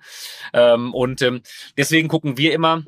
Ähm, 0.51 0.95
und 0.95 1.21
ähm, 1.21 1.41
deswegen 1.77 2.07
gucken 2.07 2.39
wir 2.39 2.53
immer, 2.53 2.83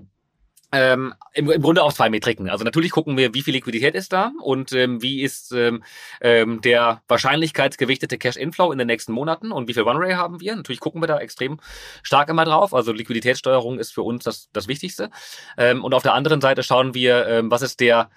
ähm, 0.74 1.14
im, 1.34 1.50
im 1.52 1.62
Grunde 1.62 1.84
auf 1.84 1.94
zwei 1.94 2.10
Metriken. 2.10 2.50
Also 2.50 2.66
natürlich 2.66 2.92
gucken 2.92 3.16
wir, 3.16 3.34
wie 3.34 3.44
viel 3.44 3.54
Liquidität 3.54 3.94
ist 3.94 4.12
da 4.12 4.32
und 4.42 4.74
ähm, 4.74 5.02
wie 5.02 5.22
ist 5.22 5.52
ähm, 5.52 5.84
ähm, 6.20 6.62
der 6.62 7.04
wahrscheinlichkeitsgewichtete 7.08 8.18
Cash-Inflow 8.18 8.72
in 8.72 8.80
den 8.80 8.88
nächsten 8.88 9.14
Monaten 9.14 9.52
und 9.52 9.68
wie 9.68 9.74
viel 9.76 9.84
One-Ray 9.84 10.14
haben 10.14 10.42
wir. 10.42 10.56
Natürlich 10.56 10.80
gucken 10.80 11.02
wir 11.02 11.08
da 11.08 11.20
extrem 11.20 11.60
stark 12.02 12.30
immer 12.30 12.44
drauf. 12.44 12.74
Also 12.74 12.92
Liquiditätssteuerung 12.92 13.78
ist 13.78 13.94
für 13.94 14.02
uns 14.02 14.24
das, 14.24 14.50
das 14.52 14.68
Wichtigste. 14.68 15.12
Ähm, 15.58 15.84
und 15.84 15.94
auf 15.94 16.02
der 16.04 16.16
anderen 16.16 16.42
Seite 16.42 16.64
schauen 16.64 16.96
wir, 16.96 17.28
ähm, 17.28 17.52
was 17.52 17.62
ist 17.62 17.80
der 17.80 18.10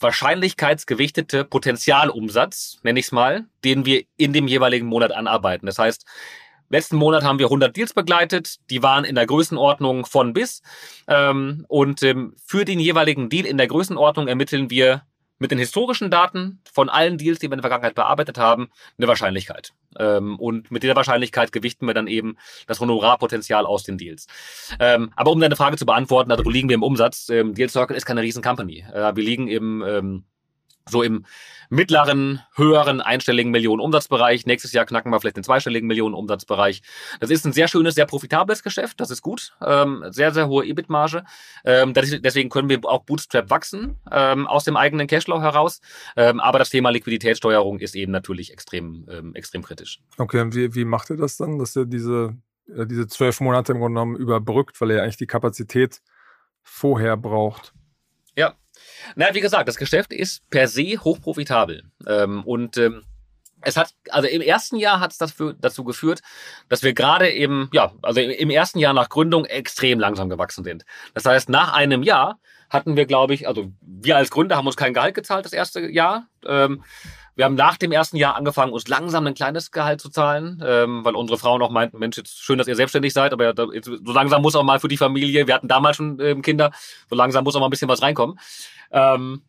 wahrscheinlichkeitsgewichtete 0.00 1.44
Potenzialumsatz, 1.44 2.80
nenne 2.82 2.98
ich 2.98 3.06
es 3.06 3.12
mal, 3.12 3.46
den 3.64 3.84
wir 3.86 4.02
in 4.16 4.32
dem 4.32 4.48
jeweiligen 4.48 4.86
Monat 4.86 5.12
anarbeiten. 5.12 5.66
Das 5.66 5.78
heißt, 5.78 6.06
Letzten 6.72 6.96
Monat 6.96 7.22
haben 7.22 7.38
wir 7.38 7.46
100 7.46 7.76
Deals 7.76 7.92
begleitet. 7.92 8.56
Die 8.70 8.82
waren 8.82 9.04
in 9.04 9.14
der 9.14 9.26
Größenordnung 9.26 10.06
von 10.06 10.32
bis. 10.32 10.62
Ähm, 11.06 11.66
und 11.68 12.02
ähm, 12.02 12.34
für 12.42 12.64
den 12.64 12.80
jeweiligen 12.80 13.28
Deal 13.28 13.44
in 13.44 13.58
der 13.58 13.66
Größenordnung 13.66 14.26
ermitteln 14.26 14.70
wir 14.70 15.02
mit 15.38 15.50
den 15.50 15.58
historischen 15.58 16.10
Daten 16.10 16.60
von 16.72 16.88
allen 16.88 17.18
Deals, 17.18 17.40
die 17.40 17.50
wir 17.50 17.52
in 17.52 17.58
der 17.58 17.64
Vergangenheit 17.64 17.94
bearbeitet 17.94 18.38
haben, 18.38 18.70
eine 18.96 19.06
Wahrscheinlichkeit. 19.06 19.74
Ähm, 19.98 20.38
und 20.38 20.70
mit 20.70 20.82
dieser 20.82 20.96
Wahrscheinlichkeit 20.96 21.52
gewichten 21.52 21.84
wir 21.86 21.92
dann 21.92 22.06
eben 22.06 22.38
das 22.66 22.80
Honorarpotenzial 22.80 23.66
aus 23.66 23.82
den 23.82 23.98
Deals. 23.98 24.26
Ähm, 24.80 25.12
aber 25.14 25.30
um 25.30 25.40
deine 25.40 25.56
Frage 25.56 25.76
zu 25.76 25.84
beantworten, 25.84 26.30
also 26.30 26.48
liegen 26.48 26.70
wir 26.70 26.74
im 26.76 26.82
Umsatz? 26.82 27.28
Ähm, 27.28 27.54
Deal 27.54 27.68
Circle 27.68 27.96
ist 27.96 28.06
keine 28.06 28.22
riesen 28.22 28.42
Company. 28.42 28.82
Äh, 28.94 29.14
wir 29.14 29.22
liegen 29.22 29.48
im 29.48 29.82
ähm, 29.86 30.24
so 30.88 31.02
im 31.02 31.24
mittleren, 31.70 32.40
höheren 32.54 33.00
einstelligen 33.00 33.50
Millionen 33.50 33.80
Umsatzbereich. 33.80 34.44
Nächstes 34.44 34.72
Jahr 34.72 34.84
knacken 34.84 35.10
wir 35.10 35.20
vielleicht 35.20 35.36
den 35.36 35.44
zweistelligen 35.44 35.86
Millionen 35.88 36.14
Umsatzbereich. 36.14 36.82
Das 37.18 37.30
ist 37.30 37.46
ein 37.46 37.52
sehr 37.52 37.66
schönes, 37.66 37.94
sehr 37.94 38.04
profitables 38.04 38.62
Geschäft. 38.62 39.00
Das 39.00 39.10
ist 39.10 39.22
gut. 39.22 39.56
Ähm, 39.64 40.04
sehr, 40.10 40.32
sehr 40.32 40.48
hohe 40.48 40.66
EBIT-Marge. 40.66 41.24
Ähm, 41.64 41.94
deswegen 41.94 42.50
können 42.50 42.68
wir 42.68 42.80
auch 42.84 43.04
Bootstrap 43.04 43.48
wachsen 43.48 43.96
ähm, 44.10 44.46
aus 44.46 44.64
dem 44.64 44.76
eigenen 44.76 45.06
Cashflow 45.06 45.40
heraus. 45.40 45.80
Ähm, 46.16 46.40
aber 46.40 46.58
das 46.58 46.68
Thema 46.70 46.90
Liquiditätssteuerung 46.90 47.78
ist 47.78 47.94
eben 47.94 48.12
natürlich 48.12 48.52
extrem, 48.52 49.06
ähm, 49.08 49.34
extrem 49.34 49.62
kritisch. 49.62 50.00
Okay, 50.18 50.40
und 50.40 50.54
wie, 50.54 50.74
wie 50.74 50.84
macht 50.84 51.10
ihr 51.10 51.16
das 51.16 51.38
dann, 51.38 51.58
dass 51.58 51.74
ihr 51.74 51.86
diese, 51.86 52.36
äh, 52.68 52.86
diese 52.86 53.06
zwölf 53.06 53.40
Monate 53.40 53.72
im 53.72 53.78
Grunde 53.78 53.94
genommen 53.94 54.16
überbrückt, 54.16 54.80
weil 54.80 54.90
ihr 54.90 55.02
eigentlich 55.02 55.16
die 55.16 55.26
Kapazität 55.26 56.02
vorher 56.62 57.16
braucht? 57.16 57.72
Ja, 58.36 58.54
na, 59.16 59.34
wie 59.34 59.40
gesagt, 59.40 59.68
das 59.68 59.76
Geschäft 59.76 60.12
ist 60.12 60.48
per 60.50 60.68
se 60.68 60.98
hochprofitabel. 60.98 61.82
Ähm, 62.06 62.42
und 62.44 62.76
ähm, 62.76 63.02
es 63.62 63.76
hat, 63.76 63.94
also 64.10 64.28
im 64.28 64.40
ersten 64.40 64.76
Jahr 64.76 65.00
hat 65.00 65.12
es 65.12 65.18
dafür, 65.18 65.54
dazu 65.58 65.84
geführt, 65.84 66.20
dass 66.68 66.82
wir 66.82 66.94
gerade 66.94 67.30
eben, 67.30 67.68
ja, 67.72 67.92
also 68.02 68.20
im 68.20 68.50
ersten 68.50 68.78
Jahr 68.78 68.92
nach 68.92 69.08
Gründung 69.08 69.44
extrem 69.44 70.00
langsam 70.00 70.28
gewachsen 70.28 70.64
sind. 70.64 70.84
Das 71.14 71.24
heißt, 71.24 71.48
nach 71.48 71.72
einem 71.72 72.02
Jahr 72.02 72.38
hatten 72.70 72.96
wir, 72.96 73.06
glaube 73.06 73.34
ich, 73.34 73.46
also 73.46 73.70
wir 73.80 74.16
als 74.16 74.30
Gründer 74.30 74.56
haben 74.56 74.66
uns 74.66 74.76
kein 74.76 74.94
Gehalt 74.94 75.14
gezahlt 75.14 75.44
das 75.44 75.52
erste 75.52 75.80
Jahr. 75.80 76.26
Ähm, 76.44 76.82
wir 77.34 77.44
haben 77.44 77.54
nach 77.54 77.76
dem 77.76 77.92
ersten 77.92 78.16
Jahr 78.16 78.36
angefangen, 78.36 78.72
uns 78.72 78.88
langsam 78.88 79.26
ein 79.26 79.34
kleines 79.34 79.70
Gehalt 79.70 80.00
zu 80.00 80.10
zahlen, 80.10 80.62
ähm, 80.64 81.04
weil 81.04 81.14
unsere 81.14 81.38
Frauen 81.38 81.62
auch 81.62 81.70
meinten, 81.70 81.98
Mensch, 81.98 82.16
jetzt 82.16 82.42
schön, 82.42 82.58
dass 82.58 82.68
ihr 82.68 82.76
selbstständig 82.76 83.12
seid, 83.12 83.32
aber 83.32 83.54
jetzt, 83.74 83.86
so 83.86 84.12
langsam 84.12 84.42
muss 84.42 84.54
auch 84.54 84.62
mal 84.62 84.80
für 84.80 84.88
die 84.88 84.96
Familie, 84.96 85.46
wir 85.46 85.54
hatten 85.54 85.68
damals 85.68 85.96
schon 85.96 86.20
ähm, 86.20 86.42
Kinder, 86.42 86.72
so 87.08 87.16
langsam 87.16 87.44
muss 87.44 87.56
auch 87.56 87.60
mal 87.60 87.66
ein 87.66 87.70
bisschen 87.70 87.88
was 87.88 88.02
reinkommen. 88.02 88.38
Ähm, 88.90 89.42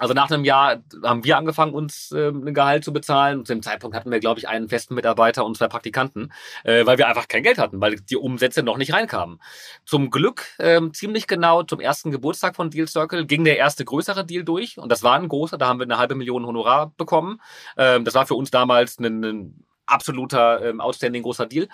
also 0.00 0.14
nach 0.14 0.30
einem 0.30 0.44
Jahr 0.44 0.82
haben 1.04 1.24
wir 1.24 1.36
angefangen, 1.36 1.74
uns 1.74 2.10
äh, 2.10 2.28
ein 2.28 2.54
Gehalt 2.54 2.84
zu 2.84 2.92
bezahlen. 2.92 3.44
Zu 3.44 3.52
dem 3.52 3.62
Zeitpunkt 3.62 3.94
hatten 3.94 4.10
wir, 4.10 4.18
glaube 4.18 4.40
ich, 4.40 4.48
einen 4.48 4.70
festen 4.70 4.94
Mitarbeiter 4.94 5.44
und 5.44 5.58
zwei 5.58 5.68
Praktikanten, 5.68 6.32
äh, 6.64 6.86
weil 6.86 6.96
wir 6.96 7.06
einfach 7.06 7.28
kein 7.28 7.42
Geld 7.42 7.58
hatten, 7.58 7.82
weil 7.82 7.96
die 7.96 8.16
Umsätze 8.16 8.62
noch 8.62 8.78
nicht 8.78 8.94
reinkamen. 8.94 9.40
Zum 9.84 10.10
Glück 10.10 10.46
äh, 10.56 10.80
ziemlich 10.92 11.26
genau 11.26 11.64
zum 11.64 11.80
ersten 11.80 12.10
Geburtstag 12.10 12.56
von 12.56 12.70
Deal 12.70 12.88
Circle 12.88 13.26
ging 13.26 13.44
der 13.44 13.58
erste 13.58 13.84
größere 13.84 14.24
Deal 14.24 14.42
durch. 14.42 14.78
Und 14.78 14.90
das 14.90 15.02
war 15.02 15.16
ein 15.16 15.28
großer, 15.28 15.58
da 15.58 15.68
haben 15.68 15.78
wir 15.78 15.84
eine 15.84 15.98
halbe 15.98 16.14
Million 16.14 16.46
Honorar 16.46 16.94
bekommen. 16.96 17.38
Ähm, 17.76 18.06
das 18.06 18.14
war 18.14 18.26
für 18.26 18.34
uns 18.34 18.50
damals 18.50 18.98
ein, 18.98 19.22
ein 19.22 19.66
absoluter 19.84 20.64
ähm, 20.64 20.80
outstanding 20.80 21.22
großer 21.22 21.44
Deal. 21.44 21.68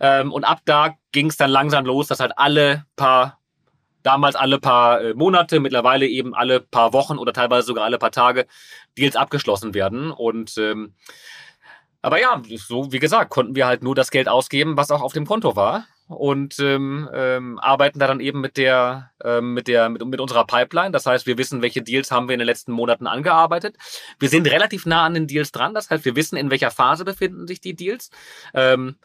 Ähm, 0.00 0.32
und 0.32 0.42
ab 0.42 0.62
da 0.64 0.96
ging 1.12 1.28
es 1.28 1.36
dann 1.36 1.50
langsam 1.50 1.86
los, 1.86 2.08
dass 2.08 2.18
halt 2.18 2.32
alle 2.36 2.86
paar 2.96 3.38
damals 4.02 4.36
alle 4.36 4.58
paar 4.58 5.00
äh, 5.00 5.14
Monate, 5.14 5.60
mittlerweile 5.60 6.06
eben 6.06 6.34
alle 6.34 6.60
paar 6.60 6.92
Wochen 6.92 7.18
oder 7.18 7.32
teilweise 7.32 7.66
sogar 7.66 7.84
alle 7.84 7.98
paar 7.98 8.12
Tage 8.12 8.46
Deals 8.96 9.16
abgeschlossen 9.16 9.74
werden. 9.74 10.10
Und 10.10 10.56
ähm, 10.58 10.94
aber 12.00 12.20
ja, 12.20 12.40
so 12.56 12.92
wie 12.92 13.00
gesagt, 13.00 13.30
konnten 13.30 13.56
wir 13.56 13.66
halt 13.66 13.82
nur 13.82 13.94
das 13.94 14.10
Geld 14.10 14.28
ausgeben, 14.28 14.76
was 14.76 14.90
auch 14.90 15.02
auf 15.02 15.12
dem 15.12 15.26
Konto 15.26 15.56
war. 15.56 15.86
Und 16.06 16.58
ähm, 16.60 17.06
ähm, 17.12 17.58
arbeiten 17.58 17.98
da 17.98 18.06
dann 18.06 18.20
eben 18.20 18.40
mit 18.40 18.56
der, 18.56 19.10
ähm, 19.22 19.52
mit 19.52 19.68
der, 19.68 19.90
mit, 19.90 20.02
mit 20.06 20.20
unserer 20.20 20.46
Pipeline. 20.46 20.90
Das 20.90 21.04
heißt, 21.04 21.26
wir 21.26 21.36
wissen, 21.36 21.60
welche 21.60 21.82
Deals 21.82 22.10
haben 22.10 22.28
wir 22.28 22.32
in 22.32 22.38
den 22.38 22.46
letzten 22.46 22.72
Monaten 22.72 23.06
angearbeitet. 23.06 23.76
Wir 24.18 24.30
sind 24.30 24.50
relativ 24.50 24.86
nah 24.86 25.04
an 25.04 25.12
den 25.12 25.26
Deals 25.26 25.52
dran. 25.52 25.74
Das 25.74 25.90
heißt, 25.90 26.06
wir 26.06 26.16
wissen, 26.16 26.36
in 26.36 26.50
welcher 26.50 26.70
Phase 26.70 27.04
befinden 27.04 27.46
sich 27.46 27.60
die 27.60 27.76
Deals. 27.76 28.10
Ähm, 28.54 28.96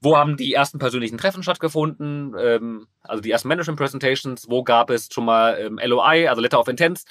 wo 0.00 0.16
haben 0.16 0.36
die 0.36 0.54
ersten 0.54 0.78
persönlichen 0.78 1.18
Treffen 1.18 1.42
stattgefunden, 1.42 2.34
ähm, 2.38 2.86
also 3.02 3.20
die 3.20 3.30
ersten 3.30 3.48
Management 3.48 3.78
Presentations, 3.78 4.48
wo 4.48 4.62
gab 4.62 4.90
es 4.90 5.08
schon 5.12 5.26
mal 5.26 5.58
ähm, 5.58 5.78
LOI, 5.82 6.28
also 6.28 6.40
Letter 6.40 6.58
of 6.58 6.68
Intents, 6.68 7.04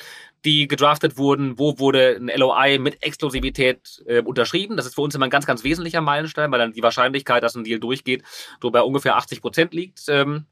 die 0.44 0.68
gedraftet 0.68 1.18
wurden, 1.18 1.60
wo 1.60 1.78
wurde 1.78 2.18
ein 2.20 2.32
LOI 2.36 2.80
mit 2.80 3.04
Exklusivität 3.04 4.04
äh, 4.08 4.22
unterschrieben. 4.22 4.76
Das 4.76 4.88
ist 4.88 4.96
für 4.96 5.02
uns 5.02 5.14
immer 5.14 5.28
ein 5.28 5.32
ganz, 5.32 5.46
ganz 5.46 5.64
wesentlicher 5.64 6.02
Meilenstein, 6.02 6.52
weil 6.52 6.60
dann 6.60 6.74
die 6.74 6.84
Wahrscheinlichkeit, 6.84 7.44
dass 7.44 7.56
ein 7.56 7.64
Deal 7.64 7.80
durchgeht, 7.80 8.24
so 8.62 8.72
bei 8.72 8.82
ungefähr 8.82 9.16
80 9.18 9.42
Prozent 9.42 9.74
liegt. 9.74 10.02
Ähm, 10.08 10.46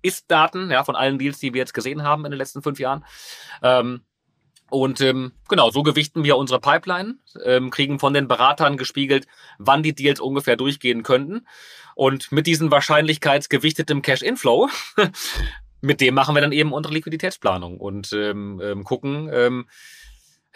Ist-Daten, 0.00 0.70
ja, 0.70 0.84
von 0.84 0.96
allen 0.96 1.18
Deals, 1.18 1.38
die 1.38 1.52
wir 1.52 1.60
jetzt 1.60 1.74
gesehen 1.74 2.02
haben 2.02 2.24
in 2.24 2.30
den 2.30 2.38
letzten 2.38 2.62
fünf 2.62 2.78
Jahren. 2.78 3.04
Ähm, 3.62 4.00
und 4.70 5.00
ähm, 5.00 5.32
genau, 5.48 5.70
so 5.70 5.82
gewichten 5.82 6.24
wir 6.24 6.36
unsere 6.36 6.60
Pipeline, 6.60 7.16
ähm, 7.44 7.70
kriegen 7.70 7.98
von 7.98 8.14
den 8.14 8.28
Beratern 8.28 8.76
gespiegelt, 8.76 9.26
wann 9.58 9.82
die 9.82 9.94
Deals 9.94 10.20
ungefähr 10.20 10.56
durchgehen 10.56 11.02
könnten. 11.02 11.46
Und 11.94 12.32
mit 12.32 12.46
diesem 12.46 12.70
wahrscheinlichkeitsgewichtetem 12.70 14.02
Cash-Inflow, 14.02 14.68
mit 15.80 16.00
dem 16.00 16.14
machen 16.14 16.34
wir 16.34 16.42
dann 16.42 16.52
eben 16.52 16.72
unsere 16.72 16.94
Liquiditätsplanung 16.94 17.78
und 17.78 18.12
ähm, 18.12 18.60
ähm, 18.62 18.84
gucken, 18.84 19.30
ähm, 19.32 19.66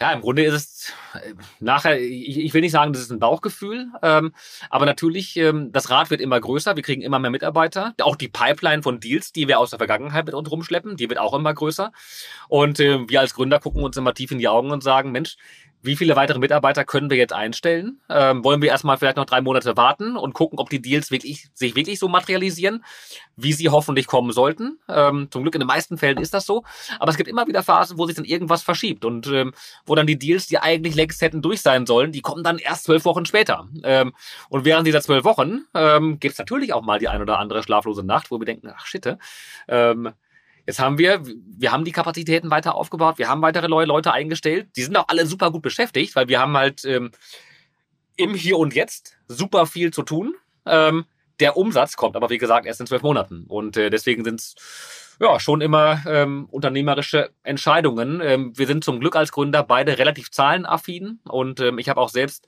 ja, 0.01 0.13
im 0.13 0.21
Grunde 0.21 0.43
ist 0.43 0.53
es 0.53 0.93
äh, 1.13 1.33
nachher, 1.59 1.99
ich, 1.99 2.53
will 2.53 2.61
nicht 2.61 2.71
sagen, 2.71 2.93
das 2.93 3.01
ist 3.01 3.11
ein 3.11 3.19
Bauchgefühl, 3.19 3.87
ähm, 4.01 4.33
aber 4.69 4.85
natürlich, 4.85 5.35
ähm, 5.35 5.71
das 5.73 5.89
Rad 5.89 6.09
wird 6.09 6.21
immer 6.21 6.39
größer, 6.39 6.75
wir 6.75 6.83
kriegen 6.83 7.01
immer 7.01 7.19
mehr 7.19 7.31
Mitarbeiter. 7.31 7.93
Auch 8.01 8.15
die 8.15 8.29
Pipeline 8.29 8.81
von 8.81 9.01
Deals, 9.01 9.33
die 9.33 9.47
wir 9.47 9.59
aus 9.59 9.71
der 9.71 9.79
Vergangenheit 9.79 10.25
mit 10.25 10.35
uns 10.35 10.49
rumschleppen, 10.49 10.95
die 10.95 11.09
wird 11.09 11.19
auch 11.19 11.33
immer 11.33 11.53
größer. 11.53 11.91
Und 12.47 12.79
äh, 12.79 13.09
wir 13.09 13.19
als 13.19 13.33
Gründer 13.33 13.59
gucken 13.59 13.83
uns 13.83 13.97
immer 13.97 14.13
tief 14.13 14.31
in 14.31 14.39
die 14.39 14.47
Augen 14.47 14.71
und 14.71 14.83
sagen, 14.83 15.11
Mensch, 15.11 15.35
wie 15.81 15.95
viele 15.95 16.15
weitere 16.15 16.39
Mitarbeiter 16.39 16.83
können 16.83 17.09
wir 17.09 17.17
jetzt 17.17 17.33
einstellen? 17.33 18.01
Ähm, 18.09 18.43
wollen 18.43 18.61
wir 18.61 18.69
erstmal 18.69 18.97
vielleicht 18.97 19.17
noch 19.17 19.25
drei 19.25 19.41
Monate 19.41 19.77
warten 19.77 20.17
und 20.17 20.33
gucken, 20.33 20.59
ob 20.59 20.69
die 20.69 20.81
Deals 20.81 21.09
wirklich, 21.09 21.47
sich 21.53 21.75
wirklich 21.75 21.99
so 21.99 22.07
materialisieren, 22.07 22.83
wie 23.37 23.53
sie 23.53 23.69
hoffentlich 23.69 24.07
kommen 24.07 24.31
sollten? 24.31 24.79
Ähm, 24.89 25.29
zum 25.31 25.43
Glück 25.43 25.55
in 25.55 25.61
den 25.61 25.67
meisten 25.67 25.97
Fällen 25.97 26.17
ist 26.17 26.33
das 26.33 26.45
so. 26.45 26.63
Aber 26.99 27.11
es 27.11 27.17
gibt 27.17 27.29
immer 27.29 27.47
wieder 27.47 27.63
Phasen, 27.63 27.97
wo 27.97 28.05
sich 28.05 28.15
dann 28.15 28.25
irgendwas 28.25 28.61
verschiebt 28.61 29.05
und 29.05 29.27
ähm, 29.27 29.53
wo 29.85 29.95
dann 29.95 30.07
die 30.07 30.19
Deals, 30.19 30.47
die 30.47 30.57
eigentlich 30.57 30.95
längst 30.95 31.21
hätten 31.21 31.41
durch 31.41 31.61
sein 31.61 31.85
sollen, 31.85 32.11
die 32.11 32.21
kommen 32.21 32.43
dann 32.43 32.57
erst 32.57 32.83
zwölf 32.83 33.05
Wochen 33.05 33.25
später. 33.25 33.67
Ähm, 33.83 34.13
und 34.49 34.65
während 34.65 34.85
dieser 34.85 35.01
zwölf 35.01 35.23
Wochen 35.23 35.61
ähm, 35.73 36.19
gibt 36.19 36.33
es 36.33 36.39
natürlich 36.39 36.73
auch 36.73 36.81
mal 36.81 36.99
die 36.99 37.07
ein 37.07 37.21
oder 37.21 37.39
andere 37.39 37.63
schlaflose 37.63 38.03
Nacht, 38.03 38.31
wo 38.31 38.39
wir 38.39 38.45
denken, 38.45 38.69
ach 38.75 38.85
shit, 38.85 39.17
ähm, 39.67 40.13
Jetzt 40.69 40.77
haben 40.77 40.99
wir, 40.99 41.23
wir 41.25 41.71
haben 41.71 41.83
die 41.83 41.91
Kapazitäten 41.91 42.51
weiter 42.51 42.75
aufgebaut, 42.75 43.17
wir 43.17 43.27
haben 43.27 43.41
weitere 43.41 43.65
Leute 43.65 44.13
eingestellt. 44.13 44.67
Die 44.75 44.83
sind 44.83 44.95
auch 44.95 45.07
alle 45.07 45.25
super 45.25 45.49
gut 45.49 45.63
beschäftigt, 45.63 46.15
weil 46.15 46.27
wir 46.27 46.39
haben 46.39 46.55
halt 46.55 46.85
ähm, 46.85 47.09
im 48.17 48.35
Hier 48.35 48.55
und 48.59 48.75
Jetzt 48.75 49.17
super 49.27 49.65
viel 49.65 49.91
zu 49.91 50.03
tun. 50.03 50.35
Ähm, 50.67 51.05
der 51.39 51.57
Umsatz 51.57 51.95
kommt 51.95 52.15
aber, 52.15 52.29
wie 52.29 52.37
gesagt, 52.37 52.67
erst 52.67 52.81
in 52.81 52.85
zwölf 52.85 53.01
Monaten. 53.01 53.45
Und 53.47 53.77
äh, 53.77 53.89
deswegen 53.89 54.23
sind 54.23 54.41
es 54.41 55.17
ja 55.19 55.39
schon 55.39 55.61
immer 55.61 56.03
ähm, 56.05 56.45
unternehmerische 56.51 57.31
Entscheidungen. 57.41 58.21
Ähm, 58.23 58.55
wir 58.55 58.67
sind 58.67 58.83
zum 58.83 58.99
Glück 58.99 59.15
als 59.15 59.31
Gründer 59.31 59.63
beide 59.63 59.97
relativ 59.97 60.29
zahlenaffin 60.29 61.19
und 61.27 61.61
ähm, 61.61 61.79
ich 61.79 61.89
habe 61.89 61.99
auch 61.99 62.09
selbst 62.09 62.45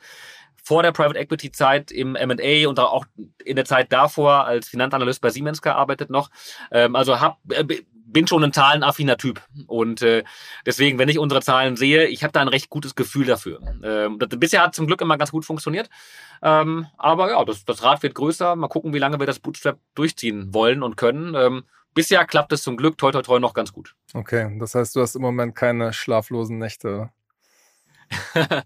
vor 0.64 0.84
der 0.84 0.92
Private 0.92 1.18
Equity 1.18 1.52
Zeit 1.52 1.92
im 1.92 2.16
M&A 2.16 2.70
und 2.70 2.80
auch 2.80 3.06
in 3.44 3.56
der 3.56 3.66
Zeit 3.66 3.92
davor 3.92 4.46
als 4.46 4.70
Finanzanalyst 4.70 5.22
bei 5.22 5.32
Siemens 5.32 5.64
gearbeitet 5.64 6.12
noch. 6.12 6.30
Ähm, 6.72 6.96
also 6.96 7.20
hab, 7.20 7.40
äh, 7.50 7.66
bin 8.12 8.28
schon 8.28 8.44
ein 8.44 8.54
zahlenaffiner 8.54 9.18
Typ. 9.18 9.42
Und 9.68 10.02
äh, 10.02 10.24
deswegen, 10.66 10.98
wenn 11.00 11.10
ich 11.10 11.20
unsere 11.20 11.42
Zahlen 11.42 11.76
sehe, 11.76 12.08
ich 12.08 12.24
habe 12.24 12.34
da 12.34 12.42
ein 12.42 12.48
recht 12.48 12.70
gutes 12.70 12.96
Gefühl 12.96 13.26
dafür. 13.26 13.60
Ähm, 13.84 14.20
das, 14.20 14.30
bisher 14.40 14.64
hat 14.64 14.76
zum 14.76 14.88
Glück 14.88 15.02
immer 15.02 15.18
ganz 15.18 15.32
gut 15.32 15.46
funktioniert. 15.46 15.90
Ähm, 16.42 16.88
aber 16.98 17.32
ja, 17.32 17.44
das, 17.46 17.66
das 17.66 17.84
Rad 17.84 18.04
wird 18.04 18.16
größer. 18.16 18.56
Mal 18.56 18.68
gucken, 18.68 18.94
wie 18.94 19.00
lange 19.00 19.20
wir 19.20 19.28
das 19.28 19.40
Bootstrap 19.40 19.80
durchziehen 19.96 20.54
wollen 20.54 20.84
und 20.84 20.98
können. 20.98 21.36
Ähm, 21.36 21.64
bisher 21.94 22.26
klappt 22.26 22.52
es 22.54 22.64
zum 22.64 22.78
Glück 22.78 22.98
toi 22.98 23.12
toi 23.12 23.22
toi 23.22 23.40
noch 23.40 23.54
ganz 23.54 23.74
gut. 23.74 23.96
Okay, 24.14 24.58
das 24.60 24.76
heißt, 24.76 24.96
du 24.96 25.02
hast 25.02 25.16
im 25.16 25.22
Moment 25.22 25.56
keine 25.56 25.94
schlaflosen 25.94 26.58
Nächte. 26.58 27.10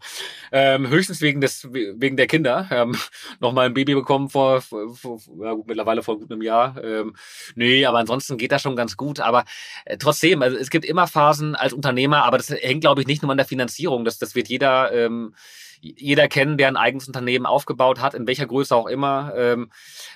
ähm, 0.52 0.89
höchstens 0.89 1.22
wegen 1.22 1.41
des 1.41 1.68
wegen 1.72 2.18
der 2.18 2.28
Kinder. 2.28 2.68
Ähm, 2.72 2.96
Nochmal 3.39 3.68
ein 3.68 3.74
Baby 3.74 3.96
bekommen 3.96 4.30
vor, 4.30 4.62
vor, 4.62 4.93
vor 4.96 5.20
ja, 5.41 5.54
gut, 5.54 5.68
mittlerweile 5.68 6.04
vor 6.04 6.20
gut 6.20 6.32
einem 6.32 6.41
Jahr. 6.41 6.82
Ähm, 6.84 7.16
nee, 7.56 7.86
aber 7.86 8.00
ansonsten 8.00 8.38
geht 8.38 8.52
das 8.52 8.62
schon 8.62 8.76
ganz 8.76 8.98
gut. 8.98 9.20
Aber 9.20 9.46
äh, 9.86 9.98
trotzdem, 9.98 10.41
also 10.41 10.58
es 10.58 10.70
gibt 10.70 10.86
immer 10.86 11.08
Phasen 11.08 11.56
als 11.56 11.74
Unternehmer, 11.74 12.24
aber 12.24 12.38
das 12.38 12.50
hängt, 12.50 12.82
glaube 12.82 13.02
ich, 13.02 13.08
nicht 13.08 13.22
nur 13.22 13.32
an 13.32 13.38
der 13.38 13.46
Finanzierung. 13.46 14.06
Das, 14.06 14.18
das 14.18 14.36
wird 14.36 14.48
jeder 14.48 14.91
ähm, 14.91 15.36
jeder 15.82 16.28
kennen, 16.28 16.57
der 16.57 16.67
ein 16.67 16.78
eigenes 16.78 17.07
Unternehmen 17.07 17.45
aufgebaut 17.45 17.99
hat, 17.99 18.13
in 18.13 18.28
welcher 18.28 18.45
Größe 18.45 18.76
auch 18.76 18.88
immer. 18.88 19.34
Ähm, 19.36 19.71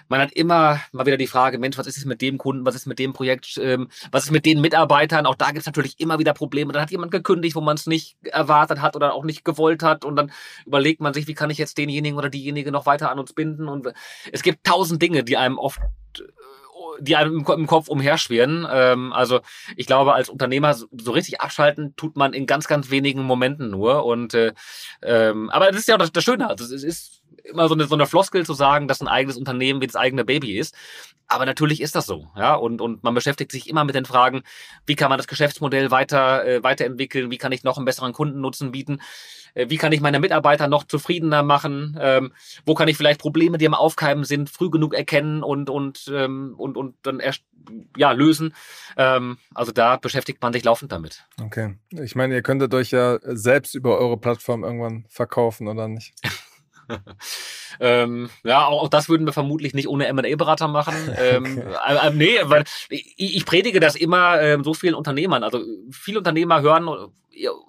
man 0.07 0.22
hat 0.22 0.32
immer 0.34 0.80
mal 0.91 1.05
wieder 1.05 1.18
die 1.18 1.28
Frage, 1.28 1.60
Mensch, 1.60 1.78
was 1.78 1.88
ist 1.88 1.97
es 1.97 2.05
mit 2.05 2.22
dem 2.22 2.38
Kunden, 2.38 2.66
was 2.66 2.76
ist 2.76 2.86
mit 2.86 2.99
dem 2.99 3.14
Projekt, 3.14 3.57
ähm, 3.62 3.89
was 4.12 4.26
ist 4.26 4.32
mit 4.32 4.45
den 4.45 4.62
Mitarbeitern? 4.62 5.26
Auch 5.26 5.36
da 5.36 5.47
gibt 5.47 5.60
es 5.60 5.66
natürlich 5.66 5.99
immer 5.99 6.20
wieder 6.20 6.34
Probleme. 6.34 6.74
Dann 6.74 6.82
hat 6.82 6.91
jemand 6.91 7.12
gekündigt, 7.12 7.55
wo 7.55 7.62
man 7.62 7.76
es 7.76 7.88
nicht 7.88 8.18
erwartet 8.24 8.82
hat 8.82 8.95
oder 8.95 9.14
auch 9.14 9.24
nicht 9.24 9.45
gewollt 9.45 9.84
hat. 9.84 10.05
Und 10.05 10.16
dann 10.16 10.32
überlegt 10.66 11.01
man 11.01 11.14
sich, 11.14 11.28
wie 11.28 11.34
kann 11.34 11.49
ich 11.49 11.57
jetzt 11.57 11.78
denjenigen 11.78 12.18
oder 12.18 12.30
diejenige 12.30 12.72
noch 12.72 12.86
weiter 12.86 13.12
an 13.12 13.20
uns 13.20 13.34
binden? 13.34 13.68
Und 13.68 13.88
es 14.32 14.43
gibt 14.43 14.66
tausend 14.66 15.01
Dinge, 15.01 15.24
die 15.24 15.38
einem 15.38 15.57
oft 15.57 15.80
die 17.00 17.16
einem 17.16 17.46
im 17.48 17.68
Kopf 17.68 17.88
umherschwirren. 17.88 18.68
Ähm, 18.70 19.14
also 19.14 19.40
ich 19.76 19.86
glaube, 19.88 20.14
als 20.14 20.30
Unternehmer 20.30 20.74
so, 20.74 21.12
richtig 21.12 21.42
abschalten 21.42 21.96
tut 21.96 22.16
man 22.16 22.34
in 22.34 22.46
ganz, 22.46 22.68
ganz 22.68 22.90
wenigen 22.90 23.24
Momenten 23.24 23.70
nur. 23.70 24.06
Und 24.06 24.34
äh, 24.34 24.54
ähm, 25.02 25.50
aber 25.50 25.68
das 25.68 25.82
ist 25.82 25.88
ja 25.88 25.96
auch 25.96 26.00
das, 26.00 26.12
das 26.12 26.24
Schöne. 26.24 26.50
Also 26.50 26.64
es 26.64 26.84
ist 26.84 27.18
immer 27.44 27.68
so 27.68 27.74
eine, 27.74 27.86
so 27.86 27.96
eine 27.96 28.06
Floskel 28.06 28.46
zu 28.46 28.54
sagen, 28.54 28.88
dass 28.88 29.02
ein 29.02 29.08
eigenes 29.08 29.38
Unternehmen 29.38 29.82
wie 29.82 29.88
das 29.88 29.96
eigene 29.96 30.26
Baby 30.26 30.58
ist. 30.58 30.76
Aber 31.28 31.46
natürlich 31.46 31.82
ist 31.82 31.96
das 31.96 32.06
so, 32.06 32.28
ja. 32.36 32.56
Und, 32.56 32.82
und 32.82 33.04
man 33.04 33.14
beschäftigt 33.14 33.52
sich 33.52 33.70
immer 33.70 33.84
mit 33.84 33.96
den 33.96 34.06
Fragen, 34.06 34.42
wie 34.86 34.96
kann 34.96 35.10
man 35.10 35.18
das 35.18 35.28
Geschäftsmodell 35.28 35.92
weiter, 35.92 36.46
äh, 36.46 36.64
weiterentwickeln, 36.64 37.30
wie 37.30 37.38
kann 37.38 37.52
ich 37.52 37.64
noch 37.64 37.78
einen 37.78 37.86
besseren 37.86 38.14
Kundennutzen 38.14 38.72
bieten. 38.72 39.00
Äh, 39.54 39.70
wie 39.70 39.78
kann 39.78 39.92
ich 39.92 40.02
meine 40.02 40.20
Mitarbeiter 40.20 40.68
noch 40.68 40.84
zufriedener 40.86 41.44
machen, 41.44 41.98
ähm, 42.00 42.34
wo 42.66 42.74
kann 42.74 42.88
ich 42.88 42.98
vielleicht 42.98 43.20
Probleme, 43.20 43.58
die 43.58 43.68
am 43.68 43.74
Aufkeimen 43.74 44.24
sind, 44.24 44.50
früh 44.50 44.70
genug 44.70 44.94
erkennen 44.94 45.44
und, 45.44 45.70
und, 45.70 46.12
ähm, 46.14 46.56
und, 46.58 46.78
und 46.78 46.96
dann 47.04 47.20
erst 47.20 47.44
ja, 47.98 48.12
lösen. 48.12 48.56
Ähm, 48.98 49.38
also 49.54 49.72
da 49.72 49.98
beschäftigt 49.98 50.42
man 50.42 50.54
sich 50.54 50.64
laufend 50.64 50.92
damit. 50.92 51.26
Okay. 51.42 51.76
Ich 51.92 52.16
meine, 52.16 52.36
ihr 52.36 52.42
könntet 52.42 52.74
euch 52.74 52.92
ja 52.92 53.20
selbst 53.22 53.76
über 53.76 53.98
eure 54.00 54.18
Plattform 54.18 54.64
irgendwann 54.64 55.06
verkaufen, 55.10 55.68
oder 55.68 55.88
nicht? 55.88 56.14
ähm, 57.80 58.30
ja, 58.44 58.66
auch, 58.66 58.84
auch, 58.84 58.90
das 58.90 59.10
würden 59.10 59.26
wir 59.26 59.34
vermutlich 59.34 59.74
nicht 59.74 59.88
ohne 59.88 60.08
M&A-Berater 60.08 60.68
machen. 60.68 60.96
Ähm, 61.20 61.44
okay. 61.44 61.76
äh, 61.88 62.08
äh, 62.08 62.12
nee, 62.12 62.38
weil 62.44 62.64
ich, 62.90 63.16
ich, 63.18 63.46
predige 63.46 63.80
das 63.80 63.96
immer 63.96 64.40
äh, 64.40 64.58
so 64.64 64.74
vielen 64.74 64.96
Unternehmern. 64.96 65.44
Also 65.44 65.62
viele 65.92 66.20
Unternehmer 66.20 66.62
hören, 66.62 66.88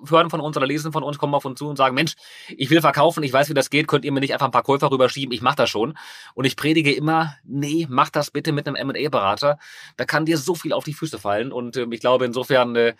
hören 0.09 0.31
von 0.31 0.41
uns 0.41 0.57
oder 0.57 0.67
lesen 0.67 0.93
von 0.93 1.03
uns, 1.03 1.19
kommen 1.19 1.35
auf 1.35 1.45
uns 1.45 1.59
zu 1.59 1.69
und 1.69 1.77
sagen, 1.77 1.95
Mensch, 1.95 2.15
ich 2.49 2.71
will 2.71 2.81
verkaufen, 2.81 3.23
ich 3.23 3.33
weiß, 3.33 3.49
wie 3.49 3.55
das 3.55 3.71
geht, 3.71 3.89
könnt 3.89 4.05
ihr 4.05 4.13
mir 4.13 4.21
nicht 4.21 4.33
einfach 4.33 4.47
ein 4.47 4.53
paar 4.53 4.63
Käufer 4.63 4.91
rüberschieben, 4.91 5.33
ich 5.33 5.43
mache 5.43 5.57
das 5.57 5.71
schon. 5.71 5.97
Und 6.35 6.45
ich 6.45 6.57
predige 6.57 6.93
immer, 6.93 7.37
nee, 7.45 7.87
mach 7.89 8.11
das 8.11 8.31
bitte 8.31 8.53
mit 8.53 8.67
einem 8.67 8.77
M&A-Berater. 8.77 9.59
Da 9.97 10.05
kann 10.05 10.27
dir 10.27 10.39
so 10.39 10.55
viel 10.55 10.73
auf 10.73 10.85
die 10.85 10.95
Füße 10.95 11.19
fallen. 11.19 11.51
Und 11.53 11.77
ähm, 11.77 11.93
ich 11.93 12.01
glaube, 12.01 12.25
insofern... 12.25 12.77
Äh, 12.77 12.95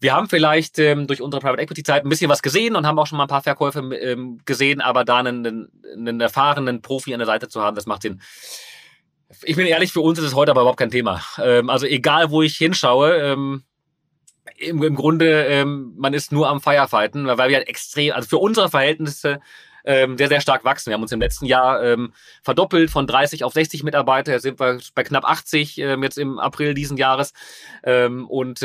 wir 0.00 0.14
haben 0.14 0.28
vielleicht 0.28 0.78
ähm, 0.78 1.06
durch 1.06 1.22
unsere 1.22 1.40
Private 1.40 1.62
Equity 1.62 1.82
Zeit 1.82 2.04
ein 2.04 2.08
bisschen 2.08 2.30
was 2.30 2.42
gesehen 2.42 2.76
und 2.76 2.86
haben 2.86 2.98
auch 2.98 3.06
schon 3.06 3.18
mal 3.18 3.24
ein 3.24 3.28
paar 3.28 3.42
Verkäufe 3.42 3.80
ähm, 3.80 4.40
gesehen, 4.44 4.80
aber 4.80 5.04
da 5.04 5.18
einen, 5.18 5.70
einen 5.94 6.20
erfahrenen 6.20 6.82
Profi 6.82 7.14
an 7.14 7.20
der 7.20 7.26
Seite 7.26 7.48
zu 7.48 7.62
haben, 7.62 7.76
das 7.76 7.86
macht 7.86 8.02
Sinn. 8.02 8.20
Ich 9.42 9.56
bin 9.56 9.66
ehrlich, 9.66 9.92
für 9.92 10.02
uns 10.02 10.18
ist 10.18 10.26
es 10.26 10.34
heute 10.34 10.52
aber 10.52 10.60
überhaupt 10.60 10.78
kein 10.78 10.90
Thema. 10.90 11.22
Ähm, 11.42 11.70
also 11.70 11.86
egal, 11.86 12.30
wo 12.30 12.42
ich 12.42 12.56
hinschaue, 12.56 13.16
ähm, 13.16 13.64
im, 14.58 14.82
im 14.82 14.94
Grunde, 14.94 15.44
ähm, 15.46 15.94
man 15.96 16.14
ist 16.14 16.32
nur 16.32 16.48
am 16.48 16.60
Firefighten, 16.60 17.26
weil 17.26 17.48
wir 17.48 17.56
halt 17.56 17.68
extrem, 17.68 18.12
also 18.12 18.28
für 18.28 18.38
unsere 18.38 18.70
Verhältnisse 18.70 19.40
ähm, 19.84 20.18
sehr, 20.18 20.28
sehr 20.28 20.40
stark 20.40 20.64
wachsen. 20.64 20.90
Wir 20.90 20.94
haben 20.94 21.02
uns 21.02 21.12
im 21.12 21.20
letzten 21.20 21.46
Jahr 21.46 21.82
ähm, 21.82 22.12
verdoppelt 22.42 22.90
von 22.90 23.06
30 23.06 23.44
auf 23.44 23.52
60 23.52 23.84
Mitarbeiter. 23.84 24.32
Jetzt 24.32 24.42
sind 24.42 24.58
wir 24.60 24.80
bei 24.94 25.04
knapp 25.04 25.24
80 25.24 25.78
ähm, 25.78 26.02
jetzt 26.02 26.18
im 26.18 26.38
April 26.38 26.74
diesen 26.74 26.96
Jahres. 26.96 27.32
Ähm, 27.84 28.26
und 28.26 28.62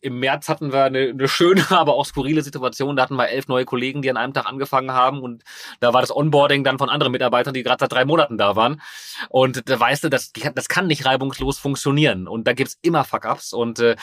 im 0.00 0.18
März 0.18 0.48
hatten 0.48 0.72
wir 0.72 0.84
eine, 0.84 1.10
eine 1.10 1.28
schöne, 1.28 1.64
aber 1.70 1.94
auch 1.94 2.06
skurrile 2.06 2.42
Situation. 2.42 2.96
Da 2.96 3.02
hatten 3.02 3.16
wir 3.16 3.28
elf 3.28 3.48
neue 3.48 3.64
Kollegen, 3.64 4.02
die 4.02 4.10
an 4.10 4.16
einem 4.16 4.32
Tag 4.32 4.46
angefangen 4.46 4.92
haben 4.92 5.20
und 5.20 5.42
da 5.80 5.92
war 5.92 6.00
das 6.00 6.14
Onboarding 6.14 6.64
dann 6.64 6.78
von 6.78 6.88
anderen 6.88 7.12
Mitarbeitern, 7.12 7.54
die 7.54 7.62
gerade 7.62 7.80
seit 7.80 7.92
drei 7.92 8.04
Monaten 8.04 8.38
da 8.38 8.56
waren. 8.56 8.80
Und 9.28 9.68
da 9.68 9.78
weißt 9.78 10.04
du, 10.04 10.08
das, 10.08 10.32
das 10.32 10.68
kann 10.68 10.86
nicht 10.86 11.04
reibungslos 11.04 11.58
funktionieren 11.58 12.28
und 12.28 12.46
da 12.46 12.52
gibt's 12.52 12.78
immer 12.82 13.04
Fuck-ups 13.04 13.52
und 13.52 13.78
äh, 13.78 13.96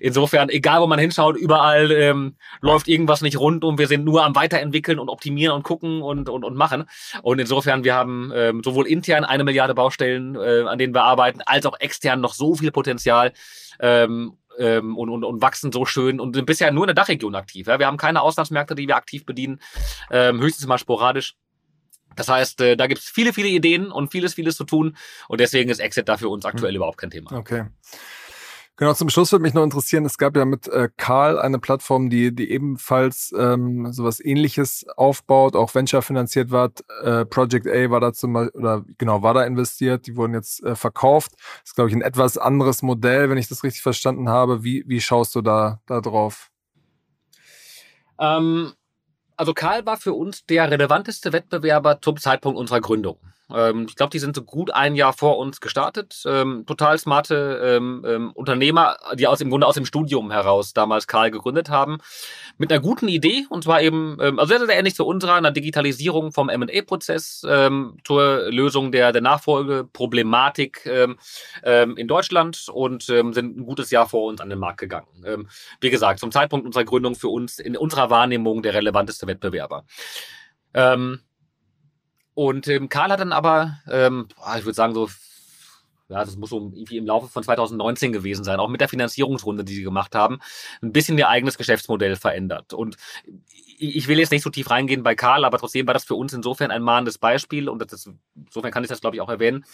insofern, 0.00 0.48
egal 0.48 0.80
wo 0.80 0.86
man 0.86 0.98
hinschaut, 0.98 1.36
überall 1.36 1.90
ähm, 1.92 2.36
läuft 2.60 2.88
irgendwas 2.88 3.20
nicht 3.20 3.38
rund 3.38 3.64
und 3.64 3.78
wir 3.78 3.86
sind 3.86 4.04
nur 4.04 4.24
am 4.24 4.34
Weiterentwickeln 4.34 4.98
und 4.98 5.08
optimieren 5.08 5.54
und 5.54 5.62
gucken 5.62 6.02
und, 6.02 6.28
und, 6.28 6.44
und 6.44 6.56
machen. 6.56 6.84
Und 7.22 7.38
insofern, 7.38 7.84
wir 7.84 7.94
haben 7.94 8.32
ähm, 8.34 8.62
sowohl 8.64 8.86
intern 8.86 9.24
eine 9.24 9.44
Milliarde 9.44 9.74
Baustellen, 9.74 10.36
äh, 10.36 10.62
an 10.62 10.78
denen 10.78 10.94
wir 10.94 11.04
arbeiten, 11.04 11.40
als 11.44 11.66
auch 11.66 11.78
extern 11.80 12.20
noch 12.20 12.34
so 12.34 12.54
viel 12.54 12.70
Potenzial. 12.70 13.32
Ähm, 13.80 14.36
ähm, 14.58 14.96
und, 14.96 15.08
und, 15.08 15.24
und 15.24 15.42
wachsen 15.42 15.72
so 15.72 15.84
schön 15.84 16.20
und 16.20 16.34
sind 16.34 16.46
bisher 16.46 16.70
nur 16.72 16.84
in 16.84 16.88
der 16.88 16.94
Dachregion 16.94 17.34
aktiv. 17.34 17.66
Ja? 17.66 17.78
Wir 17.78 17.86
haben 17.86 17.96
keine 17.96 18.22
Auslandsmärkte, 18.22 18.74
die 18.74 18.88
wir 18.88 18.96
aktiv 18.96 19.24
bedienen, 19.24 19.60
ähm, 20.10 20.40
höchstens 20.40 20.66
mal 20.66 20.78
sporadisch. 20.78 21.36
Das 22.16 22.28
heißt, 22.28 22.60
äh, 22.60 22.76
da 22.76 22.86
gibt 22.86 23.00
es 23.00 23.08
viele, 23.08 23.32
viele 23.32 23.48
Ideen 23.48 23.90
und 23.90 24.10
vieles, 24.12 24.34
vieles 24.34 24.56
zu 24.56 24.64
tun. 24.64 24.96
Und 25.28 25.40
deswegen 25.40 25.70
ist 25.70 25.78
Exit 25.78 26.08
da 26.08 26.16
für 26.16 26.28
uns 26.28 26.44
aktuell 26.44 26.72
mhm. 26.72 26.76
überhaupt 26.76 26.98
kein 26.98 27.10
Thema. 27.10 27.32
Okay. 27.32 27.64
Genau, 28.76 28.94
zum 28.94 29.10
Schluss 29.10 29.30
würde 29.32 29.42
mich 29.42 29.52
noch 29.52 29.64
interessieren, 29.64 30.06
es 30.06 30.16
gab 30.16 30.34
ja 30.34 30.46
mit 30.46 30.66
äh, 30.66 30.88
Karl 30.96 31.38
eine 31.38 31.58
Plattform, 31.58 32.08
die, 32.08 32.34
die 32.34 32.50
ebenfalls 32.50 33.32
ähm, 33.38 33.92
sowas 33.92 34.18
ähnliches 34.18 34.86
aufbaut, 34.96 35.56
auch 35.56 35.74
Venture 35.74 36.00
finanziert 36.00 36.50
war. 36.50 36.70
Äh, 37.02 37.26
Project 37.26 37.66
A 37.66 37.90
war 37.90 38.00
da 38.00 38.14
zum 38.14 38.34
oder 38.34 38.82
genau, 38.96 39.22
war 39.22 39.34
da 39.34 39.44
investiert, 39.44 40.06
die 40.06 40.16
wurden 40.16 40.32
jetzt 40.32 40.62
äh, 40.62 40.74
verkauft. 40.74 41.32
Das 41.36 41.70
ist, 41.70 41.74
glaube 41.74 41.90
ich, 41.90 41.96
ein 41.96 42.00
etwas 42.00 42.38
anderes 42.38 42.80
Modell, 42.80 43.28
wenn 43.28 43.36
ich 43.36 43.48
das 43.48 43.62
richtig 43.62 43.82
verstanden 43.82 44.30
habe. 44.30 44.64
Wie, 44.64 44.84
wie 44.86 45.02
schaust 45.02 45.34
du 45.34 45.42
da, 45.42 45.80
da 45.86 46.00
drauf? 46.00 46.50
Ähm, 48.18 48.72
also 49.36 49.52
Karl 49.52 49.84
war 49.84 49.98
für 49.98 50.14
uns 50.14 50.46
der 50.46 50.70
relevanteste 50.70 51.32
Wettbewerber 51.32 52.00
zum 52.00 52.16
Zeitpunkt 52.16 52.58
unserer 52.58 52.80
Gründung. 52.80 53.18
Ähm, 53.50 53.86
ich 53.88 53.96
glaube, 53.96 54.10
die 54.10 54.18
sind 54.18 54.36
so 54.36 54.42
gut 54.42 54.72
ein 54.72 54.94
Jahr 54.94 55.12
vor 55.12 55.38
uns 55.38 55.60
gestartet. 55.60 56.22
Ähm, 56.26 56.64
total 56.66 56.98
smarte 56.98 57.60
ähm, 57.62 58.04
ähm, 58.06 58.32
Unternehmer, 58.32 58.96
die 59.14 59.26
aus 59.26 59.40
im 59.40 59.50
Grunde 59.50 59.66
aus 59.66 59.74
dem 59.74 59.86
Studium 59.86 60.30
heraus 60.30 60.72
damals 60.72 61.06
Karl 61.06 61.30
gegründet 61.30 61.68
haben, 61.68 61.98
mit 62.58 62.72
einer 62.72 62.80
guten 62.80 63.08
Idee 63.08 63.46
und 63.48 63.64
zwar 63.64 63.82
eben, 63.82 64.18
ähm, 64.20 64.38
also 64.38 64.56
sehr, 64.56 64.66
sehr 64.66 64.78
ähnlich 64.78 64.94
zu 64.94 65.06
unserer, 65.06 65.34
einer 65.34 65.50
Digitalisierung 65.50 66.32
vom 66.32 66.48
M&A-Prozess 66.48 67.40
zur 67.40 68.50
Lösung 68.50 68.92
der, 68.92 69.12
der 69.12 69.22
Nachfolgeproblematik 69.22 70.86
in 70.86 72.08
Deutschland 72.08 72.68
und 72.68 73.02
sind 73.02 73.38
ein 73.38 73.64
gutes 73.64 73.90
Jahr 73.90 74.08
vor 74.08 74.26
uns 74.26 74.40
an 74.40 74.50
den 74.50 74.58
Markt 74.58 74.78
gegangen. 74.78 75.48
wie 75.80 75.90
gesagt, 75.90 76.20
zum 76.20 76.30
Zeitpunkt 76.30 76.66
unserer 76.66 76.84
Gründung 76.84 77.14
für 77.14 77.28
uns 77.28 77.58
in 77.58 77.76
unserer 77.76 78.10
Wahrnehmung 78.10 78.62
der 78.62 78.74
relevanteste 78.74 79.26
Wettbewerber. 79.26 79.84
Ähm, 80.74 81.20
und 82.34 82.68
ähm, 82.68 82.88
Karl 82.88 83.10
hat 83.10 83.20
dann 83.20 83.32
aber, 83.32 83.78
ähm, 83.90 84.28
ich 84.56 84.64
würde 84.64 84.74
sagen, 84.74 84.94
so, 84.94 85.08
ja, 86.08 86.24
das 86.24 86.36
muss 86.36 86.50
so 86.50 86.70
irgendwie 86.74 86.98
im 86.98 87.06
Laufe 87.06 87.28
von 87.28 87.42
2019 87.42 88.12
gewesen 88.12 88.44
sein, 88.44 88.60
auch 88.60 88.68
mit 88.68 88.80
der 88.80 88.88
Finanzierungsrunde, 88.88 89.64
die 89.64 89.74
sie 89.74 89.82
gemacht 89.82 90.14
haben, 90.14 90.40
ein 90.82 90.92
bisschen 90.92 91.16
ihr 91.16 91.28
eigenes 91.28 91.56
Geschäftsmodell 91.56 92.16
verändert. 92.16 92.74
Und 92.74 92.96
ich 93.78 94.06
will 94.06 94.18
jetzt 94.18 94.30
nicht 94.30 94.42
so 94.42 94.50
tief 94.50 94.70
reingehen 94.70 95.02
bei 95.02 95.14
Karl, 95.14 95.44
aber 95.44 95.58
trotzdem 95.58 95.86
war 95.86 95.94
das 95.94 96.04
für 96.04 96.14
uns 96.14 96.32
insofern 96.32 96.70
ein 96.70 96.82
mahnendes 96.82 97.18
Beispiel 97.18 97.68
und 97.68 97.80
das, 97.80 98.08
insofern 98.36 98.70
kann 98.70 98.84
ich 98.84 98.88
das, 98.88 99.00
glaube 99.00 99.16
ich, 99.16 99.22
auch 99.22 99.28
erwähnen, 99.28 99.64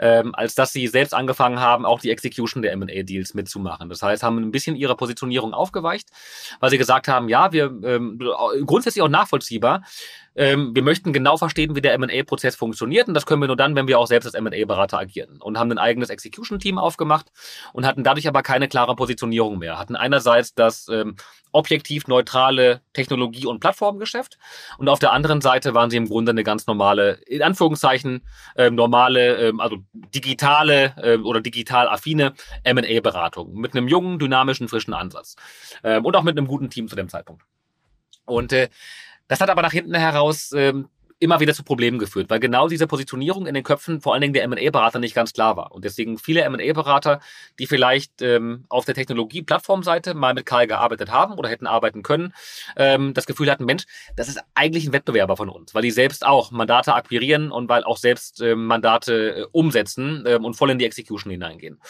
ähm, 0.00 0.34
als 0.34 0.54
dass 0.54 0.72
sie 0.72 0.86
selbst 0.86 1.14
angefangen 1.14 1.60
haben, 1.60 1.86
auch 1.86 2.00
die 2.00 2.10
Execution 2.10 2.62
der 2.62 2.72
M&A-Deals 2.72 3.34
mitzumachen. 3.34 3.88
Das 3.88 4.02
heißt, 4.02 4.22
haben 4.22 4.38
ein 4.38 4.50
bisschen 4.50 4.76
ihre 4.76 4.96
Positionierung 4.96 5.54
aufgeweicht, 5.54 6.10
weil 6.60 6.70
sie 6.70 6.78
gesagt 6.78 7.08
haben, 7.08 7.28
ja, 7.28 7.52
wir 7.52 7.66
ähm, 7.84 8.18
grundsätzlich 8.66 9.02
auch 9.02 9.08
nachvollziehbar, 9.08 9.82
ähm, 10.36 10.74
wir 10.74 10.82
möchten 10.82 11.12
genau 11.12 11.36
verstehen, 11.36 11.76
wie 11.76 11.80
der 11.80 11.94
M&A-Prozess 11.94 12.56
funktioniert. 12.56 13.08
Und 13.08 13.14
das 13.14 13.26
können 13.26 13.40
wir 13.40 13.46
nur 13.46 13.56
dann, 13.56 13.76
wenn 13.76 13.86
wir 13.86 13.98
auch 13.98 14.06
selbst 14.06 14.26
als 14.26 14.34
M&A-Berater 14.34 14.98
agieren. 14.98 15.40
Und 15.40 15.58
haben 15.58 15.70
ein 15.70 15.78
eigenes 15.78 16.10
Execution-Team 16.10 16.78
aufgemacht 16.78 17.26
und 17.72 17.86
hatten 17.86 18.04
dadurch 18.04 18.26
aber 18.28 18.42
keine 18.42 18.68
klare 18.68 18.96
Positionierung 18.96 19.58
mehr. 19.58 19.78
Hatten 19.78 19.96
einerseits 19.96 20.54
das 20.54 20.88
ähm, 20.88 21.16
objektiv 21.52 22.08
neutrale 22.08 22.80
Technologie- 22.92 23.46
und 23.46 23.60
Plattformgeschäft. 23.60 24.38
Und 24.78 24.88
auf 24.88 24.98
der 24.98 25.12
anderen 25.12 25.40
Seite 25.40 25.72
waren 25.72 25.90
sie 25.90 25.96
im 25.96 26.08
Grunde 26.08 26.30
eine 26.30 26.42
ganz 26.42 26.66
normale, 26.66 27.20
in 27.26 27.42
Anführungszeichen, 27.42 28.22
äh, 28.56 28.70
normale, 28.70 29.48
äh, 29.48 29.52
also 29.58 29.76
digitale 29.92 30.94
äh, 30.96 31.16
oder 31.18 31.40
digital 31.40 31.88
affine 31.88 32.34
M&A-Beratung 32.64 33.54
mit 33.54 33.76
einem 33.76 33.88
jungen, 33.88 34.18
dynamischen, 34.18 34.68
frischen 34.68 34.94
Ansatz. 34.94 35.36
Ähm, 35.84 36.04
und 36.04 36.16
auch 36.16 36.24
mit 36.24 36.36
einem 36.36 36.48
guten 36.48 36.70
Team 36.70 36.88
zu 36.88 36.96
dem 36.96 37.08
Zeitpunkt. 37.08 37.44
Und 38.26 38.52
äh, 38.52 38.68
das 39.28 39.40
hat 39.40 39.50
aber 39.50 39.62
nach 39.62 39.72
hinten 39.72 39.94
heraus 39.94 40.52
ähm, 40.54 40.88
immer 41.24 41.40
wieder 41.40 41.54
zu 41.54 41.62
Problemen 41.62 41.98
geführt, 41.98 42.28
weil 42.28 42.40
genau 42.40 42.68
diese 42.68 42.86
Positionierung 42.86 43.46
in 43.46 43.54
den 43.54 43.64
Köpfen 43.64 44.00
vor 44.00 44.12
allen 44.12 44.20
Dingen 44.20 44.34
der 44.34 44.42
M&A-Berater 44.44 44.98
nicht 44.98 45.14
ganz 45.14 45.32
klar 45.32 45.56
war. 45.56 45.72
Und 45.72 45.84
deswegen 45.84 46.18
viele 46.18 46.42
M&A-Berater, 46.42 47.20
die 47.58 47.66
vielleicht 47.66 48.20
ähm, 48.20 48.64
auf 48.68 48.84
der 48.84 48.94
Technologie-Plattformseite 48.94 50.14
mal 50.14 50.34
mit 50.34 50.46
Karl 50.46 50.66
gearbeitet 50.66 51.10
haben 51.10 51.34
oder 51.34 51.48
hätten 51.48 51.66
arbeiten 51.66 52.02
können, 52.02 52.34
ähm, 52.76 53.14
das 53.14 53.26
Gefühl 53.26 53.50
hatten, 53.50 53.64
Mensch, 53.64 53.84
das 54.16 54.28
ist 54.28 54.40
eigentlich 54.54 54.86
ein 54.86 54.92
Wettbewerber 54.92 55.36
von 55.36 55.48
uns, 55.48 55.74
weil 55.74 55.82
die 55.82 55.90
selbst 55.90 56.26
auch 56.26 56.50
Mandate 56.50 56.94
akquirieren 56.94 57.50
und 57.50 57.68
weil 57.68 57.84
auch 57.84 57.96
selbst 57.96 58.40
ähm, 58.42 58.66
Mandate 58.66 59.36
äh, 59.36 59.46
umsetzen 59.52 60.24
ähm, 60.26 60.44
und 60.44 60.54
voll 60.54 60.70
in 60.70 60.78
die 60.78 60.84
Execution 60.84 61.30
hineingehen. 61.30 61.80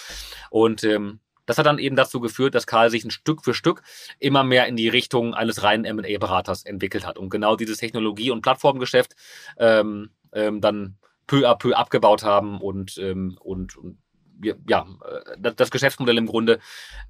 Und 0.51 0.85
ähm, 0.85 1.20
das 1.47 1.59
hat 1.59 1.67
dann 1.67 1.79
eben 1.79 1.97
dazu 1.97 2.21
geführt, 2.21 2.55
dass 2.55 2.67
Karl 2.67 2.91
sich 2.91 3.05
ein 3.05 3.11
Stück 3.11 3.45
für 3.45 3.55
Stück 3.55 3.83
immer 4.19 4.45
mehr 4.45 4.67
in 4.67 4.77
die 4.77 4.89
Richtung 4.89 5.35
eines 5.35 5.63
reinen 5.63 5.85
M&A-Beraters 5.85 6.65
entwickelt 6.65 7.07
hat 7.07 7.19
und 7.19 7.31
genau 7.31 7.57
dieses 7.57 7.79
Technologie- 7.79 8.31
und 8.31 8.43
Plattformgeschäft 8.43 9.15
ähm, 9.59 10.11
ähm, 10.33 10.61
dann 10.61 10.97
peu 11.27 11.49
à 11.49 11.57
peu 11.57 11.75
abgebaut 11.75 12.23
haben 12.23 12.61
und, 12.61 12.99
ähm, 12.99 13.39
und, 13.41 13.77
und 13.77 13.99
ja, 14.43 14.87
äh, 15.41 15.53
das 15.55 15.71
Geschäftsmodell 15.71 16.19
im 16.19 16.27
Grunde 16.27 16.59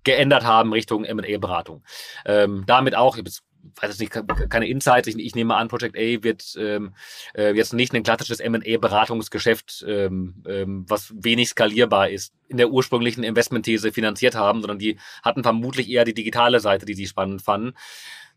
geändert 0.05 0.45
haben 0.45 0.73
Richtung 0.73 1.05
M&A-Beratung. 1.05 1.83
Ähm, 2.25 2.65
damit 2.67 2.95
auch, 2.95 3.15
ich 3.15 3.21
habe 3.21 3.29
jetzt 3.29 3.43
weiß 3.81 3.99
nicht, 3.99 4.13
keine 4.51 4.69
Insights. 4.69 5.09
Ich, 5.09 5.19
ich, 5.19 5.35
nehme 5.35 5.55
an, 5.55 5.69
Project 5.69 5.97
A 5.97 6.23
wird 6.23 6.57
ähm, 6.59 6.95
äh, 7.35 7.55
jetzt 7.55 7.73
nicht 7.73 7.95
ein 7.95 8.03
klassisches 8.03 8.41
M&A-Beratungsgeschäft, 8.41 9.85
ähm, 9.89 10.43
ähm, 10.47 10.85
was 10.89 11.13
wenig 11.17 11.51
skalierbar 11.51 12.11
ist, 12.11 12.35
in 12.49 12.57
der 12.57 12.71
ursprünglichen 12.71 13.25
Investmentthese 13.25 13.93
finanziert 13.93 14.35
haben, 14.35 14.61
sondern 14.61 14.79
die 14.79 14.99
hatten 15.23 15.43
vermutlich 15.43 15.89
eher 15.89 16.05
die 16.05 16.15
digitale 16.15 16.61
Seite, 16.61 16.87
die 16.87 16.95
sie 16.95 17.07
spannend 17.07 17.43
fanden. 17.43 17.75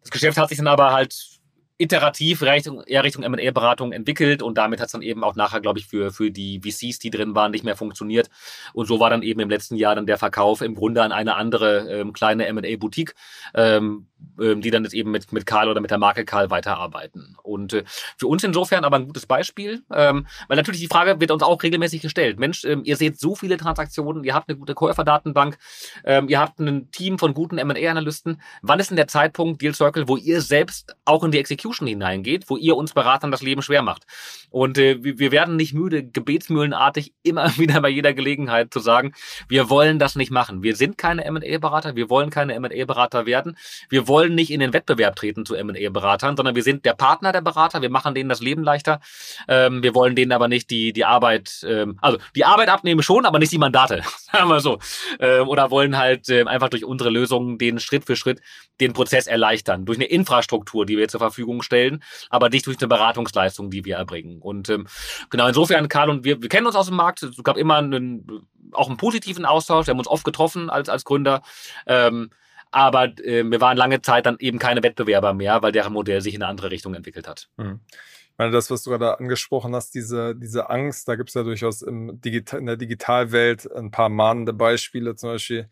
Das 0.01 0.11
Geschäft 0.11 0.37
hat 0.37 0.49
sich 0.49 0.57
dann 0.57 0.67
aber 0.67 0.91
halt 0.91 1.37
iterativ 1.77 2.41
Richtung, 2.41 2.81
eher 2.83 3.03
Richtung 3.03 3.23
M&A-Beratung 3.23 3.91
entwickelt 3.91 4.41
und 4.41 4.57
damit 4.57 4.79
hat 4.79 4.87
es 4.87 4.91
dann 4.93 5.01
eben 5.01 5.23
auch 5.23 5.35
nachher, 5.35 5.61
glaube 5.61 5.79
ich, 5.79 5.85
für, 5.85 6.11
für 6.11 6.31
die 6.31 6.59
VCs, 6.59 6.99
die 6.99 7.11
drin 7.11 7.35
waren, 7.35 7.51
nicht 7.51 7.63
mehr 7.63 7.75
funktioniert. 7.75 8.29
Und 8.73 8.87
so 8.87 8.99
war 8.99 9.09
dann 9.09 9.21
eben 9.21 9.39
im 9.39 9.49
letzten 9.49 9.75
Jahr 9.75 9.95
dann 9.95 10.07
der 10.07 10.17
Verkauf 10.17 10.61
im 10.61 10.75
Grunde 10.75 11.03
an 11.03 11.11
eine 11.11 11.35
andere 11.35 11.87
ähm, 11.89 12.13
kleine 12.13 12.47
M&A-Boutique, 12.47 13.13
ähm, 13.53 14.07
die 14.37 14.71
dann 14.71 14.83
jetzt 14.83 14.93
eben 14.93 15.11
mit, 15.11 15.31
mit 15.31 15.45
Karl 15.45 15.69
oder 15.69 15.81
mit 15.81 15.91
der 15.91 15.97
Marke 15.97 16.25
Karl 16.25 16.49
weiterarbeiten. 16.49 17.37
Und 17.43 17.73
äh, 17.73 17.83
für 18.17 18.27
uns 18.27 18.43
insofern 18.43 18.83
aber 18.83 18.97
ein 18.97 19.07
gutes 19.07 19.25
Beispiel, 19.25 19.83
ähm, 19.93 20.27
weil 20.47 20.57
natürlich 20.57 20.81
die 20.81 20.87
Frage 20.87 21.19
wird 21.19 21.31
uns 21.31 21.43
auch 21.43 21.61
regelmäßig 21.61 22.01
gestellt. 22.01 22.39
Mensch, 22.39 22.63
ähm, 22.65 22.81
ihr 22.83 22.97
seht 22.97 23.19
so 23.19 23.35
viele 23.35 23.57
Transaktionen, 23.57 24.23
ihr 24.23 24.33
habt 24.33 24.49
eine 24.49 24.57
gute 24.57 24.73
Käuferdatenbank, 24.73 25.57
ähm, 26.03 26.29
ihr 26.29 26.39
habt 26.39 26.59
ein 26.59 26.91
Team 26.91 27.19
von 27.19 27.33
guten 27.33 27.57
M&A-Analysten. 27.57 28.41
Wann 28.61 28.79
ist 28.79 28.89
denn 28.89 28.97
der 28.97 29.07
Zeitpunkt, 29.07 29.61
Deal 29.61 29.73
Circle, 29.73 30.07
wo 30.07 30.17
ihr 30.17 30.41
selbst 30.41 30.95
auch 31.05 31.23
in 31.23 31.31
die 31.31 31.39
Execution 31.39 31.67
Execution 31.67 31.87
hineingeht, 31.87 32.49
wo 32.49 32.57
ihr 32.57 32.75
uns 32.75 32.93
Beratern 32.93 33.31
das 33.31 33.41
Leben 33.41 33.61
schwer 33.61 33.81
macht. 33.81 34.05
Und 34.49 34.77
äh, 34.77 34.97
wir 35.01 35.31
werden 35.31 35.55
nicht 35.55 35.73
müde, 35.73 36.03
gebetsmühlenartig 36.03 37.13
immer 37.23 37.57
wieder 37.57 37.81
bei 37.81 37.89
jeder 37.89 38.13
Gelegenheit 38.13 38.73
zu 38.73 38.79
sagen, 38.79 39.13
wir 39.49 39.69
wollen 39.69 39.99
das 39.99 40.15
nicht 40.15 40.31
machen. 40.31 40.63
Wir 40.63 40.75
sind 40.75 40.97
keine 40.97 41.25
M&A-Berater, 41.25 41.95
wir 41.95 42.09
wollen 42.09 42.29
keine 42.29 42.53
M&A-Berater 42.53 43.25
werden. 43.25 43.57
Wir 43.89 44.06
wollen 44.07 44.35
nicht 44.35 44.51
in 44.51 44.59
den 44.59 44.73
Wettbewerb 44.73 45.15
treten 45.15 45.45
zu 45.45 45.55
M&A-Beratern, 45.55 46.37
sondern 46.37 46.55
wir 46.55 46.63
sind 46.63 46.85
der 46.85 46.93
Partner 46.93 47.31
der 47.31 47.41
Berater, 47.41 47.81
wir 47.81 47.89
machen 47.89 48.13
denen 48.13 48.29
das 48.29 48.41
Leben 48.41 48.63
leichter. 48.63 48.99
Ähm, 49.47 49.83
wir 49.83 49.95
wollen 49.95 50.15
denen 50.15 50.31
aber 50.31 50.47
nicht 50.47 50.69
die, 50.69 50.93
die 50.93 51.05
Arbeit, 51.05 51.65
ähm, 51.67 51.97
also 52.01 52.17
die 52.35 52.45
Arbeit 52.45 52.69
abnehmen 52.69 53.01
schon, 53.01 53.25
aber 53.25 53.39
nicht 53.39 53.51
die 53.51 53.57
Mandate, 53.57 54.03
sagen 54.31 54.49
wir 54.49 54.59
so. 54.59 54.79
Ähm, 55.19 55.47
oder 55.47 55.71
wollen 55.71 55.97
halt 55.97 56.29
äh, 56.29 56.43
einfach 56.43 56.69
durch 56.69 56.85
unsere 56.85 57.09
Lösungen 57.09 57.57
den 57.57 57.79
Schritt 57.79 58.05
für 58.05 58.15
Schritt 58.15 58.41
den 58.79 58.93
Prozess 58.93 59.27
erleichtern. 59.27 59.85
Durch 59.85 59.97
eine 59.97 60.05
Infrastruktur, 60.05 60.85
die 60.85 60.97
wir 60.97 61.07
zur 61.07 61.19
Verfügung 61.19 61.37
Verfügung 61.37 61.61
stellen, 61.61 62.03
aber 62.29 62.49
nicht 62.49 62.65
durch 62.65 62.77
eine 62.79 62.87
Beratungsleistung, 62.87 63.69
die 63.69 63.85
wir 63.85 63.97
erbringen. 63.97 64.41
Und 64.41 64.69
ähm, 64.69 64.87
genau, 65.29 65.47
insofern, 65.47 65.87
Karl 65.87 66.09
und 66.09 66.23
wir, 66.23 66.41
wir 66.41 66.49
kennen 66.49 66.67
uns 66.67 66.75
aus 66.75 66.87
dem 66.87 66.95
Markt. 66.95 67.23
Es 67.23 67.43
gab 67.43 67.57
immer 67.57 67.77
einen, 67.77 68.27
auch 68.71 68.87
einen 68.87 68.97
positiven 68.97 69.45
Austausch. 69.45 69.87
Wir 69.87 69.91
haben 69.91 69.99
uns 69.99 70.07
oft 70.07 70.23
getroffen 70.23 70.69
als, 70.69 70.89
als 70.89 71.03
Gründer. 71.03 71.41
Ähm, 71.85 72.31
aber 72.77 73.05
äh, 73.19 73.43
wir 73.43 73.59
waren 73.59 73.77
lange 73.77 74.01
Zeit 74.01 74.25
dann 74.25 74.37
eben 74.39 74.59
keine 74.59 74.83
Wettbewerber 74.83 75.33
mehr, 75.33 75.61
weil 75.61 75.71
deren 75.71 75.93
Modell 75.93 76.21
sich 76.21 76.35
in 76.35 76.43
eine 76.43 76.49
andere 76.49 76.71
Richtung 76.71 76.93
entwickelt 76.93 77.27
hat. 77.27 77.49
Mhm. 77.57 77.81
Ich 77.89 78.37
meine, 78.37 78.51
das, 78.51 78.69
was 78.69 78.83
du 78.83 78.91
gerade 78.91 79.17
angesprochen 79.17 79.73
hast, 79.73 79.95
diese, 79.95 80.35
diese 80.35 80.69
Angst, 80.69 81.07
da 81.07 81.15
gibt 81.15 81.29
es 81.29 81.35
ja 81.35 81.41
durchaus 81.41 81.81
im 81.81 82.21
Digital, 82.21 82.59
in 82.59 82.67
der 82.67 82.77
Digitalwelt 82.77 83.71
ein 83.71 83.89
paar 83.89 84.09
mahnende 84.09 84.53
Beispiele, 84.53 85.15
zum 85.15 85.31
Beispiel 85.31 85.69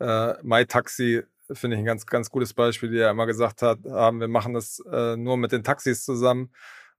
äh, 0.00 0.34
MyTaxi 0.42 1.24
finde 1.52 1.76
ich 1.76 1.82
ein 1.82 1.86
ganz, 1.86 2.06
ganz 2.06 2.30
gutes 2.30 2.54
Beispiel, 2.54 2.90
die 2.90 2.96
ja 2.96 3.10
immer 3.10 3.26
gesagt 3.26 3.62
hat, 3.62 3.78
haben, 3.84 4.20
wir 4.20 4.28
machen 4.28 4.54
das 4.54 4.82
äh, 4.90 5.16
nur 5.16 5.36
mit 5.36 5.52
den 5.52 5.62
Taxis 5.62 6.04
zusammen. 6.04 6.50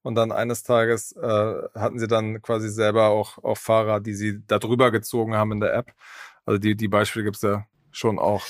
Und 0.04 0.16
dann 0.16 0.32
eines 0.32 0.64
Tages 0.64 1.12
äh, 1.14 1.56
hatten 1.76 2.00
sie 2.00 2.08
dann 2.08 2.42
quasi 2.42 2.70
selber 2.70 3.08
auch, 3.08 3.44
auch 3.44 3.58
Fahrer, 3.58 4.00
die 4.00 4.14
sie 4.14 4.42
da 4.48 4.60
drüber 4.60 4.92
gezogen 4.92 5.36
haben 5.36 5.52
in 5.52 5.60
der 5.60 5.74
App. 5.74 5.92
Also 6.46 6.60
die, 6.60 6.76
die 6.76 6.88
Beispiele 6.88 7.26
gibt 7.26 7.36
es 7.38 7.42
ja 7.42 7.66
schon 7.92 8.20
auch. 8.20 8.46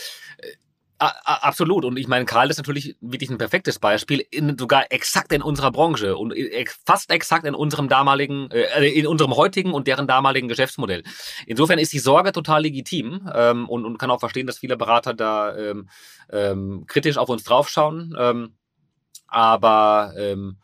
Äh, 0.99 1.09
Absolut. 1.25 1.85
Und 1.85 1.97
ich 1.97 2.07
meine, 2.07 2.25
Karl 2.25 2.49
ist 2.49 2.57
natürlich 2.57 2.95
wirklich 3.01 3.29
ein 3.29 3.37
perfektes 3.37 3.79
Beispiel, 3.79 4.25
in, 4.31 4.57
sogar 4.57 4.91
exakt 4.91 5.31
in 5.31 5.41
unserer 5.41 5.71
Branche 5.71 6.17
und 6.17 6.33
fast 6.85 7.11
exakt 7.11 7.45
in 7.45 7.55
unserem 7.55 7.87
damaligen, 7.87 8.49
äh, 8.51 8.87
in 8.89 9.05
unserem 9.07 9.35
heutigen 9.35 9.73
und 9.73 9.87
deren 9.87 10.07
damaligen 10.07 10.47
Geschäftsmodell. 10.47 11.03
Insofern 11.45 11.79
ist 11.79 11.93
die 11.93 11.99
Sorge 11.99 12.31
total 12.31 12.63
legitim 12.63 13.29
ähm, 13.33 13.69
und, 13.69 13.85
und 13.85 13.97
kann 13.97 14.09
auch 14.09 14.19
verstehen, 14.19 14.47
dass 14.47 14.57
viele 14.57 14.77
Berater 14.77 15.13
da 15.13 15.55
ähm, 15.55 15.89
ähm, 16.31 16.85
kritisch 16.87 17.17
auf 17.17 17.29
uns 17.29 17.43
draufschauen. 17.43 18.15
Ähm, 18.17 18.53
aber 19.27 20.13
ähm, 20.17 20.57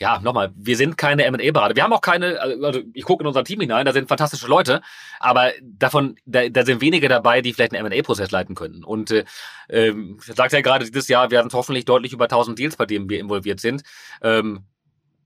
ja, 0.00 0.20
nochmal, 0.20 0.52
wir 0.54 0.76
sind 0.76 0.96
keine 0.96 1.24
M&A-Berater. 1.24 1.74
Wir 1.74 1.82
haben 1.82 1.92
auch 1.92 2.00
keine, 2.00 2.40
also 2.40 2.80
ich 2.92 3.04
gucke 3.04 3.22
in 3.22 3.26
unser 3.26 3.42
Team 3.42 3.60
hinein, 3.60 3.84
da 3.84 3.92
sind 3.92 4.08
fantastische 4.08 4.46
Leute, 4.46 4.80
aber 5.18 5.52
davon, 5.62 6.16
da, 6.24 6.48
da 6.48 6.64
sind 6.64 6.80
wenige 6.80 7.08
dabei, 7.08 7.42
die 7.42 7.52
vielleicht 7.52 7.74
einen 7.74 7.86
M&A-Prozess 7.86 8.30
leiten 8.30 8.54
können. 8.54 8.84
Und 8.84 9.10
äh, 9.10 9.24
ähm, 9.68 10.18
sagt 10.20 10.52
ja 10.52 10.60
gerade 10.60 10.84
dieses 10.84 11.08
Jahr 11.08 11.30
werden 11.30 11.50
hoffentlich 11.52 11.84
deutlich 11.84 12.12
über 12.12 12.24
1000 12.24 12.58
Deals, 12.58 12.76
bei 12.76 12.86
denen 12.86 13.08
wir 13.10 13.18
involviert 13.18 13.60
sind. 13.60 13.82
Ähm, 14.22 14.64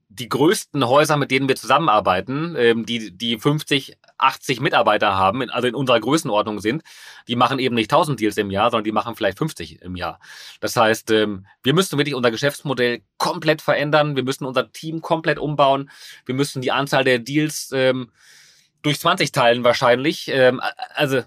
die 0.09 0.29
größten 0.29 0.87
Häuser, 0.87 1.17
mit 1.17 1.31
denen 1.31 1.47
wir 1.47 1.55
zusammenarbeiten, 1.55 2.55
ähm, 2.57 2.85
die, 2.85 3.15
die 3.15 3.37
50, 3.37 3.97
80 4.17 4.61
Mitarbeiter 4.61 5.15
haben, 5.15 5.49
also 5.49 5.67
in 5.67 5.75
unserer 5.75 5.99
Größenordnung 5.99 6.59
sind, 6.59 6.83
die 7.27 7.35
machen 7.35 7.59
eben 7.59 7.75
nicht 7.75 7.91
1000 7.91 8.19
Deals 8.19 8.37
im 8.37 8.51
Jahr, 8.51 8.71
sondern 8.71 8.85
die 8.85 8.91
machen 8.91 9.15
vielleicht 9.15 9.37
50 9.37 9.81
im 9.81 9.95
Jahr. 9.95 10.19
Das 10.59 10.75
heißt, 10.75 11.11
ähm, 11.11 11.45
wir 11.63 11.73
müssen 11.73 11.97
wirklich 11.97 12.15
unser 12.15 12.31
Geschäftsmodell 12.31 13.01
komplett 13.17 13.61
verändern, 13.61 14.15
wir 14.15 14.23
müssen 14.23 14.45
unser 14.45 14.71
Team 14.71 15.01
komplett 15.01 15.39
umbauen, 15.39 15.89
wir 16.25 16.35
müssen 16.35 16.61
die 16.61 16.71
Anzahl 16.71 17.03
der 17.03 17.19
Deals 17.19 17.71
ähm, 17.73 18.11
durch 18.81 18.99
20 18.99 19.31
teilen 19.31 19.63
wahrscheinlich. 19.63 20.27
Ähm, 20.29 20.61
also 20.95 21.21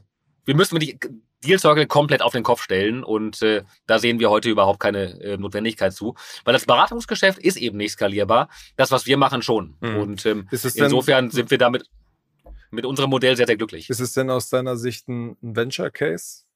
wir 0.44 0.54
müssen 0.54 0.74
wirklich 0.80 0.98
Deal 1.44 1.58
Circle 1.58 1.86
komplett 1.86 2.22
auf 2.22 2.32
den 2.32 2.42
Kopf 2.42 2.62
stellen 2.62 3.04
und 3.04 3.42
äh, 3.42 3.62
da 3.86 3.98
sehen 3.98 4.18
wir 4.20 4.30
heute 4.30 4.48
überhaupt 4.48 4.80
keine 4.80 5.20
äh, 5.20 5.36
Notwendigkeit 5.36 5.92
zu, 5.92 6.14
weil 6.44 6.52
das 6.52 6.66
Beratungsgeschäft 6.66 7.38
ist 7.38 7.56
eben 7.56 7.76
nicht 7.76 7.92
skalierbar. 7.92 8.48
Das, 8.76 8.90
was 8.90 9.06
wir 9.06 9.16
machen, 9.16 9.42
schon. 9.42 9.76
Mhm. 9.80 9.96
Und 9.96 10.26
ähm, 10.26 10.48
insofern 10.50 11.30
sind 11.30 11.50
wir 11.50 11.58
damit 11.58 11.84
mit 12.70 12.86
unserem 12.86 13.10
Modell 13.10 13.36
sehr, 13.36 13.46
sehr 13.46 13.56
glücklich. 13.56 13.90
Ist 13.90 14.00
es 14.00 14.12
denn 14.12 14.30
aus 14.30 14.48
deiner 14.48 14.76
Sicht 14.76 15.08
ein 15.08 15.36
Venture 15.40 15.90
Case? 15.90 16.46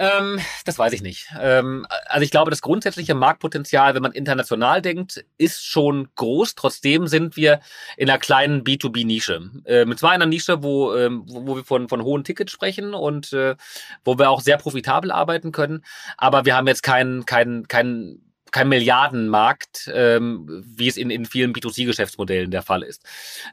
Ähm, 0.00 0.40
das 0.64 0.78
weiß 0.78 0.94
ich 0.94 1.02
nicht. 1.02 1.28
Ähm, 1.38 1.86
also 2.06 2.24
ich 2.24 2.30
glaube, 2.30 2.50
das 2.50 2.62
grundsätzliche 2.62 3.14
Marktpotenzial, 3.14 3.94
wenn 3.94 4.02
man 4.02 4.12
international 4.12 4.80
denkt, 4.80 5.26
ist 5.36 5.66
schon 5.66 6.08
groß. 6.14 6.54
Trotzdem 6.54 7.06
sind 7.06 7.36
wir 7.36 7.60
in 7.98 8.08
einer 8.08 8.18
kleinen 8.18 8.64
B2B-Nische. 8.64 9.50
Äh, 9.66 9.84
mit 9.84 9.98
zwar 9.98 10.12
einer 10.12 10.24
Nische, 10.24 10.62
wo, 10.62 10.94
ähm, 10.94 11.24
wo, 11.26 11.46
wo 11.46 11.56
wir 11.56 11.64
von, 11.64 11.90
von 11.90 12.02
hohen 12.02 12.24
Tickets 12.24 12.50
sprechen 12.50 12.94
und 12.94 13.34
äh, 13.34 13.56
wo 14.02 14.18
wir 14.18 14.30
auch 14.30 14.40
sehr 14.40 14.56
profitabel 14.56 15.10
arbeiten 15.12 15.52
können. 15.52 15.84
Aber 16.16 16.46
wir 16.46 16.56
haben 16.56 16.66
jetzt 16.66 16.82
keinen 16.82 17.26
keinen 17.26 17.68
keinen 17.68 18.29
kein 18.52 18.68
Milliardenmarkt, 18.68 19.90
ähm, 19.92 20.46
wie 20.64 20.88
es 20.88 20.96
in, 20.96 21.10
in 21.10 21.24
vielen 21.26 21.52
B2C-Geschäftsmodellen 21.52 22.50
der 22.50 22.62
Fall 22.62 22.82
ist. 22.82 23.04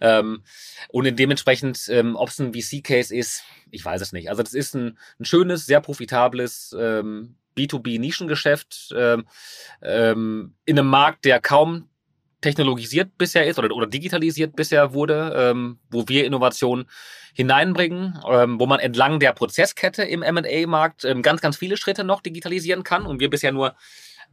Ähm, 0.01 0.43
und 0.89 1.19
dementsprechend, 1.19 1.87
ähm, 1.89 2.15
ob 2.15 2.29
es 2.29 2.39
ein 2.39 2.53
VC-Case 2.53 3.15
ist, 3.15 3.43
ich 3.71 3.83
weiß 3.83 4.01
es 4.01 4.13
nicht. 4.13 4.29
Also 4.29 4.43
das 4.43 4.53
ist 4.53 4.75
ein, 4.75 4.97
ein 5.19 5.25
schönes, 5.25 5.65
sehr 5.65 5.81
profitables 5.81 6.75
ähm, 6.77 7.35
B2B-Nischengeschäft 7.57 8.93
ähm, 8.95 9.25
ähm, 9.81 10.53
in 10.65 10.79
einem 10.79 10.89
Markt, 10.89 11.25
der 11.25 11.41
kaum 11.41 11.89
technologisiert 12.41 13.17
bisher 13.17 13.47
ist 13.47 13.57
oder, 13.57 13.73
oder 13.75 13.87
digitalisiert 13.87 14.55
bisher 14.55 14.93
wurde, 14.93 15.33
ähm, 15.35 15.79
wo 15.89 16.07
wir 16.07 16.25
Innovationen 16.25 16.85
hineinbringen, 17.33 18.19
ähm, 18.29 18.59
wo 18.59 18.67
man 18.67 18.79
entlang 18.79 19.19
der 19.19 19.33
Prozesskette 19.33 20.03
im 20.03 20.21
M&A-Markt 20.21 21.03
ähm, 21.03 21.21
ganz, 21.21 21.41
ganz 21.41 21.57
viele 21.57 21.77
Schritte 21.77 22.03
noch 22.03 22.21
digitalisieren 22.21 22.83
kann 22.83 23.05
und 23.05 23.19
wir 23.19 23.29
bisher 23.29 23.51
nur 23.51 23.75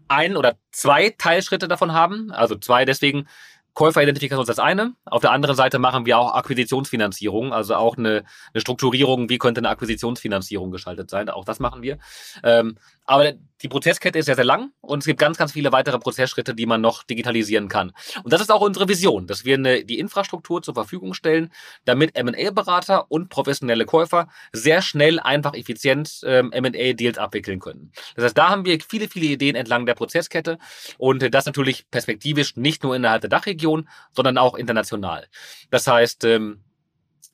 ein 0.08 0.36
oder 0.36 0.56
zwei 0.70 1.10
Teilschritte 1.10 1.68
davon 1.68 1.92
haben. 1.92 2.30
Also 2.30 2.56
zwei 2.56 2.84
deswegen, 2.84 3.26
Käuferidentifikation 3.74 4.42
ist 4.42 4.48
das 4.48 4.58
eine. 4.58 4.94
Auf 5.04 5.22
der 5.22 5.32
anderen 5.32 5.56
Seite 5.56 5.78
machen 5.78 6.06
wir 6.06 6.18
auch 6.18 6.34
Akquisitionsfinanzierung, 6.34 7.52
also 7.52 7.74
auch 7.74 7.98
eine, 7.98 8.24
eine 8.52 8.60
Strukturierung, 8.60 9.28
wie 9.28 9.38
könnte 9.38 9.60
eine 9.60 9.68
Akquisitionsfinanzierung 9.68 10.70
geschaltet 10.70 11.10
sein. 11.10 11.28
Auch 11.28 11.44
das 11.44 11.58
machen 11.58 11.82
wir. 11.82 11.98
Ähm, 12.42 12.76
aber 13.06 13.32
die 13.62 13.68
Prozesskette 13.68 14.18
ist 14.18 14.26
sehr, 14.26 14.34
sehr 14.34 14.44
lang 14.44 14.72
und 14.80 15.00
es 15.00 15.06
gibt 15.06 15.18
ganz, 15.18 15.36
ganz 15.36 15.52
viele 15.52 15.72
weitere 15.72 15.98
Prozessschritte, 15.98 16.54
die 16.54 16.66
man 16.66 16.80
noch 16.80 17.02
digitalisieren 17.02 17.68
kann. 17.68 17.92
Und 18.22 18.32
das 18.32 18.40
ist 18.40 18.50
auch 18.50 18.60
unsere 18.60 18.88
Vision, 18.88 19.26
dass 19.26 19.44
wir 19.44 19.54
eine, 19.54 19.84
die 19.84 19.98
Infrastruktur 19.98 20.62
zur 20.62 20.74
Verfügung 20.74 21.14
stellen, 21.14 21.50
damit 21.84 22.16
M&A-Berater 22.16 23.10
und 23.10 23.28
professionelle 23.28 23.86
Käufer 23.86 24.28
sehr 24.52 24.82
schnell, 24.82 25.18
einfach, 25.20 25.54
effizient 25.54 26.20
ähm, 26.24 26.52
M&A-Deals 26.52 27.18
abwickeln 27.18 27.60
können. 27.60 27.92
Das 28.16 28.24
heißt, 28.26 28.38
da 28.38 28.50
haben 28.50 28.64
wir 28.64 28.78
viele, 28.86 29.08
viele 29.08 29.26
Ideen 29.26 29.56
entlang 29.56 29.86
der 29.86 29.94
Prozesskette 29.94 30.58
und 30.98 31.34
das 31.34 31.46
natürlich 31.46 31.90
perspektivisch 31.90 32.56
nicht 32.56 32.82
nur 32.82 32.96
innerhalb 32.96 33.22
der 33.22 33.30
Dachregion, 33.30 33.63
sondern 34.12 34.38
auch 34.38 34.54
international. 34.54 35.26
Das 35.70 35.86
heißt, 35.86 36.24
ähm, 36.24 36.62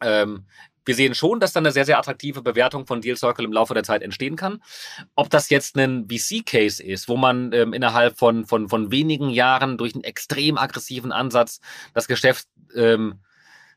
ähm, 0.01 0.47
wir 0.85 0.95
sehen 0.95 1.15
schon, 1.15 1.41
dass 1.41 1.53
da 1.53 1.61
eine 1.61 1.73
sehr, 1.73 1.85
sehr 1.85 1.99
attraktive 1.99 2.43
Bewertung 2.43 2.87
von 2.87 3.01
Deal 3.01 3.17
Circle 3.17 3.45
im 3.45 3.53
Laufe 3.53 3.75
der 3.75 3.83
Zeit 3.83 4.03
entstehen 4.03 4.37
kann. 4.37 4.63
Ob 5.15 5.31
das 5.31 5.51
jetzt 5.51 5.77
ein 5.77 6.09
VC-Case 6.09 6.83
ist, 6.83 7.09
wo 7.09 7.17
man 7.17 7.53
ähm, 7.53 7.73
innerhalb 7.73 8.19
von, 8.19 8.47
von, 8.47 8.69
von 8.69 8.91
wenigen 8.91 9.31
Jahren 9.31 9.79
durch 9.79 9.95
einen 9.95 10.05
extrem 10.05 10.57
aggressiven 10.57 11.13
Ansatz 11.13 11.61
das 11.93 12.09
Geschäft 12.09 12.49
ähm, 12.75 13.21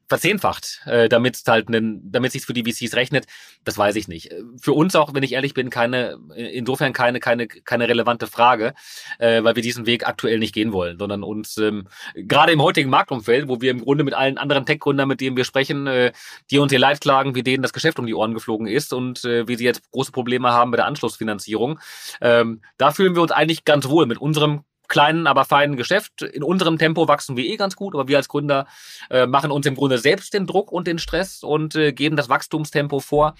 verzehnfacht, 0.07 0.81
äh, 0.85 1.09
damit 1.09 1.41
halt 1.47 1.67
damit 1.69 2.31
sich 2.31 2.45
für 2.45 2.53
die 2.53 2.63
VCs 2.63 2.95
rechnet, 2.95 3.25
das 3.63 3.77
weiß 3.77 3.95
ich 3.95 4.07
nicht. 4.07 4.33
Für 4.61 4.73
uns 4.73 4.95
auch, 4.95 5.13
wenn 5.13 5.23
ich 5.23 5.33
ehrlich 5.33 5.53
bin, 5.53 5.69
keine, 5.69 6.17
insofern 6.35 6.93
keine, 6.93 7.19
keine, 7.19 7.47
keine 7.47 7.87
relevante 7.87 8.27
Frage, 8.27 8.73
äh, 9.19 9.43
weil 9.43 9.55
wir 9.55 9.63
diesen 9.63 9.85
Weg 9.85 10.07
aktuell 10.07 10.39
nicht 10.39 10.53
gehen 10.53 10.73
wollen, 10.73 10.97
sondern 10.97 11.23
uns 11.23 11.57
ähm, 11.57 11.87
gerade 12.15 12.51
im 12.51 12.61
heutigen 12.61 12.89
Marktumfeld, 12.89 13.47
wo 13.47 13.61
wir 13.61 13.71
im 13.71 13.81
Grunde 13.81 14.03
mit 14.03 14.13
allen 14.13 14.37
anderen 14.37 14.65
Tech-Gründern, 14.65 15.07
mit 15.07 15.21
denen 15.21 15.37
wir 15.37 15.45
sprechen, 15.45 15.87
äh, 15.87 16.11
die 16.51 16.59
uns 16.59 16.71
ihr 16.71 16.79
Leid 16.79 17.01
klagen, 17.01 17.35
wie 17.35 17.43
denen 17.43 17.63
das 17.63 17.73
Geschäft 17.73 17.99
um 17.99 18.05
die 18.05 18.13
Ohren 18.13 18.33
geflogen 18.33 18.67
ist 18.67 18.93
und 18.93 19.23
äh, 19.25 19.47
wie 19.47 19.55
sie 19.55 19.65
jetzt 19.65 19.89
große 19.91 20.11
Probleme 20.11 20.51
haben 20.51 20.71
mit 20.71 20.79
der 20.79 20.87
Anschlussfinanzierung. 20.87 21.79
Ähm, 22.21 22.61
da 22.77 22.91
fühlen 22.91 23.15
wir 23.15 23.21
uns 23.21 23.31
eigentlich 23.31 23.65
ganz 23.65 23.87
wohl 23.87 24.05
mit 24.05 24.17
unserem 24.17 24.63
kleinen, 24.87 25.27
aber 25.27 25.45
feinen 25.45 25.75
Geschäft. 25.75 26.21
In 26.21 26.43
unserem 26.43 26.77
Tempo 26.77 27.07
wachsen 27.07 27.37
wir 27.37 27.45
eh 27.45 27.57
ganz 27.57 27.75
gut, 27.75 27.93
aber 27.93 28.07
wir 28.07 28.17
als 28.17 28.27
Gründer 28.27 28.67
äh, 29.09 29.25
machen 29.25 29.51
uns 29.51 29.65
im 29.65 29.75
Grunde 29.75 29.97
selbst 29.97 30.33
den 30.33 30.47
Druck 30.47 30.71
und 30.71 30.87
den 30.87 30.99
Stress 30.99 31.43
und 31.43 31.75
äh, 31.75 31.93
geben 31.93 32.15
das 32.15 32.29
Wachstumstempo 32.29 32.99
vor. 32.99 33.35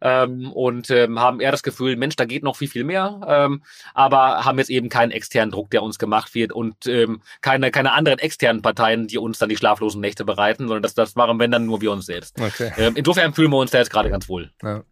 Ähm, 0.00 0.52
und 0.52 0.90
ähm, 0.90 1.18
haben 1.20 1.40
eher 1.40 1.52
das 1.52 1.62
Gefühl, 1.62 1.96
Mensch, 1.96 2.16
da 2.16 2.24
geht 2.24 2.42
noch 2.42 2.56
viel, 2.56 2.68
viel 2.68 2.84
mehr, 2.84 3.20
ähm, 3.26 3.62
aber 3.94 4.44
haben 4.44 4.58
jetzt 4.58 4.68
eben 4.68 4.88
keinen 4.88 5.12
externen 5.12 5.50
Druck, 5.50 5.70
der 5.70 5.82
uns 5.82 5.98
gemacht 5.98 6.34
wird 6.34 6.52
und 6.52 6.86
ähm, 6.86 7.22
keine, 7.40 7.70
keine 7.70 7.92
anderen 7.92 8.18
externen 8.18 8.60
Parteien, 8.60 9.06
die 9.06 9.18
uns 9.18 9.38
dann 9.38 9.48
die 9.48 9.56
schlaflosen 9.56 10.00
Nächte 10.00 10.24
bereiten, 10.24 10.66
sondern 10.66 10.82
das, 10.82 10.94
das 10.94 11.14
machen 11.14 11.38
wenn 11.38 11.52
dann 11.52 11.64
nur 11.64 11.80
wir 11.80 11.92
uns 11.92 12.06
selbst. 12.06 12.38
Okay. 12.38 12.72
Ähm, 12.76 12.96
insofern 12.96 13.32
fühlen 13.34 13.50
wir 13.50 13.58
uns 13.58 13.70
da 13.70 13.78
jetzt 13.78 13.90
gerade 13.90 14.10
ganz 14.10 14.28
wohl. 14.28 14.50
Ja. 14.62 14.82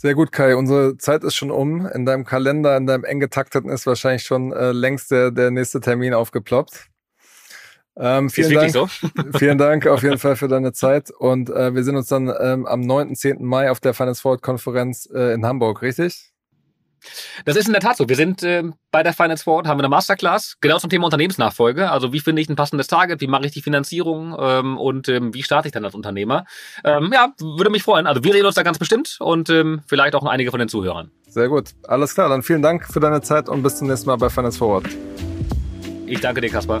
Sehr 0.00 0.14
gut, 0.14 0.30
Kai. 0.30 0.54
Unsere 0.54 0.96
Zeit 0.96 1.24
ist 1.24 1.34
schon 1.34 1.50
um. 1.50 1.84
In 1.84 2.06
deinem 2.06 2.24
Kalender, 2.24 2.76
in 2.76 2.86
deinem 2.86 3.02
eng 3.02 3.18
getakteten 3.18 3.68
ist 3.68 3.84
wahrscheinlich 3.84 4.22
schon 4.22 4.52
äh, 4.52 4.70
längst 4.70 5.10
der, 5.10 5.32
der 5.32 5.50
nächste 5.50 5.80
Termin 5.80 6.14
aufgeploppt. 6.14 6.86
Ähm, 7.96 8.30
vielen 8.30 8.52
Dank. 8.52 8.70
So? 8.70 8.86
vielen 9.38 9.58
Dank 9.58 9.88
auf 9.88 10.04
jeden 10.04 10.18
Fall 10.18 10.36
für 10.36 10.46
deine 10.46 10.72
Zeit. 10.72 11.10
Und 11.10 11.50
äh, 11.50 11.74
wir 11.74 11.82
sehen 11.82 11.96
uns 11.96 12.06
dann 12.06 12.32
ähm, 12.40 12.64
am 12.64 12.82
9. 12.82 13.16
10. 13.16 13.44
Mai 13.44 13.72
auf 13.72 13.80
der 13.80 13.92
Finance 13.92 14.22
Forward 14.22 14.40
Konferenz 14.40 15.08
äh, 15.12 15.34
in 15.34 15.44
Hamburg, 15.44 15.82
richtig? 15.82 16.32
Das 17.44 17.56
ist 17.56 17.66
in 17.66 17.72
der 17.72 17.82
Tat 17.82 17.96
so. 17.96 18.08
Wir 18.08 18.16
sind 18.16 18.42
äh, 18.42 18.64
bei 18.90 19.02
der 19.02 19.12
Finance 19.12 19.44
Forward, 19.44 19.66
haben 19.66 19.78
wir 19.78 19.84
eine 19.84 19.90
Masterclass, 19.90 20.56
genau 20.60 20.78
zum 20.78 20.90
Thema 20.90 21.04
Unternehmensnachfolge. 21.04 21.90
Also 21.90 22.12
wie 22.12 22.20
finde 22.20 22.42
ich 22.42 22.48
ein 22.48 22.56
passendes 22.56 22.86
Target, 22.86 23.20
wie 23.20 23.26
mache 23.26 23.46
ich 23.46 23.52
die 23.52 23.62
Finanzierung 23.62 24.36
ähm, 24.38 24.78
und 24.78 25.08
ähm, 25.08 25.34
wie 25.34 25.42
starte 25.42 25.68
ich 25.68 25.72
dann 25.72 25.84
als 25.84 25.94
Unternehmer. 25.94 26.44
Ähm, 26.84 27.10
ja, 27.12 27.32
würde 27.40 27.70
mich 27.70 27.82
freuen. 27.82 28.06
Also 28.06 28.24
wir 28.24 28.32
sehen 28.32 28.46
uns 28.46 28.54
da 28.54 28.62
ganz 28.62 28.78
bestimmt 28.78 29.16
und 29.20 29.50
ähm, 29.50 29.82
vielleicht 29.86 30.14
auch 30.14 30.24
einige 30.24 30.50
von 30.50 30.60
den 30.60 30.68
Zuhörern. 30.68 31.10
Sehr 31.28 31.48
gut. 31.48 31.70
Alles 31.86 32.14
klar. 32.14 32.28
Dann 32.28 32.42
vielen 32.42 32.62
Dank 32.62 32.86
für 32.86 33.00
deine 33.00 33.20
Zeit 33.20 33.48
und 33.48 33.62
bis 33.62 33.76
zum 33.76 33.88
nächsten 33.88 34.08
Mal 34.08 34.16
bei 34.16 34.30
Finance 34.30 34.58
Forward. 34.58 34.86
Ich 36.06 36.20
danke 36.20 36.40
dir, 36.40 36.50
Kaspar. 36.50 36.80